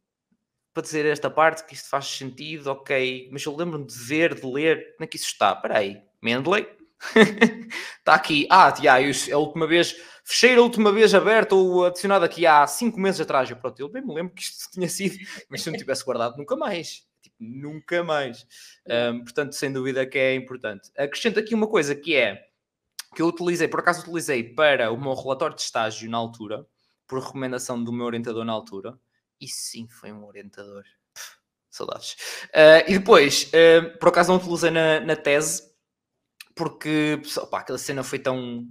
Para 0.73 0.83
dizer 0.83 1.05
esta 1.05 1.29
parte 1.29 1.65
que 1.65 1.73
isto 1.73 1.89
faz 1.89 2.05
sentido, 2.05 2.67
ok. 2.67 3.29
Mas 3.31 3.43
eu 3.45 3.55
lembro-me 3.55 3.85
de 3.85 3.97
ver, 3.97 4.35
de 4.35 4.45
ler. 4.45 4.93
Onde 4.95 5.05
é 5.05 5.07
que 5.07 5.15
isso 5.15 5.27
está? 5.27 5.53
Espera 5.53 5.79
aí. 5.79 6.01
Mendeley? 6.21 6.76
Está 7.99 8.13
aqui. 8.15 8.47
Ah, 8.49 8.71
tia, 8.71 8.99
é 9.01 9.31
a 9.31 9.37
última 9.37 9.67
vez. 9.67 9.95
Fechei 10.23 10.55
a 10.55 10.61
última 10.61 10.91
vez 10.91 11.13
aberto 11.13 11.53
ou 11.53 11.85
adicionado 11.85 12.25
aqui 12.25 12.45
há 12.45 12.65
cinco 12.67 12.99
meses 12.99 13.21
atrás. 13.21 13.49
Eu, 13.49 13.55
pronto, 13.57 13.79
eu 13.79 13.87
bem 13.87 14.05
me 14.05 14.13
lembro 14.13 14.33
que 14.33 14.41
isto 14.41 14.71
tinha 14.73 14.89
sido. 14.89 15.17
Mas 15.49 15.61
se 15.61 15.71
não 15.71 15.77
tivesse 15.77 16.03
guardado, 16.03 16.37
nunca 16.37 16.55
mais. 16.55 17.05
Tipo, 17.21 17.35
nunca 17.39 18.03
mais. 18.03 18.45
Um, 18.85 19.23
portanto, 19.23 19.53
sem 19.53 19.71
dúvida 19.71 20.05
que 20.05 20.17
é 20.17 20.35
importante. 20.35 20.91
Acrescento 20.97 21.39
aqui 21.39 21.53
uma 21.53 21.67
coisa 21.67 21.95
que 21.95 22.15
é 22.15 22.47
que 23.15 23.21
eu 23.21 23.27
utilizei, 23.27 23.67
por 23.67 23.79
acaso 23.79 24.01
utilizei 24.01 24.43
para 24.43 24.91
o 24.91 24.99
meu 24.99 25.13
relatório 25.13 25.55
de 25.55 25.61
estágio 25.61 26.09
na 26.09 26.17
altura, 26.17 26.67
por 27.07 27.19
recomendação 27.19 27.81
do 27.81 27.91
meu 27.91 28.05
orientador 28.05 28.43
na 28.43 28.53
altura. 28.53 28.99
E 29.39 29.47
sim, 29.47 29.87
foi 29.87 30.11
um 30.11 30.25
orientador. 30.25 30.83
Saudades. 31.69 32.13
Uh, 32.47 32.83
e 32.87 32.97
depois, 32.97 33.51
uh, 33.53 33.97
por 33.99 34.09
acaso 34.09 34.31
não 34.31 34.39
utilizei 34.39 34.71
na, 34.71 34.99
na 34.99 35.15
tese, 35.15 35.66
porque 36.57 37.21
opá, 37.37 37.59
aquela 37.59 37.77
cena 37.77 38.03
foi 38.03 38.19
tão 38.19 38.67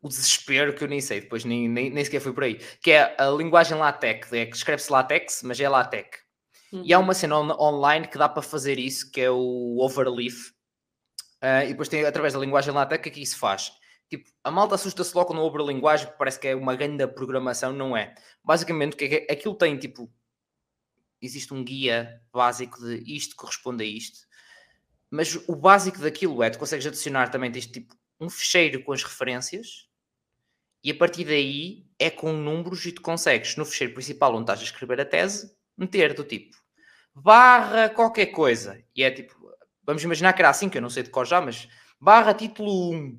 o 0.00 0.08
desespero 0.08 0.74
que 0.74 0.82
eu 0.82 0.88
nem 0.88 1.00
sei, 1.00 1.20
depois 1.20 1.44
nem, 1.44 1.68
nem, 1.68 1.90
nem 1.90 2.04
sequer 2.04 2.20
foi 2.20 2.32
por 2.32 2.44
aí. 2.44 2.56
Que 2.82 2.92
é 2.92 3.16
a 3.18 3.28
linguagem 3.30 3.76
LaTeX, 3.76 4.32
é 4.32 4.46
que 4.46 4.56
escreve-se 4.56 4.90
LaTeX, 4.92 5.42
mas 5.42 5.60
é 5.60 5.68
LaTeX. 5.68 6.20
Uhum. 6.72 6.82
E 6.84 6.92
há 6.92 6.98
uma 6.98 7.14
cena 7.14 7.38
on 7.38 7.50
online 7.60 8.06
que 8.06 8.18
dá 8.18 8.28
para 8.28 8.42
fazer 8.42 8.78
isso, 8.78 9.10
que 9.10 9.20
é 9.20 9.30
o 9.30 9.78
Overleaf. 9.80 10.50
Uh, 11.42 11.64
e 11.64 11.68
depois 11.68 11.88
tem 11.88 12.04
através 12.04 12.34
da 12.34 12.40
linguagem 12.40 12.72
LaTeX 12.72 13.02
que 13.02 13.08
aqui 13.08 13.26
se 13.26 13.36
faz. 13.36 13.72
Tipo, 14.08 14.30
a 14.42 14.50
malta 14.50 14.74
assusta-se 14.74 15.14
logo 15.14 15.34
no 15.34 15.42
overlinguagem, 15.42 16.10
parece 16.16 16.40
que 16.40 16.48
é 16.48 16.54
uma 16.54 16.74
grande 16.74 17.06
programação, 17.08 17.72
não 17.72 17.96
é? 17.96 18.14
Basicamente, 18.42 18.96
que 18.96 19.04
é 19.04 19.08
que 19.08 19.32
aquilo 19.32 19.54
tem, 19.54 19.76
tipo, 19.76 20.10
existe 21.20 21.52
um 21.52 21.62
guia 21.62 22.22
básico 22.32 22.80
de 22.80 23.02
isto 23.14 23.36
corresponde 23.36 23.84
a 23.84 23.86
isto. 23.86 24.27
Mas 25.10 25.36
o 25.48 25.56
básico 25.56 25.98
daquilo 25.98 26.42
é, 26.42 26.50
tu 26.50 26.58
consegues 26.58 26.86
adicionar 26.86 27.28
também, 27.28 27.50
tens 27.50 27.66
tipo 27.66 27.94
um 28.20 28.28
fecheiro 28.28 28.82
com 28.82 28.92
as 28.92 29.02
referências 29.02 29.88
e 30.82 30.90
a 30.90 30.94
partir 30.94 31.24
daí 31.24 31.86
é 31.98 32.10
com 32.10 32.32
números 32.32 32.84
e 32.86 32.92
tu 32.92 33.00
consegues 33.00 33.56
no 33.56 33.64
fecheiro 33.64 33.94
principal 33.94 34.32
onde 34.32 34.42
estás 34.42 34.60
a 34.60 34.64
escrever 34.64 35.00
a 35.00 35.04
tese 35.04 35.56
meter 35.76 36.14
do 36.14 36.24
tipo 36.24 36.56
barra 37.22 37.88
qualquer 37.88 38.26
coisa. 38.26 38.82
E 38.94 39.02
é 39.02 39.10
tipo, 39.10 39.34
vamos 39.82 40.02
imaginar 40.02 40.32
que 40.32 40.42
era 40.42 40.50
assim, 40.50 40.68
que 40.68 40.78
eu 40.78 40.82
não 40.82 40.90
sei 40.90 41.02
de 41.02 41.10
cor 41.10 41.26
já, 41.26 41.40
mas 41.40 41.68
barra 42.00 42.34
título 42.34 42.92
1 42.92 43.18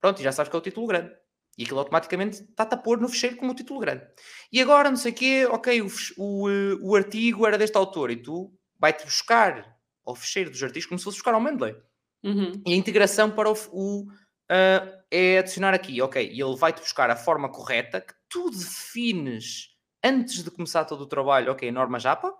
pronto, 0.00 0.20
e 0.20 0.24
já 0.24 0.32
sabes 0.32 0.50
que 0.50 0.56
é 0.56 0.58
o 0.58 0.62
título 0.62 0.86
grande. 0.86 1.12
E 1.58 1.64
aquilo 1.64 1.78
automaticamente 1.78 2.42
está-te 2.42 2.74
a 2.74 2.76
pôr 2.76 2.98
no 3.00 3.08
fecheiro 3.08 3.36
como 3.36 3.52
o 3.52 3.54
título 3.54 3.80
grande. 3.80 4.06
E 4.52 4.60
agora 4.62 4.88
não 4.88 4.96
sei 4.96 5.12
o 5.12 5.14
quê, 5.14 5.46
ok, 5.46 5.82
o, 5.82 5.88
o, 6.16 6.90
o 6.90 6.96
artigo 6.96 7.46
era 7.46 7.58
deste 7.58 7.76
autor 7.76 8.10
e 8.10 8.16
tu 8.16 8.52
vai-te 8.78 9.04
buscar 9.04 9.78
ao 10.10 10.16
fecheiro 10.16 10.50
dos 10.50 10.62
artigos 10.62 10.86
como 10.86 10.98
se 10.98 11.04
fosse 11.04 11.18
buscar 11.18 11.34
ao 11.34 11.40
Mendeley 11.40 11.76
Uhum. 12.22 12.52
e 12.66 12.74
a 12.74 12.76
integração 12.76 13.30
para 13.30 13.50
o, 13.50 13.54
o 13.72 14.02
uh, 14.02 15.00
é 15.10 15.38
adicionar 15.38 15.72
aqui, 15.72 16.02
ok, 16.02 16.30
e 16.30 16.40
ele 16.40 16.56
vai-te 16.56 16.80
buscar 16.80 17.10
a 17.10 17.16
forma 17.16 17.50
correta 17.50 18.00
que 18.00 18.12
tu 18.28 18.50
defines 18.50 19.70
antes 20.04 20.42
de 20.42 20.50
começar 20.50 20.84
todo 20.84 21.02
o 21.02 21.06
trabalho, 21.06 21.52
ok, 21.52 21.70
norma 21.70 21.98
Japa, 21.98 22.32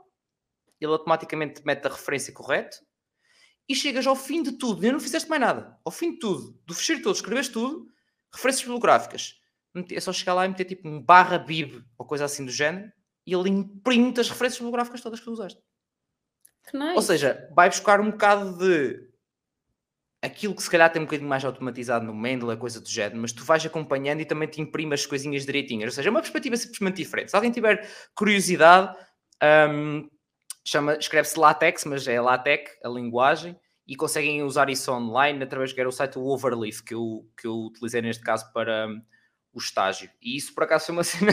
ele 0.81 0.93
automaticamente 0.93 1.63
mete 1.65 1.87
a 1.87 1.91
referência 1.91 2.33
correta 2.33 2.77
e 3.69 3.75
chegas 3.75 4.07
ao 4.07 4.17
fim 4.17 4.43
de 4.43 4.53
tudo, 4.53 4.85
e 4.85 4.93
não 4.93 5.01
fizeste 5.01 5.29
mais 5.29 5.41
nada, 5.41 5.79
ao 5.85 5.93
fim 5.93 6.13
de 6.13 6.19
tudo, 6.19 6.61
do 6.67 6.75
fecheiro 6.75 7.03
todo, 7.03 7.15
escreveste 7.15 7.53
tudo, 7.53 7.87
referências 8.33 8.63
bibliográficas, 8.63 9.41
é 9.91 10.01
só 10.01 10.13
chegar 10.13 10.35
lá 10.35 10.45
e 10.45 10.49
meter 10.49 10.65
tipo 10.65 10.89
um 10.89 11.01
barra 11.01 11.39
bib 11.39 11.83
ou 11.97 12.05
coisa 12.05 12.25
assim 12.25 12.45
do 12.45 12.51
género 12.51 12.91
e 13.27 13.33
ele 13.33 13.49
imprime 13.49 14.13
as 14.19 14.29
referências 14.29 14.59
bibliográficas 14.59 15.01
todas 15.01 15.21
que 15.21 15.25
tu 15.25 15.33
usaste. 15.33 15.63
Nice. 16.73 16.95
Ou 16.97 17.03
seja, 17.03 17.49
vai 17.55 17.69
buscar 17.69 18.01
um 18.01 18.11
bocado 18.11 18.57
de 18.59 19.11
aquilo 20.23 20.55
que 20.55 20.63
se 20.63 20.71
calhar 20.71 20.93
tem 20.93 21.01
um 21.01 21.07
bocadinho 21.07 21.29
mais 21.29 21.45
automatizado 21.45 22.05
no 22.05 22.15
Mendeley, 22.15 22.57
coisa 22.57 22.81
do 22.81 22.89
género, 22.89 23.21
mas 23.21 23.33
tu 23.33 23.43
vais 23.45 23.65
acompanhando 23.65 24.21
e 24.21 24.25
também 24.25 24.49
te 24.49 24.61
imprime 24.61 24.95
as 24.95 25.07
coisinhas 25.07 25.47
direitinhas. 25.47 25.93
Ou 25.93 25.95
seja, 25.95 26.09
é 26.09 26.11
uma 26.11 26.21
perspectiva 26.21 26.57
simplesmente 26.57 26.97
diferente. 26.97 27.31
Se 27.31 27.37
alguém 27.37 27.51
tiver 27.51 27.89
curiosidade, 28.15 28.95
um, 29.71 30.09
chama, 30.65 30.95
escreve-se 30.95 31.39
LaTeX, 31.39 31.85
mas 31.87 32.07
é 32.07 32.21
LaTeX, 32.21 32.71
a 32.85 32.89
linguagem, 32.89 33.59
e 33.87 33.97
conseguem 33.97 34.43
usar 34.43 34.69
isso 34.69 34.93
online 34.93 35.43
através 35.43 35.73
do 35.73 35.93
site 35.93 36.19
Overleaf, 36.19 36.83
que 36.83 36.95
eu, 36.95 37.27
que 37.41 37.47
eu 37.47 37.55
utilizei 37.55 38.03
neste 38.03 38.23
caso 38.23 38.53
para 38.53 38.87
um, 38.89 39.01
o 39.55 39.59
estágio. 39.59 40.11
E 40.23 40.37
isso 40.37 40.55
por 40.55 40.65
acaso 40.65 40.87
foi 40.87 40.95
uma 40.95 41.03
cena 41.05 41.33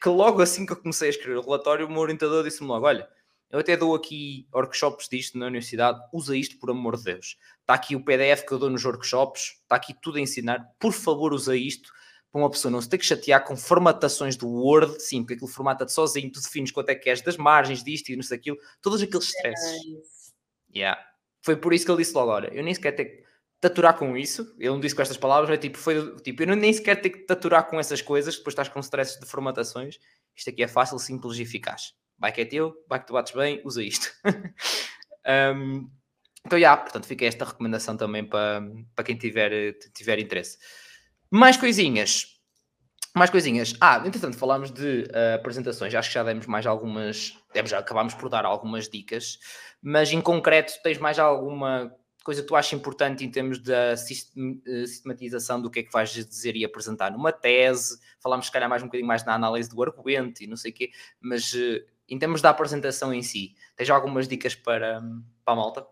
que 0.00 0.08
logo 0.08 0.40
assim 0.40 0.64
que 0.64 0.72
eu 0.72 0.76
comecei 0.76 1.08
a 1.08 1.10
escrever 1.10 1.38
o 1.38 1.42
relatório, 1.42 1.86
o 1.86 1.90
meu 1.90 2.00
orientador 2.00 2.44
disse-me 2.44 2.68
logo: 2.68 2.86
olha. 2.86 3.08
Eu 3.50 3.58
até 3.58 3.76
dou 3.76 3.96
aqui 3.96 4.46
workshops 4.54 5.08
disto 5.08 5.36
na 5.36 5.46
universidade, 5.46 6.00
usa 6.12 6.36
isto 6.36 6.56
por 6.58 6.70
amor 6.70 6.96
de 6.96 7.02
Deus. 7.02 7.36
Está 7.60 7.74
aqui 7.74 7.96
o 7.96 8.04
PDF 8.04 8.46
que 8.46 8.52
eu 8.52 8.58
dou 8.60 8.70
nos 8.70 8.84
workshops, 8.84 9.56
está 9.62 9.74
aqui 9.74 9.92
tudo 9.92 10.18
a 10.18 10.20
ensinar. 10.20 10.72
Por 10.78 10.92
favor, 10.92 11.32
usa 11.32 11.56
isto 11.56 11.90
para 12.30 12.40
uma 12.40 12.50
pessoa 12.50 12.70
não 12.70 12.80
se 12.80 12.88
ter 12.88 12.98
que 12.98 13.04
chatear 13.04 13.44
com 13.44 13.56
formatações 13.56 14.36
do 14.36 14.48
Word, 14.48 15.02
sim, 15.02 15.22
porque 15.22 15.34
aquilo 15.34 15.48
formata-te 15.48 15.92
sozinho, 15.92 16.30
tu 16.30 16.40
defines 16.40 16.70
quanto 16.70 16.90
é 16.90 16.94
que 16.94 17.10
és 17.10 17.20
das 17.22 17.36
margens 17.36 17.82
disto 17.82 18.10
e 18.10 18.16
não 18.16 18.22
sei 18.22 18.38
daquilo, 18.38 18.56
todos 18.80 19.02
aqueles 19.02 19.26
stresses. 19.26 19.84
Nice. 19.84 20.32
Yeah. 20.72 21.04
Foi 21.42 21.56
por 21.56 21.74
isso 21.74 21.84
que 21.84 21.90
ele 21.90 21.98
disse 21.98 22.14
logo: 22.14 22.30
olha, 22.30 22.54
eu 22.54 22.62
nem 22.62 22.72
sequer 22.72 22.92
tenho 22.92 23.08
que 23.08 23.24
taturar 23.60 23.98
com 23.98 24.16
isso. 24.16 24.54
Ele 24.60 24.68
não 24.68 24.78
disse 24.78 24.94
com 24.94 25.02
estas 25.02 25.16
palavras, 25.16 25.50
é 25.50 25.56
tipo, 25.56 25.76
foi 25.76 26.16
tipo, 26.20 26.44
eu 26.44 26.54
nem 26.54 26.72
sequer 26.72 27.00
tenho 27.00 27.14
que 27.14 27.22
taturar 27.22 27.68
com 27.68 27.80
essas 27.80 28.00
coisas, 28.00 28.36
depois 28.36 28.52
estás 28.52 28.68
com 28.68 28.78
stresses 28.78 29.18
de 29.18 29.26
formatações. 29.26 29.98
Isto 30.36 30.50
aqui 30.50 30.62
é 30.62 30.68
fácil, 30.68 31.00
simples 31.00 31.36
e 31.36 31.42
eficaz 31.42 31.94
que 32.32 32.40
é 32.40 32.44
teu, 32.44 32.72
que 32.72 33.06
tu 33.06 33.12
bates 33.12 33.32
bem, 33.32 33.60
usa 33.64 33.82
isto. 33.82 34.10
um, 35.54 35.88
então, 36.44 36.58
já, 36.58 36.68
yeah, 36.68 36.82
portanto, 36.82 37.06
fica 37.06 37.24
esta 37.24 37.44
recomendação 37.44 37.96
também 37.96 38.24
para, 38.24 38.62
para 38.94 39.04
quem 39.04 39.16
tiver, 39.16 39.74
tiver 39.94 40.18
interesse. 40.18 40.58
Mais 41.30 41.56
coisinhas. 41.56 42.40
Mais 43.14 43.28
coisinhas. 43.28 43.74
Ah, 43.80 44.02
entretanto, 44.06 44.36
falámos 44.36 44.70
de 44.70 45.02
uh, 45.02 45.34
apresentações. 45.34 45.94
Acho 45.94 46.08
que 46.08 46.14
já 46.14 46.22
demos 46.22 46.46
mais 46.46 46.66
algumas. 46.66 47.34
Já 47.66 47.78
acabámos 47.78 48.14
por 48.14 48.28
dar 48.28 48.44
algumas 48.44 48.88
dicas. 48.88 49.38
Mas 49.82 50.12
em 50.12 50.20
concreto, 50.20 50.72
tens 50.82 50.98
mais 50.98 51.18
alguma 51.18 51.92
coisa 52.24 52.42
que 52.42 52.48
tu 52.48 52.54
achas 52.54 52.72
importante 52.72 53.24
em 53.24 53.30
termos 53.30 53.58
da 53.58 53.96
sistematização 53.96 55.60
do 55.60 55.70
que 55.70 55.80
é 55.80 55.82
que 55.82 55.92
vais 55.92 56.10
dizer 56.10 56.54
e 56.54 56.64
apresentar 56.64 57.10
numa 57.10 57.32
tese? 57.32 57.98
Falámos, 58.20 58.46
se 58.46 58.52
calhar, 58.52 58.68
mais 58.68 58.82
um 58.82 58.86
bocadinho 58.86 59.08
mais 59.08 59.24
na 59.24 59.34
análise 59.34 59.68
do 59.68 59.82
argumento 59.82 60.42
e 60.42 60.46
não 60.46 60.56
sei 60.56 60.70
o 60.70 60.74
quê. 60.74 60.90
Mas 61.20 61.52
uh, 61.52 61.80
em 62.10 62.18
termos 62.18 62.42
da 62.42 62.50
apresentação 62.50 63.14
em 63.14 63.22
si, 63.22 63.54
tens 63.76 63.88
algumas 63.88 64.26
dicas 64.26 64.54
para, 64.54 65.00
para 65.44 65.54
a 65.54 65.56
malta? 65.56 65.86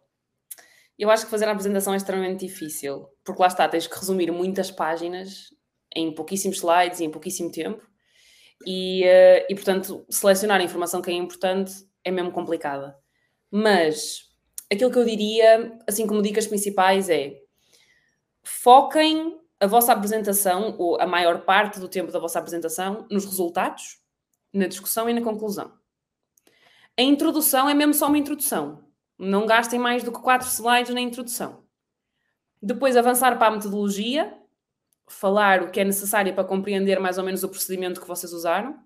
Eu 0.99 1.11
acho 1.11 1.25
que 1.25 1.31
fazer 1.31 1.47
a 1.47 1.53
apresentação 1.53 1.95
é 1.95 1.97
extremamente 1.97 2.45
difícil, 2.45 3.09
porque 3.25 3.41
lá 3.41 3.47
está, 3.47 3.69
tens 3.69 3.87
que 3.87 3.97
resumir 3.97 4.33
muitas 4.33 4.71
páginas 4.71 5.55
em 5.95 6.13
pouquíssimos 6.13 6.59
slides 6.59 6.99
e 6.99 7.05
em 7.05 7.11
pouquíssimo 7.11 7.53
tempo, 7.53 7.87
e, 8.67 9.05
uh, 9.05 9.47
e 9.49 9.55
portanto, 9.55 10.05
selecionar 10.11 10.61
a 10.61 10.65
informação 10.65 11.01
que 11.01 11.11
é 11.11 11.15
importante 11.15 11.73
é 12.05 12.11
mesmo 12.11 12.33
complicada. 12.33 12.99
Mas 13.49 14.25
aquilo 14.71 14.91
que 14.91 14.99
eu 14.99 15.05
diria, 15.05 15.79
assim 15.87 16.07
como 16.07 16.21
dicas 16.21 16.49
principais, 16.49 17.09
é 17.09 17.41
foquem 18.43 19.41
a 19.61 19.67
vossa 19.67 19.93
apresentação, 19.93 20.77
ou 20.79 21.01
a 21.01 21.07
maior 21.07 21.45
parte 21.45 21.79
do 21.79 21.89
tempo 21.89 22.11
da 22.11 22.19
vossa 22.19 22.39
apresentação, 22.39 23.07
nos 23.11 23.25
resultados, 23.25 24.01
na 24.53 24.67
discussão 24.67 25.09
e 25.09 25.15
na 25.15 25.23
conclusão. 25.23 25.78
A 26.99 27.03
introdução 27.03 27.69
é 27.69 27.75
mesmo 27.75 27.95
só 27.95 28.09
uma 28.09 28.19
introdução. 28.19 28.85
Não 29.17 29.47
gastem 29.47 29.79
mais 29.79 30.03
do 30.03 30.11
que 30.11 30.19
quatro 30.19 30.49
slides 30.49 30.93
na 30.93 31.01
introdução. 31.01 31.63
Depois 32.61 32.97
avançar 32.97 33.39
para 33.39 33.47
a 33.47 33.51
metodologia, 33.53 34.37
falar 35.07 35.63
o 35.63 35.71
que 35.71 35.79
é 35.79 35.85
necessário 35.85 36.35
para 36.35 36.43
compreender 36.43 36.99
mais 36.99 37.17
ou 37.17 37.23
menos 37.23 37.45
o 37.45 37.49
procedimento 37.49 38.01
que 38.01 38.09
vocês 38.09 38.33
usaram 38.33 38.77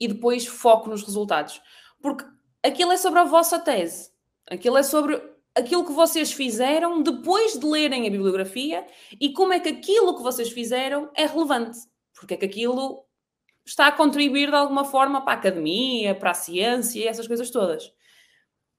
e 0.00 0.08
depois 0.08 0.44
foco 0.44 0.90
nos 0.90 1.04
resultados. 1.04 1.62
Porque 2.02 2.24
aquilo 2.64 2.90
é 2.90 2.96
sobre 2.96 3.20
a 3.20 3.24
vossa 3.24 3.60
tese. 3.60 4.10
Aquilo 4.50 4.76
é 4.76 4.82
sobre 4.82 5.22
aquilo 5.54 5.86
que 5.86 5.92
vocês 5.92 6.32
fizeram 6.32 7.00
depois 7.00 7.56
de 7.56 7.64
lerem 7.64 8.08
a 8.08 8.10
bibliografia 8.10 8.84
e 9.20 9.32
como 9.32 9.52
é 9.52 9.60
que 9.60 9.68
aquilo 9.68 10.16
que 10.16 10.22
vocês 10.22 10.50
fizeram 10.50 11.08
é 11.14 11.26
relevante. 11.26 11.78
Porque 12.12 12.34
é 12.34 12.36
que 12.36 12.44
aquilo 12.44 13.03
está 13.64 13.86
a 13.86 13.92
contribuir 13.92 14.50
de 14.50 14.56
alguma 14.56 14.84
forma 14.84 15.22
para 15.22 15.32
a 15.32 15.36
academia, 15.36 16.14
para 16.14 16.30
a 16.30 16.34
ciência 16.34 17.00
e 17.00 17.06
essas 17.06 17.26
coisas 17.26 17.50
todas. 17.50 17.92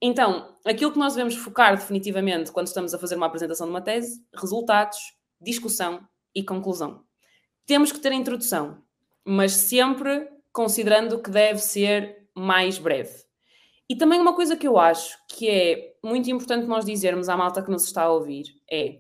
Então, 0.02 0.56
aquilo 0.66 0.92
que 0.92 1.00
nós 1.00 1.16
devemos 1.16 1.36
focar 1.36 1.76
definitivamente 1.76 2.52
quando 2.52 2.68
estamos 2.68 2.94
a 2.94 3.00
fazer 3.00 3.16
uma 3.16 3.26
apresentação 3.26 3.66
de 3.66 3.72
uma 3.72 3.82
tese, 3.82 4.24
resultados, 4.34 4.98
discussão 5.42 6.08
e 6.34 6.44
conclusão. 6.44 7.04
Temos 7.66 7.92
que 7.92 8.00
ter 8.00 8.12
introdução, 8.12 8.84
mas 9.24 9.54
sempre 9.54 10.30
considerando 10.52 11.20
que 11.20 11.32
deve 11.32 11.60
ser 11.60 12.28
mais 12.36 12.78
breve. 12.78 13.26
E 13.90 13.96
também 13.96 14.20
uma 14.20 14.36
coisa 14.36 14.56
que 14.56 14.68
eu 14.68 14.78
acho 14.78 15.18
que 15.28 15.50
é 15.50 15.96
muito 16.04 16.30
importante 16.30 16.68
nós 16.68 16.86
dizermos 16.86 17.30
à 17.30 17.38
malta 17.38 17.62
que 17.62 17.72
nos 17.72 17.86
está 17.86 18.04
a 18.04 18.12
ouvir 18.12 18.46
é: 18.72 19.00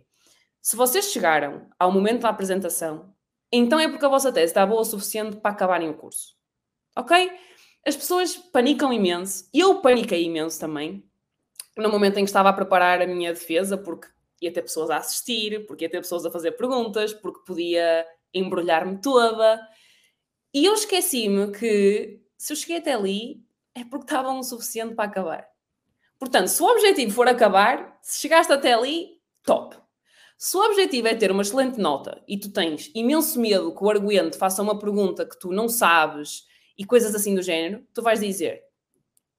se 0.61 0.75
vocês 0.75 1.11
chegaram 1.11 1.67
ao 1.79 1.91
momento 1.91 2.21
da 2.21 2.29
apresentação, 2.29 3.14
então 3.51 3.79
é 3.79 3.87
porque 3.87 4.05
a 4.05 4.09
vossa 4.09 4.31
tese 4.31 4.47
está 4.47 4.65
boa 4.65 4.81
o 4.81 4.85
suficiente 4.85 5.37
para 5.37 5.51
acabarem 5.51 5.89
o 5.89 5.93
curso. 5.93 6.35
Ok? 6.95 7.31
As 7.85 7.95
pessoas 7.95 8.35
panicam 8.35 8.91
imenso, 8.91 9.47
eu 9.53 9.81
paniquei 9.81 10.23
imenso 10.23 10.59
também, 10.59 11.03
no 11.77 11.89
momento 11.89 12.17
em 12.17 12.23
que 12.23 12.29
estava 12.29 12.49
a 12.49 12.53
preparar 12.53 13.01
a 13.01 13.07
minha 13.07 13.33
defesa, 13.33 13.77
porque 13.77 14.07
ia 14.41 14.51
ter 14.51 14.61
pessoas 14.61 14.89
a 14.89 14.97
assistir, 14.97 15.65
porque 15.65 15.85
ia 15.85 15.89
ter 15.89 16.01
pessoas 16.01 16.25
a 16.25 16.31
fazer 16.31 16.53
perguntas, 16.53 17.13
porque 17.13 17.45
podia 17.45 18.05
embrulhar-me 18.33 18.99
toda. 19.01 19.61
E 20.53 20.65
eu 20.65 20.73
esqueci-me 20.73 21.51
que 21.51 22.21
se 22.37 22.53
eu 22.53 22.57
cheguei 22.57 22.77
até 22.77 22.93
ali 22.93 23.43
é 23.73 23.83
porque 23.83 24.05
estava 24.05 24.31
o 24.31 24.43
suficiente 24.43 24.95
para 24.95 25.05
acabar. 25.05 25.47
Portanto, 26.17 26.47
se 26.47 26.63
o 26.63 26.67
objetivo 26.67 27.13
for 27.13 27.27
acabar, 27.27 27.99
se 28.01 28.21
chegaste 28.21 28.51
até 28.51 28.73
ali, 28.73 29.19
top. 29.43 29.75
Se 30.37 30.57
o 30.57 30.65
objetivo 30.65 31.07
é 31.07 31.15
ter 31.15 31.31
uma 31.31 31.41
excelente 31.41 31.79
nota 31.79 32.21
e 32.27 32.37
tu 32.37 32.51
tens 32.51 32.91
imenso 32.93 33.39
medo 33.39 33.73
que 33.73 33.83
o 33.83 33.89
arguente 33.89 34.37
faça 34.37 34.61
uma 34.61 34.77
pergunta 34.77 35.25
que 35.25 35.39
tu 35.39 35.51
não 35.51 35.69
sabes 35.69 36.43
e 36.77 36.83
coisas 36.85 37.15
assim 37.15 37.33
do 37.33 37.41
género, 37.41 37.85
tu 37.93 38.01
vais 38.01 38.19
dizer: 38.19 38.61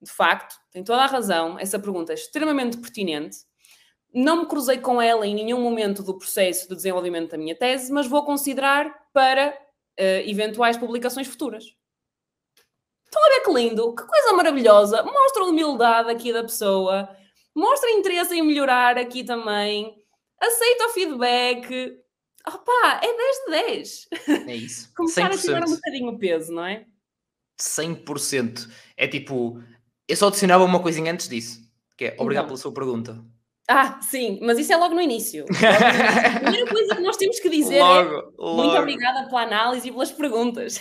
de 0.00 0.10
facto, 0.10 0.56
tem 0.72 0.82
toda 0.82 1.02
a 1.02 1.06
razão, 1.06 1.58
essa 1.58 1.78
pergunta 1.78 2.12
é 2.12 2.14
extremamente 2.14 2.78
pertinente. 2.78 3.38
Não 4.14 4.40
me 4.40 4.46
cruzei 4.46 4.78
com 4.78 5.00
ela 5.02 5.26
em 5.26 5.34
nenhum 5.34 5.60
momento 5.60 6.02
do 6.02 6.16
processo 6.16 6.68
de 6.68 6.76
desenvolvimento 6.76 7.32
da 7.32 7.38
minha 7.38 7.54
tese, 7.54 7.92
mas 7.92 8.06
vou 8.06 8.24
considerar 8.24 8.90
para 9.12 9.50
uh, 9.50 10.30
eventuais 10.30 10.78
publicações 10.78 11.26
futuras. 11.26 11.64
Estão 13.04 13.22
a 13.22 13.28
ver 13.28 13.40
que 13.40 13.52
lindo? 13.52 13.94
Que 13.94 14.06
coisa 14.06 14.32
maravilhosa! 14.32 15.02
Mostra 15.02 15.44
humildade 15.44 16.10
aqui 16.10 16.32
da 16.32 16.42
pessoa, 16.42 17.08
mostra 17.54 17.90
interesse 17.90 18.34
em 18.34 18.42
melhorar 18.42 18.96
aqui 18.96 19.22
também, 19.22 19.94
aceita 20.40 20.86
o 20.86 20.88
feedback. 20.90 21.98
Opá, 22.46 23.00
é 23.02 23.16
10 23.16 23.36
de 23.36 23.50
10. 23.50 24.08
É 24.48 24.54
isso. 24.54 24.92
Começar 24.94 25.30
100%. 25.30 25.34
a 25.34 25.38
tirar 25.38 25.64
um 25.64 25.74
bocadinho 25.74 26.08
o 26.10 26.18
peso, 26.18 26.52
não 26.52 26.64
é? 26.64 26.86
100%. 27.60 28.70
É 28.96 29.08
tipo, 29.08 29.62
eu 30.08 30.16
só 30.16 30.28
adicionava 30.28 30.64
uma 30.64 30.80
coisinha 30.80 31.12
antes 31.12 31.28
disso, 31.28 31.60
que 31.96 32.06
é 32.06 32.16
obrigado 32.18 32.44
então. 32.44 32.48
pela 32.48 32.58
sua 32.58 32.72
pergunta. 32.72 33.24
Ah, 33.68 34.00
sim, 34.00 34.38
mas 34.42 34.58
isso 34.58 34.72
é 34.72 34.76
logo 34.76 34.94
no 34.94 35.00
início. 35.00 35.44
a 35.50 36.40
primeira 36.40 36.70
coisa 36.70 36.94
que 36.94 37.02
nós 37.02 37.16
temos 37.16 37.40
que 37.40 37.50
dizer 37.50 37.80
logo, 37.80 38.10
é 38.10 38.22
logo. 38.38 38.62
muito 38.62 38.76
obrigada 38.76 39.26
pela 39.26 39.42
análise 39.42 39.88
e 39.88 39.90
pelas 39.90 40.12
perguntas. 40.12 40.80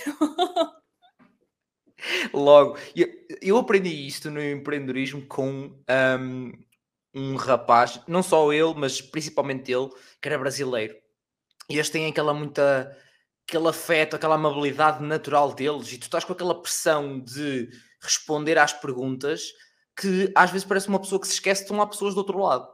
logo, 2.31 2.77
eu, 2.95 3.07
eu, 3.41 3.57
aprendi 3.57 4.05
isto 4.05 4.29
no 4.29 4.43
empreendedorismo 4.43 5.25
com 5.25 5.71
um, 5.89 6.51
um 7.15 7.35
rapaz, 7.35 8.01
não 8.07 8.21
só 8.21 8.51
ele, 8.51 8.73
mas 8.75 9.01
principalmente 9.01 9.71
ele, 9.71 9.89
que 10.21 10.27
era 10.27 10.37
brasileiro. 10.37 10.95
E 11.69 11.75
eles 11.75 11.89
têm 11.89 12.07
aquela 12.07 12.33
muita 12.33 12.95
aquele 13.47 13.67
afeto, 13.67 14.15
aquela 14.15 14.35
amabilidade 14.35 15.03
natural 15.03 15.53
deles, 15.53 15.91
e 15.93 15.99
tu 15.99 16.03
estás 16.03 16.23
com 16.23 16.33
aquela 16.33 16.59
pressão 16.59 17.19
de 17.19 17.69
responder 18.01 18.57
às 18.57 18.73
perguntas 18.73 19.51
que 19.95 20.31
às 20.35 20.51
vezes 20.51 20.67
parece 20.67 20.89
uma 20.89 20.99
pessoa 20.99 21.21
que 21.21 21.27
se 21.27 21.35
esquece 21.35 21.61
de 21.61 21.65
estão 21.65 21.77
lá 21.77 21.87
pessoas 21.87 22.13
do 22.13 22.17
outro 22.17 22.39
lado. 22.39 22.67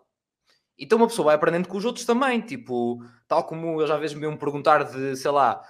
Então 0.79 0.97
uma 0.97 1.07
pessoa 1.07 1.25
vai 1.25 1.35
aprendendo 1.35 1.67
com 1.67 1.77
os 1.77 1.85
outros 1.85 2.05
também, 2.05 2.41
tipo, 2.41 3.03
tal 3.27 3.43
como 3.43 3.79
eles 3.79 3.91
às 3.91 3.99
vezes 3.99 4.15
me 4.15 4.23
iam 4.23 4.35
perguntar 4.35 4.83
de, 4.83 5.15
sei 5.15 5.29
lá, 5.29 5.61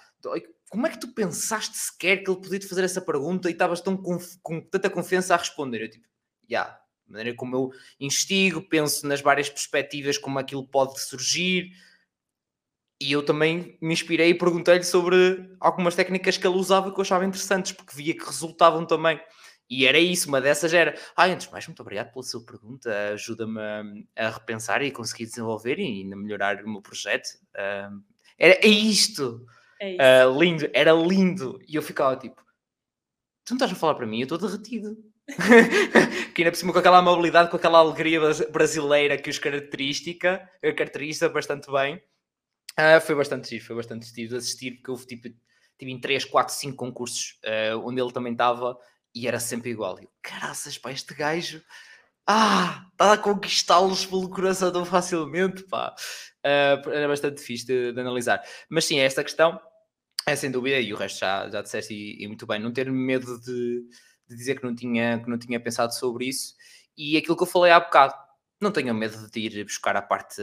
como 0.69 0.87
é 0.87 0.89
que 0.89 0.99
tu 0.99 1.13
pensaste 1.13 1.77
sequer 1.77 2.23
que 2.23 2.31
ele 2.31 2.39
podia 2.39 2.59
te 2.59 2.67
fazer 2.67 2.83
essa 2.83 3.01
pergunta 3.01 3.49
e 3.49 3.51
estavas 3.51 3.81
tão 3.81 3.97
com, 3.97 4.17
com 4.41 4.61
tanta 4.61 4.89
confiança 4.89 5.33
a 5.33 5.37
responder? 5.37 5.81
Eu 5.81 5.89
tipo, 5.89 6.07
já, 6.49 6.59
yeah, 6.59 6.80
maneira 7.11 7.35
como 7.35 7.55
eu 7.55 7.71
investigo, 7.99 8.61
penso 8.61 9.07
nas 9.07 9.21
várias 9.21 9.49
perspectivas 9.49 10.17
como 10.17 10.39
aquilo 10.39 10.65
pode 10.65 10.99
surgir, 11.01 11.71
e 13.01 13.11
eu 13.11 13.23
também 13.23 13.77
me 13.81 13.93
inspirei 13.93 14.29
e 14.29 14.35
perguntei-lhe 14.35 14.83
sobre 14.83 15.49
algumas 15.59 15.95
técnicas 15.95 16.37
que 16.37 16.45
ele 16.45 16.55
usava 16.55 16.93
que 16.93 16.99
eu 16.99 17.01
achava 17.01 17.25
interessantes, 17.25 17.71
porque 17.71 17.95
via 17.95 18.13
que 18.13 18.23
resultavam 18.23 18.85
também. 18.85 19.19
E 19.67 19.87
era 19.87 19.97
isso, 19.97 20.27
uma 20.27 20.39
dessas 20.39 20.71
era, 20.71 20.95
ah, 21.15 21.25
antes 21.25 21.47
de 21.47 21.51
mais, 21.51 21.65
muito 21.65 21.81
obrigado 21.81 22.11
pela 22.11 22.23
sua 22.23 22.45
pergunta, 22.45 22.93
ajuda-me 23.13 23.59
a, 23.59 24.27
a, 24.27 24.29
repensar 24.29 24.83
e 24.83 24.91
conseguir 24.91 25.25
desenvolver 25.25 25.79
e 25.79 26.03
ainda 26.03 26.15
melhorar 26.15 26.63
o 26.63 26.69
meu 26.69 26.81
projeto. 26.81 27.27
Uh, 27.55 28.03
era, 28.37 28.59
é 28.61 28.67
isto! 28.67 29.47
É. 29.79 30.27
Uh, 30.27 30.39
lindo, 30.39 30.69
era 30.71 30.91
lindo. 30.91 31.59
E 31.67 31.75
eu 31.75 31.81
ficava 31.81 32.15
tipo, 32.17 32.39
tu 33.45 33.51
não 33.51 33.55
estás 33.55 33.71
a 33.71 33.75
falar 33.75 33.95
para 33.95 34.05
mim, 34.05 34.19
eu 34.19 34.23
estou 34.25 34.37
derretido. 34.37 34.95
Que 36.33 36.41
ainda 36.41 36.51
por 36.51 36.57
cima 36.57 36.73
com 36.73 36.79
aquela 36.79 36.97
amabilidade, 36.97 37.49
com 37.49 37.57
aquela 37.57 37.79
alegria 37.79 38.19
brasileira 38.51 39.17
que 39.17 39.29
os 39.29 39.39
característica, 39.39 40.49
caracteriza 40.75 41.29
bastante 41.29 41.71
bem. 41.71 42.01
Uh, 42.79 43.01
foi 43.01 43.15
bastante 43.15 43.49
giro, 43.49 43.65
foi 43.65 43.75
bastante 43.75 44.05
giro 44.13 44.37
assistir, 44.37 44.75
porque 44.75 44.91
houve 44.91 45.05
tipo, 45.05 45.29
tive 45.77 45.91
em 45.91 45.99
3, 45.99 46.25
4, 46.25 46.53
5 46.53 46.77
concursos 46.77 47.39
uh, 47.45 47.77
onde 47.85 48.01
ele 48.01 48.11
também 48.11 48.31
estava 48.31 48.77
e 49.13 49.27
era 49.27 49.39
sempre 49.39 49.71
igual. 49.71 49.99
Eu, 49.99 50.09
caraças, 50.21 50.77
pá, 50.77 50.91
este 50.91 51.13
gajo, 51.13 51.61
ah, 52.25 52.85
está 52.91 53.13
a 53.13 53.17
conquistá-los 53.17 54.05
pelo 54.05 54.29
coração 54.29 54.71
tão 54.71 54.85
facilmente, 54.85 55.63
pá. 55.63 55.93
Uh, 56.45 56.89
era 56.89 57.07
bastante 57.07 57.41
fixe 57.41 57.65
de, 57.65 57.91
de, 57.91 57.99
analisar. 57.99 58.41
Mas 58.69 58.85
sim, 58.85 58.99
esta 58.99 59.23
questão 59.23 59.59
é 60.25 60.35
sem 60.35 60.51
dúvida, 60.51 60.79
e 60.79 60.93
o 60.93 60.97
resto 60.97 61.19
já, 61.19 61.49
já 61.49 61.61
disseste 61.61 61.93
e, 61.93 62.23
e 62.23 62.27
muito 62.27 62.45
bem, 62.47 62.59
não 62.59 62.71
ter 62.71 62.89
medo 62.91 63.39
de, 63.41 63.83
de, 64.31 64.37
dizer 64.37 64.59
que 64.59 64.65
não, 64.65 64.75
tinha, 64.75 65.19
que 65.19 65.29
não 65.29 65.37
tinha 65.37 65.59
pensado 65.59 65.93
sobre 65.93 66.27
isso. 66.27 66.55
E 66.97 67.17
aquilo 67.17 67.37
que 67.37 67.43
eu 67.43 67.47
falei 67.47 67.71
há 67.71 67.79
bocado, 67.79 68.13
não 68.59 68.71
tenham 68.71 68.95
medo 68.95 69.29
de 69.29 69.39
ir 69.39 69.63
buscar 69.63 69.95
a 69.95 70.01
parte 70.01 70.41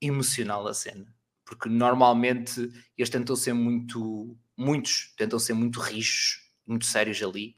emocional 0.00 0.64
da 0.64 0.74
cena 0.74 1.06
porque 1.48 1.68
normalmente 1.70 2.70
eles 2.96 3.08
tentam 3.08 3.34
ser 3.34 3.54
muito, 3.54 4.36
muitos 4.54 5.14
tentam 5.16 5.38
ser 5.38 5.54
muito 5.54 5.80
rijos, 5.80 6.42
muito 6.66 6.84
sérios 6.84 7.22
ali. 7.22 7.56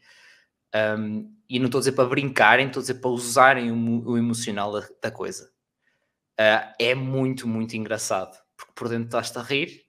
Um, 0.72 1.36
e 1.48 1.58
não 1.58 1.66
estou 1.66 1.80
a 1.80 1.82
dizer 1.82 1.92
para 1.92 2.08
brincarem, 2.08 2.68
estou 2.68 2.78
a 2.80 2.82
dizer 2.82 2.94
para 2.94 3.10
usarem 3.10 3.72
o, 3.72 4.10
o 4.10 4.16
emocional 4.16 4.72
da, 4.72 4.88
da 5.02 5.10
coisa. 5.10 5.50
Uh, 6.38 6.72
é 6.78 6.94
muito, 6.94 7.48
muito 7.48 7.76
engraçado, 7.76 8.38
porque 8.56 8.72
por 8.76 8.88
dentro 8.88 9.06
estás 9.06 9.36
a 9.36 9.42
rir, 9.42 9.84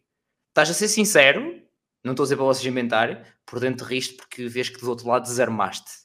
estás 0.49 0.71
a 0.71 0.73
ser 0.73 0.87
sincero, 0.87 1.61
não 2.03 2.13
estou 2.13 2.23
a 2.23 2.25
dizer 2.25 2.35
para 2.35 2.45
vocês 2.45 2.65
inventarem, 2.65 3.21
por 3.45 3.59
dentro 3.59 3.85
riste 3.85 4.15
porque 4.15 4.47
vês 4.47 4.69
que 4.69 4.79
do 4.79 4.89
outro 4.89 5.07
lado 5.07 5.23
desarmaste 5.23 6.01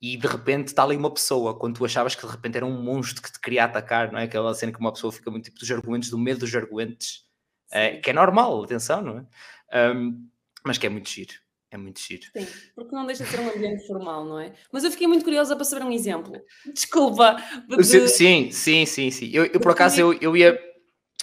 e 0.00 0.16
de 0.16 0.26
repente 0.26 0.68
está 0.68 0.84
ali 0.84 0.96
uma 0.96 1.12
pessoa, 1.12 1.58
quando 1.58 1.76
tu 1.76 1.84
achavas 1.84 2.14
que 2.14 2.24
de 2.24 2.30
repente 2.30 2.56
era 2.56 2.66
um 2.66 2.82
monstro 2.82 3.22
que 3.22 3.32
te 3.32 3.40
queria 3.40 3.64
atacar, 3.64 4.12
não 4.12 4.18
é? 4.18 4.24
Aquela 4.24 4.54
cena 4.54 4.72
que 4.72 4.78
uma 4.78 4.92
pessoa 4.92 5.12
fica 5.12 5.30
muito 5.30 5.44
tipo 5.44 5.58
dos 5.58 5.70
argumentos, 5.70 6.08
do 6.08 6.18
medo 6.18 6.40
dos 6.40 6.54
argumentos, 6.54 7.26
é, 7.70 7.96
que 7.96 8.10
é 8.10 8.12
normal, 8.12 8.62
atenção, 8.62 9.02
não 9.02 9.18
é? 9.18 9.92
Um, 9.92 10.28
mas 10.64 10.78
que 10.78 10.86
é 10.86 10.90
muito 10.90 11.08
giro. 11.08 11.34
É 11.70 11.76
muito 11.76 12.00
giro. 12.00 12.22
Sim, 12.34 12.46
porque 12.74 12.94
não 12.94 13.04
deixa 13.04 13.24
de 13.24 13.30
ser 13.30 13.40
um 13.40 13.50
ambiente 13.50 13.86
formal, 13.86 14.24
não 14.24 14.40
é? 14.40 14.54
Mas 14.72 14.84
eu 14.84 14.90
fiquei 14.90 15.06
muito 15.06 15.22
curiosa 15.22 15.54
para 15.54 15.64
saber 15.66 15.84
um 15.84 15.92
exemplo. 15.92 16.40
Desculpa. 16.72 17.36
De... 17.68 18.08
Sim, 18.08 18.50
sim, 18.50 18.86
sim, 18.86 19.10
sim. 19.10 19.30
Eu, 19.34 19.44
eu 19.44 19.60
por 19.60 19.72
acaso 19.72 20.00
eu, 20.00 20.14
eu 20.14 20.34
ia. 20.34 20.58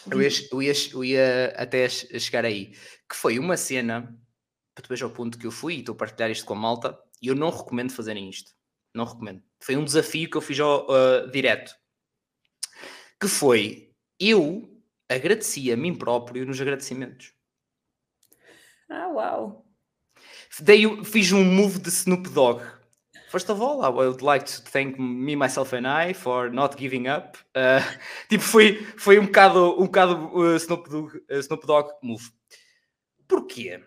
Eu 0.09 0.21
ia, 0.21 0.29
eu, 0.51 0.61
ia, 0.61 0.73
eu 0.93 1.03
ia 1.03 1.53
até 1.57 1.89
chegar 1.89 2.45
aí, 2.45 2.73
que 3.09 3.15
foi 3.15 3.39
uma 3.39 3.57
cena, 3.57 4.01
para 4.73 4.83
tu 4.83 4.87
veres 4.87 5.01
ao 5.01 5.09
ponto 5.09 5.37
que 5.37 5.47
eu 5.47 5.51
fui, 5.51 5.75
e 5.75 5.79
estou 5.79 5.93
a 5.93 5.97
partilhar 5.97 6.29
isto 6.29 6.45
com 6.45 6.53
a 6.53 6.57
malta, 6.57 6.97
e 7.21 7.27
eu 7.27 7.35
não 7.35 7.49
recomendo 7.49 7.91
fazerem 7.91 8.29
isto 8.29 8.55
não 8.95 9.05
recomendo. 9.05 9.43
Foi 9.59 9.75
um 9.75 9.83
desafio 9.83 10.29
que 10.29 10.37
eu 10.37 10.41
fiz 10.41 10.59
ao, 10.59 10.87
uh, 10.89 11.29
direto. 11.29 11.75
Que 13.19 13.27
foi, 13.27 13.91
eu 14.19 14.81
agradeci 15.09 15.71
a 15.71 15.77
mim 15.77 15.95
próprio 15.95 16.45
nos 16.45 16.59
agradecimentos. 16.59 17.33
Ah, 18.89 19.09
uau! 19.09 19.65
Dei, 20.59 21.03
fiz 21.03 21.31
um 21.31 21.43
move 21.43 21.79
de 21.79 21.89
Snoop 21.89 22.29
Dogg. 22.29 22.63
First 23.27 23.49
of 23.49 23.61
all, 23.61 23.83
I 23.83 23.89
would 23.89 24.21
like 24.21 24.45
to 24.45 24.61
thank 24.61 24.99
me, 24.99 25.35
myself 25.35 25.73
and 25.73 25.87
I 25.87 26.13
for 26.13 26.49
not 26.49 26.77
giving 26.77 27.07
up. 27.07 27.37
Uh, 27.55 27.81
tipo, 28.29 28.43
foi, 28.43 28.75
foi 28.97 29.19
um 29.19 29.25
bocado, 29.25 29.81
um 29.81 29.85
bocado 29.85 30.31
uh, 30.33 30.55
Snoop, 30.57 30.89
Dogg, 30.89 31.15
uh, 31.29 31.39
Snoop 31.39 31.65
Dogg 31.65 31.89
move. 32.03 32.23
Porquê? 33.27 33.83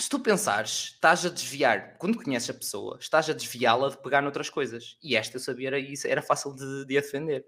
Se 0.00 0.08
tu 0.08 0.20
pensares, 0.20 0.92
estás 0.94 1.24
a 1.24 1.30
desviar, 1.30 1.96
quando 1.98 2.22
conheces 2.22 2.50
a 2.50 2.54
pessoa, 2.54 2.98
estás 3.00 3.28
a 3.28 3.32
desviá-la 3.32 3.88
de 3.88 4.00
pegar 4.00 4.22
noutras 4.22 4.48
coisas. 4.48 4.96
E 5.02 5.16
esta 5.16 5.36
eu 5.36 5.40
sabia, 5.40 5.68
era, 5.68 5.78
era 6.04 6.22
fácil 6.22 6.54
de, 6.54 6.84
de 6.84 6.94
defender. 6.94 7.46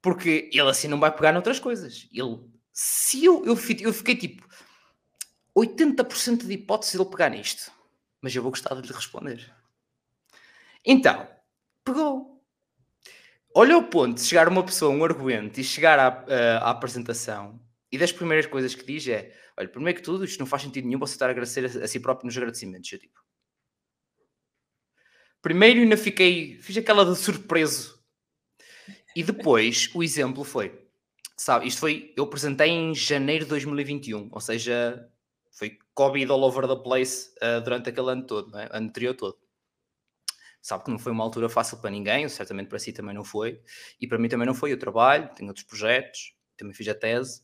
Porque 0.00 0.50
ele 0.52 0.68
assim 0.68 0.88
não 0.88 0.98
vai 0.98 1.14
pegar 1.14 1.32
noutras 1.32 1.60
coisas. 1.60 2.08
Ele, 2.12 2.40
se 2.72 3.24
eu, 3.24 3.44
eu, 3.44 3.56
eu 3.80 3.92
fiquei 3.92 4.16
tipo 4.16 4.48
80% 5.56 6.46
de 6.46 6.54
hipótese 6.54 6.96
de 6.96 7.02
ele 7.02 7.10
pegar 7.10 7.28
nisto 7.28 7.70
mas 8.22 8.34
eu 8.34 8.40
vou 8.40 8.52
gostar 8.52 8.74
de 8.80 8.86
lhe 8.86 8.94
responder. 8.94 9.52
Então, 10.84 11.28
pegou. 11.84 12.42
Olha 13.54 13.76
o 13.76 13.82
ponto 13.82 14.14
de 14.14 14.26
chegar 14.26 14.48
uma 14.48 14.64
pessoa, 14.64 14.94
um 14.94 15.04
arguente, 15.04 15.60
e 15.60 15.64
chegar 15.64 15.98
à, 15.98 16.08
uh, 16.08 16.64
à 16.64 16.70
apresentação, 16.70 17.60
e 17.90 17.98
das 17.98 18.10
primeiras 18.10 18.46
coisas 18.46 18.74
que 18.74 18.86
diz 18.86 19.06
é: 19.08 19.36
olha, 19.58 19.68
primeiro 19.68 19.98
que 19.98 20.04
tudo, 20.04 20.24
isto 20.24 20.40
não 20.40 20.46
faz 20.46 20.62
sentido 20.62 20.86
nenhum 20.86 20.98
você 20.98 21.12
estar 21.12 21.26
a 21.26 21.30
agradecer 21.30 21.64
a, 21.64 21.84
a 21.84 21.88
si 21.88 22.00
próprio 22.00 22.26
nos 22.26 22.36
agradecimentos. 22.36 22.90
Eu 22.90 22.98
tipo. 22.98 23.20
Primeiro 25.42 25.80
ainda 25.80 25.96
fiquei, 25.96 26.56
fiz 26.62 26.76
aquela 26.76 27.04
de 27.04 27.16
surpreso. 27.16 28.00
E 29.14 29.22
depois 29.22 29.90
o 29.92 30.02
exemplo 30.02 30.44
foi, 30.44 30.86
sabe, 31.36 31.66
isto 31.66 31.80
foi, 31.80 32.14
eu 32.16 32.24
apresentei 32.24 32.68
em 32.70 32.94
janeiro 32.94 33.44
de 33.44 33.50
2021, 33.50 34.28
ou 34.30 34.40
seja, 34.40 35.10
foi 35.52 35.78
Covid 35.94 36.30
all 36.32 36.42
over 36.42 36.66
the 36.66 36.76
place 36.76 37.30
uh, 37.42 37.60
durante 37.62 37.90
aquele 37.90 38.10
ano 38.10 38.26
todo, 38.26 38.58
é? 38.58 38.68
ano 38.72 38.86
anterior 38.86 39.14
todo. 39.14 39.36
Sabe 40.60 40.84
que 40.84 40.90
não 40.90 40.98
foi 40.98 41.12
uma 41.12 41.24
altura 41.24 41.48
fácil 41.48 41.78
para 41.78 41.90
ninguém, 41.90 42.28
certamente 42.28 42.68
para 42.68 42.78
si 42.78 42.92
também 42.92 43.14
não 43.14 43.24
foi, 43.24 43.60
e 44.00 44.06
para 44.06 44.18
mim 44.18 44.28
também 44.28 44.46
não 44.46 44.54
foi. 44.54 44.72
Eu 44.72 44.78
trabalho, 44.78 45.28
tenho 45.34 45.48
outros 45.48 45.66
projetos, 45.66 46.34
também 46.56 46.72
fiz 46.72 46.88
a 46.88 46.94
tese. 46.94 47.42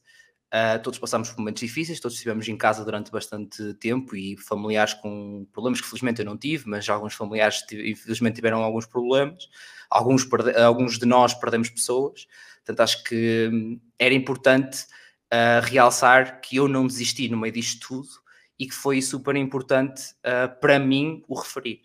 Uh, 0.48 0.80
todos 0.82 0.98
passamos 0.98 1.28
por 1.30 1.38
momentos 1.40 1.60
difíceis, 1.60 2.00
todos 2.00 2.16
estivemos 2.16 2.48
em 2.48 2.56
casa 2.56 2.82
durante 2.82 3.10
bastante 3.10 3.74
tempo 3.74 4.16
e 4.16 4.34
familiares 4.38 4.94
com 4.94 5.46
problemas 5.52 5.78
que 5.80 5.86
felizmente 5.86 6.20
eu 6.20 6.24
não 6.24 6.38
tive, 6.38 6.66
mas 6.66 6.88
alguns 6.88 7.12
familiares 7.12 7.62
infelizmente 7.70 8.36
tiveram 8.36 8.62
alguns 8.62 8.86
problemas. 8.86 9.46
Alguns, 9.90 10.26
alguns 10.56 10.98
de 10.98 11.04
nós 11.04 11.34
perdemos 11.34 11.68
pessoas, 11.68 12.26
portanto 12.56 12.80
acho 12.80 13.04
que 13.04 13.50
hum, 13.52 13.80
era 13.98 14.14
importante 14.14 14.86
uh, 15.32 15.64
realçar 15.64 16.40
que 16.40 16.56
eu 16.56 16.68
não 16.68 16.86
desisti 16.86 17.28
no 17.28 17.36
meio 17.36 17.52
disto 17.52 17.86
tudo 17.88 18.08
e 18.58 18.66
que 18.66 18.74
foi 18.74 19.00
super 19.00 19.36
importante 19.36 20.02
uh, 20.18 20.58
para 20.60 20.78
mim 20.78 21.24
o 21.28 21.38
referir. 21.38 21.82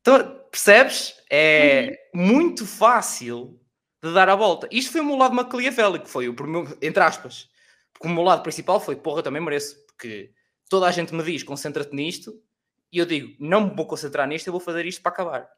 Então, 0.00 0.40
percebes? 0.50 1.14
É 1.30 2.08
uhum. 2.14 2.22
muito 2.22 2.66
fácil 2.66 3.60
de 4.02 4.12
dar 4.14 4.28
a 4.28 4.36
volta. 4.36 4.68
Isto 4.70 4.92
foi 4.92 5.00
o 5.00 5.04
meu 5.04 5.16
lado 5.16 5.34
maquiavélico, 5.34 6.06
foi 6.06 6.28
o 6.28 6.34
primeiro, 6.34 6.78
entre 6.80 7.02
aspas. 7.02 7.50
Porque 7.92 8.06
o 8.06 8.10
meu 8.10 8.22
lado 8.22 8.42
principal 8.42 8.80
foi, 8.80 8.96
porra, 8.96 9.22
também 9.22 9.42
mereço, 9.42 9.76
porque 9.86 10.32
toda 10.68 10.86
a 10.86 10.90
gente 10.90 11.12
me 11.12 11.22
diz, 11.22 11.42
concentra-te 11.42 11.94
nisto, 11.94 12.32
e 12.92 12.98
eu 12.98 13.04
digo, 13.04 13.36
não 13.38 13.68
me 13.68 13.74
vou 13.74 13.86
concentrar 13.86 14.26
nisto, 14.26 14.46
eu 14.46 14.52
vou 14.52 14.60
fazer 14.60 14.86
isto 14.86 15.02
para 15.02 15.12
acabar. 15.12 15.50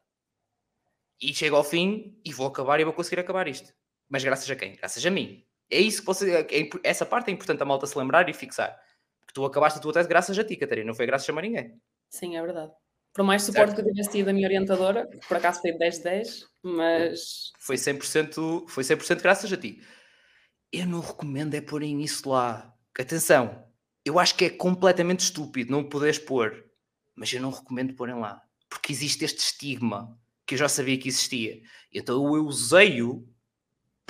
E 1.21 1.33
chego 1.33 1.55
ao 1.55 1.63
fim 1.63 2.19
e 2.25 2.33
vou 2.33 2.47
acabar 2.47 2.79
e 2.79 2.83
vou 2.83 2.93
conseguir 2.93 3.21
acabar 3.21 3.47
isto. 3.47 3.71
Mas 4.11 4.25
graças 4.25 4.49
a 4.51 4.55
quem? 4.57 4.75
Graças 4.75 5.03
a 5.05 5.09
mim. 5.09 5.41
É 5.69 5.79
isso 5.79 6.01
que 6.01 6.05
você. 6.05 6.35
É, 6.35 6.69
essa 6.83 7.05
parte 7.05 7.29
é 7.29 7.33
importante 7.33 7.63
a 7.63 7.65
malta 7.65 7.87
se 7.87 7.97
lembrar 7.97 8.27
e 8.27 8.33
fixar. 8.33 8.77
Porque 9.21 9.33
tu 9.33 9.45
acabaste 9.45 9.79
a 9.79 9.81
tua 9.81 9.93
tese 9.93 10.09
graças 10.09 10.37
a 10.37 10.43
ti, 10.43 10.57
Catarina, 10.57 10.87
não 10.87 10.93
foi 10.93 11.05
graças 11.05 11.29
a 11.29 11.31
mais 11.31 11.47
ninguém. 11.47 11.81
Sim, 12.09 12.35
é 12.35 12.41
verdade. 12.41 12.73
Por 13.13 13.23
mais 13.23 13.43
suporte 13.43 13.69
certo. 13.69 13.81
que 13.81 13.89
eu 13.89 13.93
tivesse 13.93 14.11
tido 14.11 14.25
da 14.25 14.33
minha 14.33 14.47
orientadora, 14.47 15.07
por 15.27 15.37
acaso 15.37 15.61
foi 15.61 15.71
10-10, 15.71 16.45
mas. 16.61 17.53
Foi 17.59 17.77
100%, 17.77 18.67
foi 18.67 18.83
100 18.83 18.97
graças 19.21 19.51
a 19.51 19.55
ti. 19.55 19.81
Eu 20.73 20.85
não 20.87 20.99
recomendo 20.99 21.53
é 21.55 21.61
porem 21.61 22.01
isso 22.01 22.29
lá. 22.29 22.73
Atenção, 22.99 23.65
eu 24.03 24.19
acho 24.19 24.35
que 24.35 24.45
é 24.45 24.49
completamente 24.49 25.21
estúpido 25.21 25.71
não 25.71 25.87
poderes 25.87 26.19
pôr, 26.19 26.65
mas 27.15 27.31
eu 27.31 27.41
não 27.41 27.49
recomendo 27.49 27.95
porem 27.95 28.15
lá. 28.15 28.41
Porque 28.69 28.91
existe 28.91 29.23
este 29.23 29.39
estigma 29.39 30.17
que 30.45 30.55
eu 30.55 30.59
já 30.59 30.67
sabia 30.67 30.97
que 30.97 31.07
existia. 31.07 31.61
Então 31.93 32.35
eu 32.35 32.45
usei-o 32.45 33.25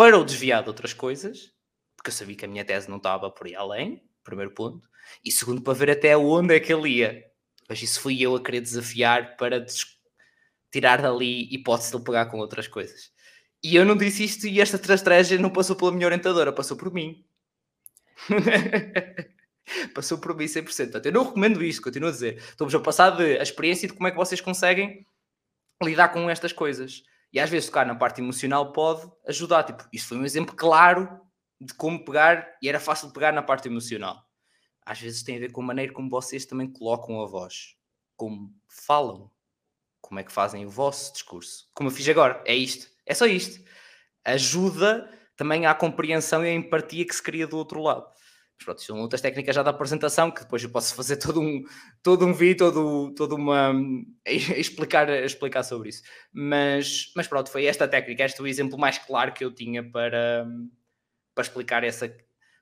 para 0.01 0.17
o 0.17 0.25
desviar 0.25 0.63
de 0.63 0.69
outras 0.69 0.95
coisas, 0.95 1.53
porque 1.95 2.09
eu 2.09 2.11
sabia 2.11 2.35
que 2.35 2.43
a 2.43 2.47
minha 2.47 2.65
tese 2.65 2.89
não 2.89 2.97
estava 2.97 3.29
por 3.29 3.45
aí 3.45 3.53
além, 3.53 4.03
primeiro 4.23 4.49
ponto, 4.49 4.81
e 5.23 5.31
segundo, 5.31 5.61
para 5.61 5.75
ver 5.75 5.91
até 5.91 6.17
onde 6.17 6.55
é 6.55 6.59
que 6.59 6.73
ele 6.73 6.89
ia. 6.89 7.23
Mas 7.69 7.83
isso 7.83 8.01
fui 8.01 8.19
eu 8.19 8.35
a 8.35 8.43
querer 8.43 8.61
desafiar 8.61 9.37
para 9.37 9.63
tirar 10.71 11.03
dali 11.03 11.47
hipótese 11.53 11.91
de 11.91 11.97
ele 11.97 12.03
pegar 12.03 12.25
com 12.25 12.39
outras 12.39 12.67
coisas. 12.67 13.11
E 13.63 13.75
eu 13.75 13.85
não 13.85 13.95
disse 13.95 14.23
isto 14.23 14.47
e 14.47 14.59
esta 14.59 14.77
estratégia 14.77 15.37
não 15.37 15.51
passou 15.51 15.75
pela 15.75 15.91
minha 15.91 16.07
orientadora, 16.07 16.51
passou 16.51 16.75
por 16.75 16.91
mim. 16.91 17.23
passou 19.93 20.17
por 20.17 20.35
mim 20.35 20.45
100%. 20.45 20.65
Portanto, 20.65 21.05
eu 21.05 21.11
não 21.11 21.25
recomendo 21.25 21.63
isto, 21.63 21.83
continuo 21.83 22.09
a 22.09 22.11
dizer. 22.11 22.37
Estou-vos 22.37 22.73
a 22.73 22.79
passar 22.79 23.11
de, 23.11 23.37
a 23.37 23.43
experiência 23.43 23.87
de 23.87 23.93
como 23.93 24.07
é 24.07 24.11
que 24.11 24.17
vocês 24.17 24.41
conseguem 24.41 25.05
lidar 25.79 26.09
com 26.09 26.27
estas 26.27 26.51
coisas. 26.51 27.03
E 27.33 27.39
às 27.39 27.49
vezes 27.49 27.67
tocar 27.67 27.85
na 27.85 27.95
parte 27.95 28.21
emocional 28.21 28.73
pode 28.73 29.09
ajudar. 29.27 29.63
Tipo, 29.63 29.87
isto 29.91 30.09
foi 30.09 30.17
um 30.17 30.25
exemplo 30.25 30.55
claro 30.55 31.21
de 31.59 31.73
como 31.75 32.03
pegar, 32.03 32.57
e 32.61 32.67
era 32.67 32.79
fácil 32.79 33.11
pegar 33.11 33.31
na 33.31 33.43
parte 33.43 33.67
emocional. 33.67 34.25
Às 34.83 34.99
vezes 34.99 35.21
tem 35.21 35.37
a 35.37 35.39
ver 35.39 35.51
com 35.51 35.61
a 35.61 35.65
maneira 35.65 35.93
como 35.93 36.09
vocês 36.09 36.45
também 36.45 36.71
colocam 36.71 37.21
a 37.21 37.27
voz, 37.27 37.75
como 38.17 38.51
falam, 38.67 39.29
como 40.01 40.19
é 40.19 40.23
que 40.23 40.31
fazem 40.31 40.65
o 40.65 40.69
vosso 40.69 41.13
discurso. 41.13 41.69
Como 41.73 41.89
eu 41.89 41.93
fiz 41.93 42.09
agora, 42.09 42.43
é 42.45 42.55
isto, 42.55 42.87
é 43.05 43.13
só 43.13 43.27
isto. 43.27 43.63
Ajuda 44.25 45.09
também 45.35 45.67
à 45.67 45.75
compreensão 45.75 46.43
e 46.43 46.49
à 46.49 46.53
empatia 46.53 47.05
que 47.05 47.15
se 47.15 47.21
cria 47.21 47.45
do 47.45 47.57
outro 47.57 47.81
lado. 47.81 48.07
Pronto, 48.63 48.81
são 48.81 48.99
outras 48.99 49.21
técnicas 49.21 49.55
já 49.55 49.63
da 49.63 49.71
apresentação 49.71 50.29
que 50.29 50.41
depois 50.41 50.63
eu 50.63 50.69
posso 50.69 50.93
fazer 50.95 51.17
todo 51.17 51.41
um, 51.41 51.63
todo 52.03 52.25
um 52.25 52.33
vídeo, 52.33 52.71
todo, 52.71 53.13
todo 53.15 53.35
uma. 53.35 53.73
explicar, 54.25 55.09
explicar 55.09 55.63
sobre 55.63 55.89
isso. 55.89 56.03
Mas, 56.31 57.11
mas 57.15 57.27
pronto, 57.27 57.49
foi 57.49 57.65
esta 57.65 57.87
técnica, 57.87 58.23
este 58.23 58.39
é 58.39 58.43
o 58.43 58.47
exemplo 58.47 58.77
mais 58.77 58.97
claro 58.97 59.33
que 59.33 59.43
eu 59.43 59.53
tinha 59.53 59.83
para, 59.83 60.45
para 61.33 61.41
explicar 61.43 61.83
essa. 61.83 62.13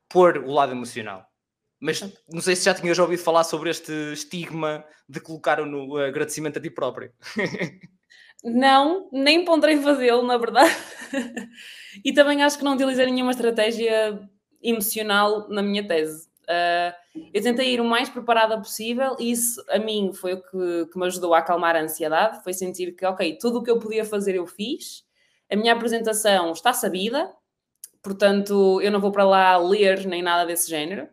pôr 0.07 0.37
o 0.37 0.51
lado 0.51 0.71
emocional. 0.71 1.25
Mas 1.81 2.01
não 2.29 2.41
sei 2.41 2.55
se 2.55 2.65
já 2.65 2.73
tinhas 2.73 2.99
ouvido 2.99 3.21
falar 3.21 3.43
sobre 3.43 3.69
este 3.69 3.91
estigma 4.13 4.83
de 5.07 5.19
colocar 5.21 5.65
no 5.65 5.97
agradecimento 5.97 6.59
a 6.59 6.61
ti 6.61 6.69
próprio. 6.69 7.11
Não, 8.43 9.09
nem 9.11 9.43
ponderei 9.43 9.81
fazê-lo, 9.81 10.25
na 10.25 10.37
verdade. 10.37 10.73
e 12.05 12.13
também 12.13 12.41
acho 12.41 12.57
que 12.57 12.63
não 12.63 12.73
utilizei 12.73 13.05
nenhuma 13.05 13.31
estratégia 13.31 14.17
emocional 14.61 15.47
na 15.49 15.61
minha 15.61 15.87
tese. 15.87 16.27
Uh, 16.43 16.93
eu 17.31 17.43
tentei 17.43 17.73
ir 17.73 17.81
o 17.81 17.85
mais 17.85 18.09
preparada 18.09 18.57
possível 18.57 19.15
e 19.19 19.31
isso 19.31 19.63
a 19.69 19.77
mim 19.77 20.11
foi 20.13 20.33
o 20.33 20.41
que, 20.41 20.87
que, 20.91 20.97
me 20.97 21.05
ajudou 21.05 21.35
a 21.35 21.39
acalmar 21.39 21.75
a 21.75 21.81
ansiedade, 21.81 22.43
foi 22.43 22.53
sentir 22.53 22.93
que, 22.95 23.05
ok, 23.05 23.37
tudo 23.39 23.59
o 23.59 23.63
que 23.63 23.69
eu 23.69 23.77
podia 23.77 24.03
fazer 24.03 24.35
eu 24.35 24.47
fiz, 24.47 25.05
a 25.51 25.55
minha 25.55 25.73
apresentação 25.73 26.51
está 26.51 26.73
sabida, 26.73 27.31
portanto 28.01 28.81
eu 28.81 28.91
não 28.91 28.99
vou 28.99 29.11
para 29.11 29.25
lá 29.25 29.57
ler 29.57 30.07
nem 30.07 30.23
nada 30.23 30.45
desse 30.45 30.69
género. 30.69 31.07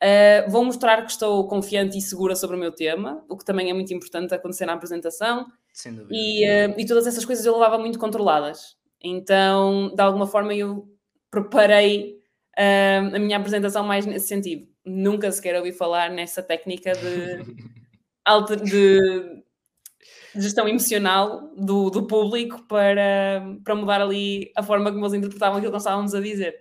Uh, 0.00 0.48
vou 0.48 0.64
mostrar 0.64 1.04
que 1.04 1.10
estou 1.10 1.48
confiante 1.48 1.98
e 1.98 2.00
segura 2.00 2.36
sobre 2.36 2.54
o 2.54 2.58
meu 2.58 2.70
tema, 2.70 3.24
o 3.28 3.36
que 3.36 3.44
também 3.44 3.68
é 3.68 3.74
muito 3.74 3.92
importante 3.92 4.32
acontecer 4.32 4.64
na 4.64 4.74
apresentação. 4.74 5.46
Sem 5.72 5.92
dúvida. 5.92 6.14
E, 6.14 6.44
uh, 6.44 6.74
e 6.78 6.86
todas 6.86 7.04
essas 7.04 7.24
coisas 7.24 7.44
eu 7.44 7.52
levava 7.54 7.78
muito 7.78 7.98
controladas. 7.98 8.76
Então, 9.02 9.92
de 9.94 10.00
alguma 10.00 10.26
forma, 10.26 10.54
eu 10.54 10.88
preparei 11.30 12.17
a 12.58 13.18
minha 13.18 13.36
apresentação 13.36 13.84
mais 13.84 14.04
nesse 14.04 14.28
sentido. 14.28 14.66
Nunca 14.84 15.30
sequer 15.30 15.56
ouvi 15.56 15.72
falar 15.72 16.10
nessa 16.10 16.42
técnica 16.42 16.92
de, 16.92 17.44
de 18.64 19.42
gestão 20.34 20.68
emocional 20.68 21.52
do, 21.56 21.90
do 21.90 22.06
público 22.06 22.62
para, 22.66 23.42
para 23.64 23.74
mudar 23.74 24.00
ali 24.00 24.50
a 24.56 24.62
forma 24.62 24.90
como 24.90 25.04
eles 25.04 25.14
interpretavam 25.14 25.58
aquilo 25.58 25.70
que 25.70 25.76
nós 25.76 25.82
estávamos 25.82 26.14
a 26.14 26.20
dizer. 26.20 26.54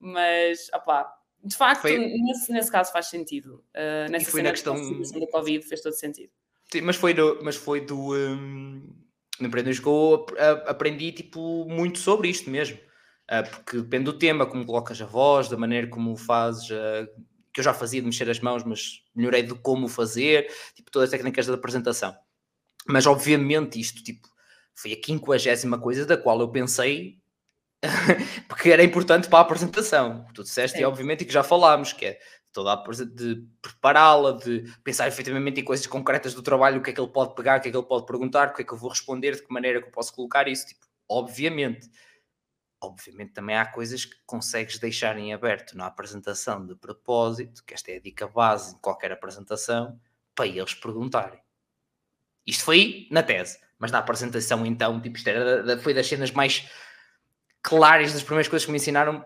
Mas, 0.00 0.68
opá, 0.74 1.12
de 1.44 1.56
facto, 1.56 1.82
foi... 1.82 1.98
nesse, 1.98 2.52
nesse 2.52 2.70
caso 2.70 2.92
faz 2.92 3.06
sentido. 3.06 3.64
Uh, 3.74 4.10
nessa 4.10 4.30
foi 4.30 4.42
na 4.42 4.50
questão 4.50 4.74
do 4.74 5.26
Covid 5.28 5.64
fez 5.66 5.80
todo 5.80 5.92
sentido. 5.92 6.30
Sim, 6.70 6.80
mas 6.82 6.96
foi 6.96 7.12
do, 7.12 7.40
mas 7.42 7.56
foi 7.56 7.80
do 7.82 8.14
um, 8.14 8.82
no 9.38 9.46
Empreendedor 9.46 10.24
aprendi 10.66 11.12
tipo 11.12 11.66
muito 11.68 11.98
sobre 11.98 12.28
isto 12.28 12.48
mesmo. 12.48 12.78
Ah, 13.28 13.42
porque 13.42 13.78
depende 13.78 14.04
do 14.04 14.18
tema, 14.18 14.46
como 14.46 14.66
colocas 14.66 15.00
a 15.00 15.06
voz, 15.06 15.48
da 15.48 15.56
maneira 15.56 15.86
como 15.86 16.16
fazes, 16.16 16.68
uh, 16.70 17.08
que 17.52 17.60
eu 17.60 17.64
já 17.64 17.72
fazia 17.72 18.00
de 18.00 18.06
mexer 18.06 18.28
as 18.28 18.40
mãos, 18.40 18.64
mas 18.64 19.02
melhorei 19.14 19.42
de 19.42 19.54
como 19.54 19.88
fazer, 19.88 20.48
tipo, 20.74 20.90
todas 20.90 21.08
as 21.08 21.10
técnicas 21.10 21.46
da 21.46 21.54
apresentação. 21.54 22.14
Mas 22.86 23.06
obviamente 23.06 23.80
isto, 23.80 24.02
tipo, 24.02 24.28
foi 24.74 24.92
a 24.92 25.00
quinquagésima 25.00 25.78
coisa 25.78 26.04
da 26.04 26.16
qual 26.16 26.40
eu 26.40 26.48
pensei 26.48 27.22
porque 28.48 28.70
era 28.70 28.82
importante 28.82 29.28
para 29.28 29.40
a 29.40 29.42
apresentação. 29.42 30.26
Tu 30.34 30.42
disseste, 30.42 30.78
é. 30.78 30.82
e 30.82 30.84
obviamente, 30.84 31.22
e 31.22 31.24
que 31.24 31.32
já 31.32 31.42
falámos, 31.42 31.92
que 31.92 32.06
é 32.06 32.18
toda 32.52 32.72
a 32.72 33.04
de 33.04 33.44
prepará-la, 33.60 34.32
de 34.32 34.64
pensar 34.84 35.08
efetivamente 35.08 35.60
em 35.60 35.64
coisas 35.64 35.86
concretas 35.86 36.34
do 36.34 36.42
trabalho, 36.42 36.78
o 36.78 36.82
que 36.82 36.90
é 36.90 36.92
que 36.92 37.00
ele 37.00 37.10
pode 37.10 37.34
pegar, 37.34 37.58
o 37.58 37.62
que 37.62 37.68
é 37.68 37.70
que 37.70 37.76
ele 37.76 37.86
pode 37.86 38.06
perguntar, 38.06 38.48
o 38.48 38.54
que 38.54 38.62
é 38.62 38.64
que 38.64 38.72
eu 38.72 38.78
vou 38.78 38.90
responder, 38.90 39.34
de 39.34 39.42
que 39.42 39.52
maneira 39.52 39.80
que 39.80 39.88
eu 39.88 39.92
posso 39.92 40.14
colocar 40.14 40.46
isso, 40.48 40.66
tipo, 40.66 40.86
obviamente. 41.08 41.88
Obviamente 42.82 43.32
também 43.32 43.56
há 43.56 43.64
coisas 43.64 44.04
que 44.04 44.16
consegues 44.26 44.76
deixar 44.76 45.16
em 45.16 45.32
aberto 45.32 45.76
na 45.76 45.86
apresentação 45.86 46.66
de 46.66 46.74
propósito, 46.74 47.62
que 47.64 47.74
esta 47.74 47.92
é 47.92 47.96
a 47.96 48.00
dica 48.00 48.26
base 48.26 48.74
de 48.74 48.80
qualquer 48.80 49.12
apresentação, 49.12 50.00
para 50.34 50.48
eles 50.48 50.74
perguntarem. 50.74 51.40
Isto 52.44 52.64
foi 52.64 53.06
na 53.08 53.22
tese, 53.22 53.60
mas 53.78 53.92
na 53.92 53.98
apresentação 53.98 54.66
então, 54.66 55.00
tipo, 55.00 55.16
isto 55.16 55.28
era, 55.28 55.78
foi 55.78 55.94
das 55.94 56.08
cenas 56.08 56.32
mais 56.32 56.68
claras 57.62 58.12
das 58.12 58.24
primeiras 58.24 58.48
coisas 58.48 58.66
que 58.66 58.72
me 58.72 58.78
ensinaram 58.78 59.24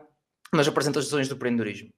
nas 0.52 0.68
apresentações 0.68 1.26
do 1.26 1.34
empreendedorismo. 1.34 1.88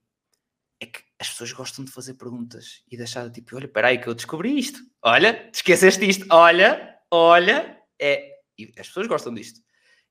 É 0.81 0.87
que 0.87 1.03
as 1.19 1.29
pessoas 1.29 1.53
gostam 1.53 1.85
de 1.85 1.91
fazer 1.91 2.15
perguntas 2.15 2.85
e 2.89 2.97
deixar 2.97 3.29
tipo, 3.31 3.57
olha, 3.57 3.67
espera 3.67 3.89
aí 3.89 3.99
que 3.99 4.07
eu 4.07 4.15
descobri 4.15 4.57
isto. 4.57 4.79
Olha, 5.03 5.51
te 5.51 5.57
esqueceste 5.57 6.09
isto. 6.09 6.25
Olha, 6.31 6.97
olha. 7.11 7.83
É, 8.01 8.39
e 8.57 8.73
as 8.79 8.87
pessoas 8.87 9.09
gostam 9.09 9.35
disto. 9.35 9.61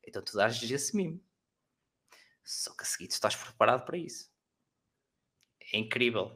Então 0.06 0.22
tu 0.22 0.36
dás 0.36 0.62
esse 0.62 0.96
mimo. 0.96 1.22
Só 2.48 2.74
que 2.74 2.84
a 2.84 2.86
seguir 2.86 3.10
tu 3.10 3.12
estás 3.12 3.36
preparado 3.36 3.86
para 3.86 3.98
isso. 3.98 4.30
É 5.74 5.78
incrível. 5.78 6.32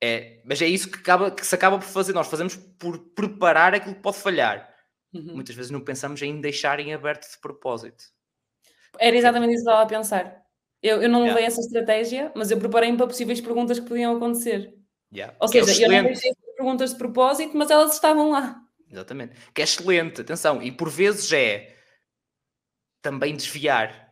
É, 0.00 0.40
mas 0.44 0.62
é 0.62 0.66
isso 0.66 0.88
que, 0.88 0.98
acaba, 0.98 1.28
que 1.32 1.44
se 1.44 1.54
acaba 1.54 1.76
por 1.76 1.86
fazer. 1.86 2.12
Nós 2.12 2.28
fazemos 2.28 2.54
por 2.54 2.98
preparar 3.16 3.74
aquilo 3.74 3.96
que 3.96 4.00
pode 4.00 4.18
falhar. 4.18 4.72
Uhum. 5.12 5.34
Muitas 5.34 5.56
vezes 5.56 5.72
não 5.72 5.80
pensamos 5.80 6.22
em 6.22 6.40
deixar 6.40 6.78
em 6.78 6.94
aberto 6.94 7.28
de 7.28 7.38
propósito. 7.38 8.04
Era 8.96 9.16
exatamente 9.16 9.54
isso 9.54 9.64
que 9.64 9.70
eu 9.70 9.72
estava 9.72 9.82
a 9.82 9.98
pensar. 9.98 10.44
Eu, 10.80 11.02
eu 11.02 11.08
não 11.08 11.20
yeah. 11.20 11.34
levei 11.34 11.46
essa 11.46 11.60
estratégia, 11.60 12.30
mas 12.36 12.52
eu 12.52 12.58
preparei-me 12.58 12.96
para 12.96 13.08
possíveis 13.08 13.40
perguntas 13.40 13.80
que 13.80 13.88
podiam 13.88 14.16
acontecer. 14.16 14.72
Yeah. 15.12 15.36
Ou 15.40 15.48
seja, 15.48 15.82
é 15.82 15.86
eu 15.86 15.90
não 15.90 16.04
deixei 16.04 16.32
perguntas 16.56 16.92
de 16.92 16.98
propósito, 16.98 17.56
mas 17.56 17.70
elas 17.70 17.94
estavam 17.94 18.30
lá. 18.30 18.62
Exatamente. 18.88 19.34
Que 19.52 19.62
é 19.62 19.64
excelente, 19.64 20.20
atenção. 20.20 20.62
E 20.62 20.70
por 20.70 20.88
vezes 20.88 21.32
é 21.32 21.74
também 23.02 23.34
desviar 23.34 24.03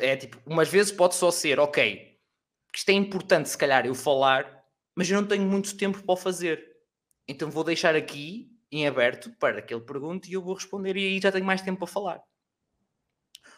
é 0.00 0.16
tipo, 0.16 0.38
umas 0.46 0.68
vezes 0.68 0.92
pode 0.92 1.14
só 1.14 1.30
ser, 1.30 1.58
ok, 1.58 2.18
isto 2.74 2.88
é 2.88 2.92
importante 2.92 3.48
se 3.48 3.58
calhar 3.58 3.86
eu 3.86 3.94
falar, 3.94 4.64
mas 4.94 5.10
eu 5.10 5.20
não 5.20 5.28
tenho 5.28 5.44
muito 5.44 5.76
tempo 5.76 6.02
para 6.02 6.12
o 6.12 6.16
fazer. 6.16 6.64
Então 7.26 7.50
vou 7.50 7.64
deixar 7.64 7.94
aqui 7.94 8.50
em 8.70 8.86
aberto 8.86 9.30
para 9.38 9.62
que 9.62 9.72
ele 9.72 9.84
pergunte 9.84 10.30
e 10.30 10.34
eu 10.34 10.42
vou 10.42 10.54
responder 10.54 10.96
e 10.96 11.04
aí 11.06 11.20
já 11.20 11.30
tenho 11.30 11.44
mais 11.44 11.62
tempo 11.62 11.78
para 11.78 11.86
falar. 11.86 12.20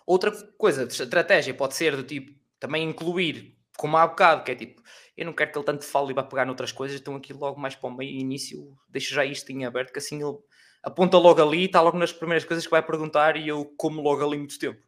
Outra 0.07 0.31
coisa 0.57 0.87
de 0.87 0.93
estratégia 0.93 1.55
pode 1.55 1.75
ser 1.75 1.97
do 1.97 2.05
tipo, 2.05 2.33
também 2.61 2.89
incluir, 2.89 3.57
como 3.77 3.97
há 3.97 4.07
bocado, 4.07 4.45
que 4.45 4.53
é 4.53 4.55
tipo, 4.55 4.83
eu 5.17 5.27
não 5.27 5.33
quero 5.33 5.51
que 5.51 5.59
ele 5.59 5.65
tanto 5.65 5.85
fale 5.85 6.11
e 6.11 6.15
vá 6.15 6.23
pegar 6.23 6.45
noutras 6.45 6.71
coisas, 6.71 7.01
então 7.01 7.17
aqui 7.17 7.33
logo 7.33 7.59
mais 7.59 7.75
para 7.75 7.89
o 7.89 7.97
meio 7.97 8.19
início, 8.19 8.77
deixo 8.89 9.15
já 9.15 9.25
isto 9.25 9.51
em 9.51 9.65
aberto, 9.65 9.93
que 9.93 9.99
assim 9.99 10.23
ele 10.23 10.37
aponta 10.83 11.19
logo 11.19 11.43
ali, 11.43 11.65
está 11.65 11.81
logo 11.81 11.99
nas 11.99 12.13
primeiras 12.13 12.45
coisas 12.45 12.65
que 12.65 12.71
vai 12.71 12.83
perguntar 12.83 13.37
e 13.37 13.49
eu 13.49 13.65
como 13.77 14.01
logo 14.01 14.25
ali 14.25 14.39
muito 14.39 14.59
tempo. 14.59 14.86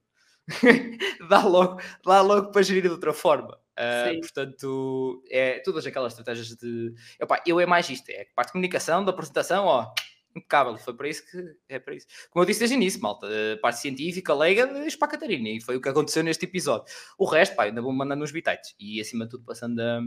dá, 1.28 1.42
logo, 1.42 1.80
dá 2.05 2.20
logo 2.20 2.51
para 2.51 2.62
gerir 2.62 2.82
de 2.82 2.88
outra 2.88 3.12
forma. 3.12 3.59
Uh, 3.78 4.20
portanto, 4.20 5.22
é 5.30 5.61
todas 5.61 5.86
aquelas 5.86 6.12
estratégias 6.12 6.49
de. 6.57 6.94
Epá, 7.20 7.40
eu 7.46 7.61
é 7.61 7.66
mais 7.66 7.88
isto, 7.88 8.09
é 8.11 8.26
parte 8.34 8.49
de 8.49 8.53
comunicação, 8.53 9.05
da 9.05 9.12
apresentação, 9.12 9.66
ó, 9.66 9.92
impecável. 10.34 10.76
Foi 10.78 10.94
para 10.94 11.09
isso 11.09 11.22
que 11.30 11.57
é 11.68 11.78
para 11.78 11.94
isso. 11.94 12.07
Como 12.30 12.42
eu 12.42 12.46
disse 12.46 12.61
desde 12.61 12.74
o 12.74 12.78
início, 12.78 13.01
malta, 13.01 13.28
parte 13.62 13.78
científica, 13.80 14.34
leiga, 14.34 14.66
deixo 14.66 14.99
para 14.99 15.09
a 15.09 15.11
Catarina, 15.12 15.49
e 15.49 15.61
foi 15.61 15.76
o 15.76 15.80
que 15.80 15.88
aconteceu 15.88 16.24
neste 16.24 16.44
episódio. 16.44 16.92
O 17.16 17.24
resto, 17.24 17.55
pá, 17.55 17.64
ainda 17.64 17.80
vou 17.80 17.92
mandando 17.92 18.24
uns 18.24 18.32
bitites 18.32 18.74
e 18.80 19.01
acima 19.01 19.26
de 19.26 19.32
tudo 19.32 19.44
passando 19.44 19.78
a, 19.80 20.01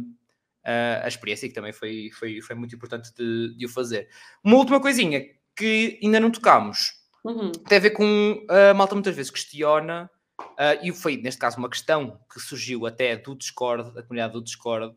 a, 0.66 1.06
a 1.06 1.08
experiência, 1.08 1.48
que 1.48 1.56
também 1.56 1.72
foi, 1.72 2.10
foi, 2.14 2.42
foi 2.42 2.56
muito 2.56 2.76
importante 2.76 3.14
de, 3.14 3.56
de 3.56 3.66
o 3.66 3.70
fazer. 3.70 4.10
Uma 4.44 4.58
última 4.58 4.82
coisinha 4.82 5.24
que 5.56 6.00
ainda 6.04 6.20
não 6.20 6.32
tocámos. 6.32 7.00
Uhum. 7.24 7.52
Tem 7.52 7.78
a 7.78 7.82
ver 7.82 7.92
com 7.92 8.46
a 8.50 8.74
malta 8.74 8.96
muitas 8.96 9.16
vezes 9.16 9.32
questiona 9.32 10.10
Uh, 10.42 10.84
e 10.84 10.92
foi, 10.92 11.18
neste 11.18 11.40
caso, 11.40 11.58
uma 11.58 11.70
questão 11.70 12.20
que 12.32 12.40
surgiu 12.40 12.86
até 12.86 13.16
do 13.16 13.36
Discord, 13.36 13.94
da 13.94 14.04
comunidade 14.04 14.34
do 14.34 14.44
Discord, 14.44 14.96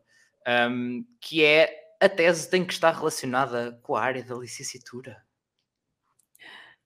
um, 0.70 1.04
que 1.20 1.44
é 1.44 1.84
a 2.00 2.08
tese 2.08 2.50
tem 2.50 2.64
que 2.64 2.72
estar 2.72 2.90
relacionada 2.92 3.78
com 3.82 3.96
a 3.96 4.02
área 4.02 4.22
da 4.22 4.34
licenciatura. 4.34 5.22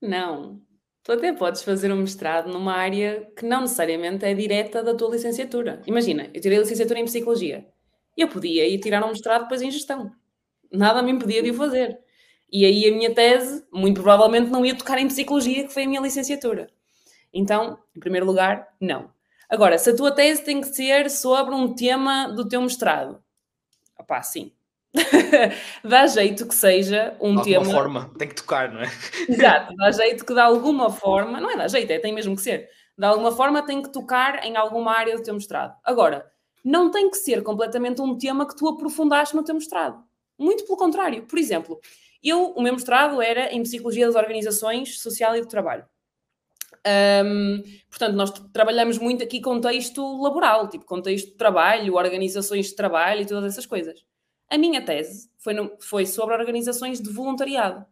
Não. 0.01 0.61
Tu 1.03 1.13
até 1.13 1.33
podes 1.33 1.63
fazer 1.63 1.91
um 1.91 1.97
mestrado 1.97 2.53
numa 2.53 2.75
área 2.75 3.29
que 3.37 3.45
não 3.45 3.63
necessariamente 3.63 4.25
é 4.25 4.35
direta 4.35 4.83
da 4.83 4.95
tua 4.95 5.11
licenciatura. 5.11 5.83
Imagina, 5.87 6.31
eu 6.35 6.41
tirei 6.41 6.59
a 6.59 6.61
licenciatura 6.61 7.01
em 7.01 7.05
Psicologia. 7.05 7.67
Eu 8.17 8.29
podia 8.29 8.67
ir 8.67 8.79
tirar 8.79 9.05
um 9.05 9.09
mestrado 9.09 9.43
depois 9.43 9.63
em 9.63 9.71
Gestão. 9.71 10.13
Nada 10.71 11.03
me 11.03 11.11
impedia 11.11 11.43
de 11.43 11.51
o 11.51 11.55
fazer. 11.55 11.99
E 12.51 12.65
aí 12.65 12.87
a 12.87 12.93
minha 12.93 13.15
tese, 13.15 13.65
muito 13.73 14.03
provavelmente, 14.03 14.51
não 14.51 14.65
ia 14.65 14.77
tocar 14.77 14.99
em 14.99 15.09
Psicologia, 15.09 15.67
que 15.67 15.73
foi 15.73 15.85
a 15.85 15.89
minha 15.89 16.01
licenciatura. 16.01 16.69
Então, 17.33 17.79
em 17.97 18.01
primeiro 18.01 18.27
lugar, 18.27 18.69
não. 18.81 19.11
Agora, 19.49 19.79
se 19.79 19.91
a 19.91 19.97
tua 19.97 20.11
tese 20.11 20.43
tem 20.43 20.61
que 20.61 20.69
ser 20.69 21.11
sobre 21.11 21.55
um 21.55 21.75
tema 21.75 22.29
do 22.29 22.47
teu 22.47 22.61
mestrado, 22.61 23.23
opá, 23.99 24.23
sim. 24.23 24.53
dá 25.85 26.07
jeito 26.07 26.47
que 26.47 26.55
seja 26.55 27.17
um 27.21 27.37
de 27.37 27.45
tema. 27.45 27.45
De 27.45 27.55
alguma 27.57 27.75
forma, 27.75 28.11
tem 28.19 28.29
que 28.29 28.35
tocar, 28.35 28.73
não 28.73 28.81
é? 28.81 28.91
Exato, 29.29 29.75
dá 29.77 29.91
jeito 29.93 30.25
que 30.25 30.35
de 30.35 30.41
alguma 30.41 30.91
forma, 30.91 31.41
não 31.41 31.51
é 31.51 31.57
dá 31.57 31.69
jeito, 31.69 31.91
é 31.91 31.99
tem 31.99 32.13
mesmo 32.13 32.35
que 32.35 32.43
ser, 32.43 32.69
de 32.97 33.05
alguma 33.05 33.33
forma 33.33 33.65
tem 33.65 33.83
que 33.83 33.91
tocar 33.91 34.45
em 34.45 34.57
alguma 34.57 34.93
área 34.93 35.17
do 35.17 35.23
teu 35.23 35.35
mestrado. 35.35 35.77
Agora, 35.85 36.27
não 36.65 36.91
tem 36.91 37.11
que 37.11 37.17
ser 37.17 37.43
completamente 37.43 38.03
um 38.03 38.17
tema 38.17 38.47
que 38.47 38.57
tu 38.57 38.69
aprofundaste 38.69 39.35
no 39.35 39.45
teu 39.45 39.55
mestrado. 39.55 40.03
Muito 40.39 40.65
pelo 40.65 40.77
contrário. 40.77 41.25
Por 41.25 41.39
exemplo, 41.39 41.81
eu, 42.23 42.51
o 42.51 42.63
meu 42.63 42.73
mestrado 42.73 43.23
era 43.23 43.53
em 43.53 43.63
Psicologia 43.63 44.07
das 44.07 44.17
Organizações 44.17 45.01
Social 45.01 45.37
e 45.37 45.41
do 45.41 45.49
Trabalho. 45.49 45.85
Um, 47.25 47.63
portanto, 47.89 48.15
nós 48.15 48.31
trabalhamos 48.53 48.99
muito 48.99 49.23
aqui 49.23 49.41
contexto 49.41 50.23
laboral, 50.23 50.69
tipo 50.69 50.85
contexto 50.85 51.31
de 51.31 51.37
trabalho, 51.37 51.95
organizações 51.95 52.67
de 52.67 52.77
trabalho 52.77 53.23
e 53.23 53.27
todas 53.27 53.53
essas 53.53 53.67
coisas. 53.67 54.05
A 54.51 54.57
minha 54.57 54.83
tese 54.83 55.31
foi, 55.39 55.53
no, 55.53 55.77
foi 55.81 56.07
sobre 56.07 56.35
organizações 56.35 57.01
de 57.01 57.11
voluntariado. 57.11 57.85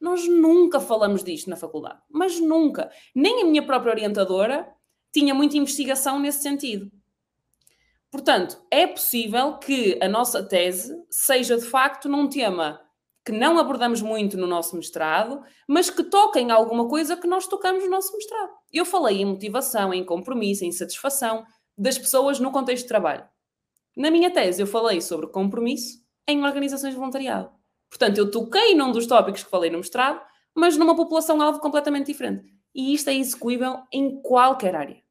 Nós 0.00 0.28
nunca 0.28 0.80
falamos 0.80 1.24
disto 1.24 1.48
na 1.48 1.56
faculdade, 1.56 2.00
mas 2.10 2.38
nunca. 2.38 2.90
Nem 3.14 3.42
a 3.42 3.46
minha 3.46 3.64
própria 3.64 3.92
orientadora 3.92 4.68
tinha 5.12 5.32
muita 5.32 5.56
investigação 5.56 6.18
nesse 6.18 6.42
sentido. 6.42 6.90
Portanto, 8.10 8.60
é 8.70 8.86
possível 8.86 9.54
que 9.58 9.98
a 10.02 10.08
nossa 10.08 10.42
tese 10.42 10.94
seja 11.10 11.56
de 11.56 11.64
facto 11.64 12.08
num 12.08 12.28
tema 12.28 12.80
que 13.24 13.32
não 13.32 13.58
abordamos 13.58 14.02
muito 14.02 14.36
no 14.36 14.46
nosso 14.46 14.76
mestrado, 14.76 15.42
mas 15.66 15.88
que 15.88 16.02
toca 16.02 16.38
em 16.38 16.50
alguma 16.50 16.86
coisa 16.88 17.16
que 17.16 17.26
nós 17.26 17.46
tocamos 17.46 17.82
no 17.82 17.90
nosso 17.90 18.14
mestrado. 18.14 18.50
Eu 18.70 18.84
falei 18.84 19.22
em 19.22 19.24
motivação, 19.24 19.94
em 19.94 20.04
compromisso, 20.04 20.64
em 20.64 20.70
satisfação 20.70 21.44
das 21.76 21.96
pessoas 21.96 22.38
no 22.38 22.50
contexto 22.50 22.82
de 22.82 22.88
trabalho. 22.88 23.24
Na 23.96 24.10
minha 24.10 24.30
tese, 24.30 24.60
eu 24.60 24.66
falei 24.66 25.00
sobre 25.00 25.28
compromisso 25.28 26.04
em 26.28 26.44
organizações 26.44 26.92
de 26.92 26.98
voluntariado. 26.98 27.50
Portanto, 27.88 28.18
eu 28.18 28.30
toquei 28.30 28.74
num 28.74 28.92
dos 28.92 29.06
tópicos 29.06 29.42
que 29.42 29.50
falei 29.50 29.70
no 29.70 29.78
mestrado, 29.78 30.20
mas 30.54 30.76
numa 30.76 30.96
população-alvo 30.96 31.60
completamente 31.60 32.06
diferente. 32.06 32.44
E 32.74 32.92
isto 32.92 33.08
é 33.08 33.14
execuível 33.14 33.78
em 33.92 34.20
qualquer 34.20 34.74
área. 34.74 35.02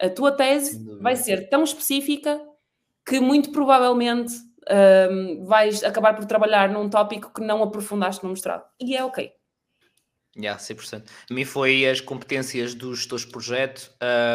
A 0.00 0.08
tua 0.08 0.30
tese 0.30 0.78
vai 1.00 1.16
ser 1.16 1.48
tão 1.48 1.64
específica 1.64 2.40
que 3.04 3.18
muito 3.18 3.50
provavelmente 3.50 4.34
um, 4.70 5.44
vais 5.44 5.82
acabar 5.82 6.14
por 6.14 6.24
trabalhar 6.24 6.68
num 6.68 6.88
tópico 6.88 7.32
que 7.32 7.40
não 7.40 7.62
aprofundaste 7.62 8.22
no 8.24 8.30
mestrado. 8.30 8.64
E 8.80 8.96
é 8.96 9.04
ok. 9.04 9.32
Yeah, 10.36 10.60
100%. 10.60 11.04
A 11.30 11.34
mim 11.34 11.44
foi 11.44 11.86
as 11.86 12.00
competências 12.00 12.74
dos 12.74 13.06
teus 13.06 13.24
projetos 13.24 13.90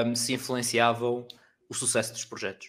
um, 0.05 0.15
se 0.15 0.33
influenciavam 0.33 1.25
o 1.69 1.73
sucesso 1.73 2.11
dos 2.11 2.25
projetos. 2.25 2.67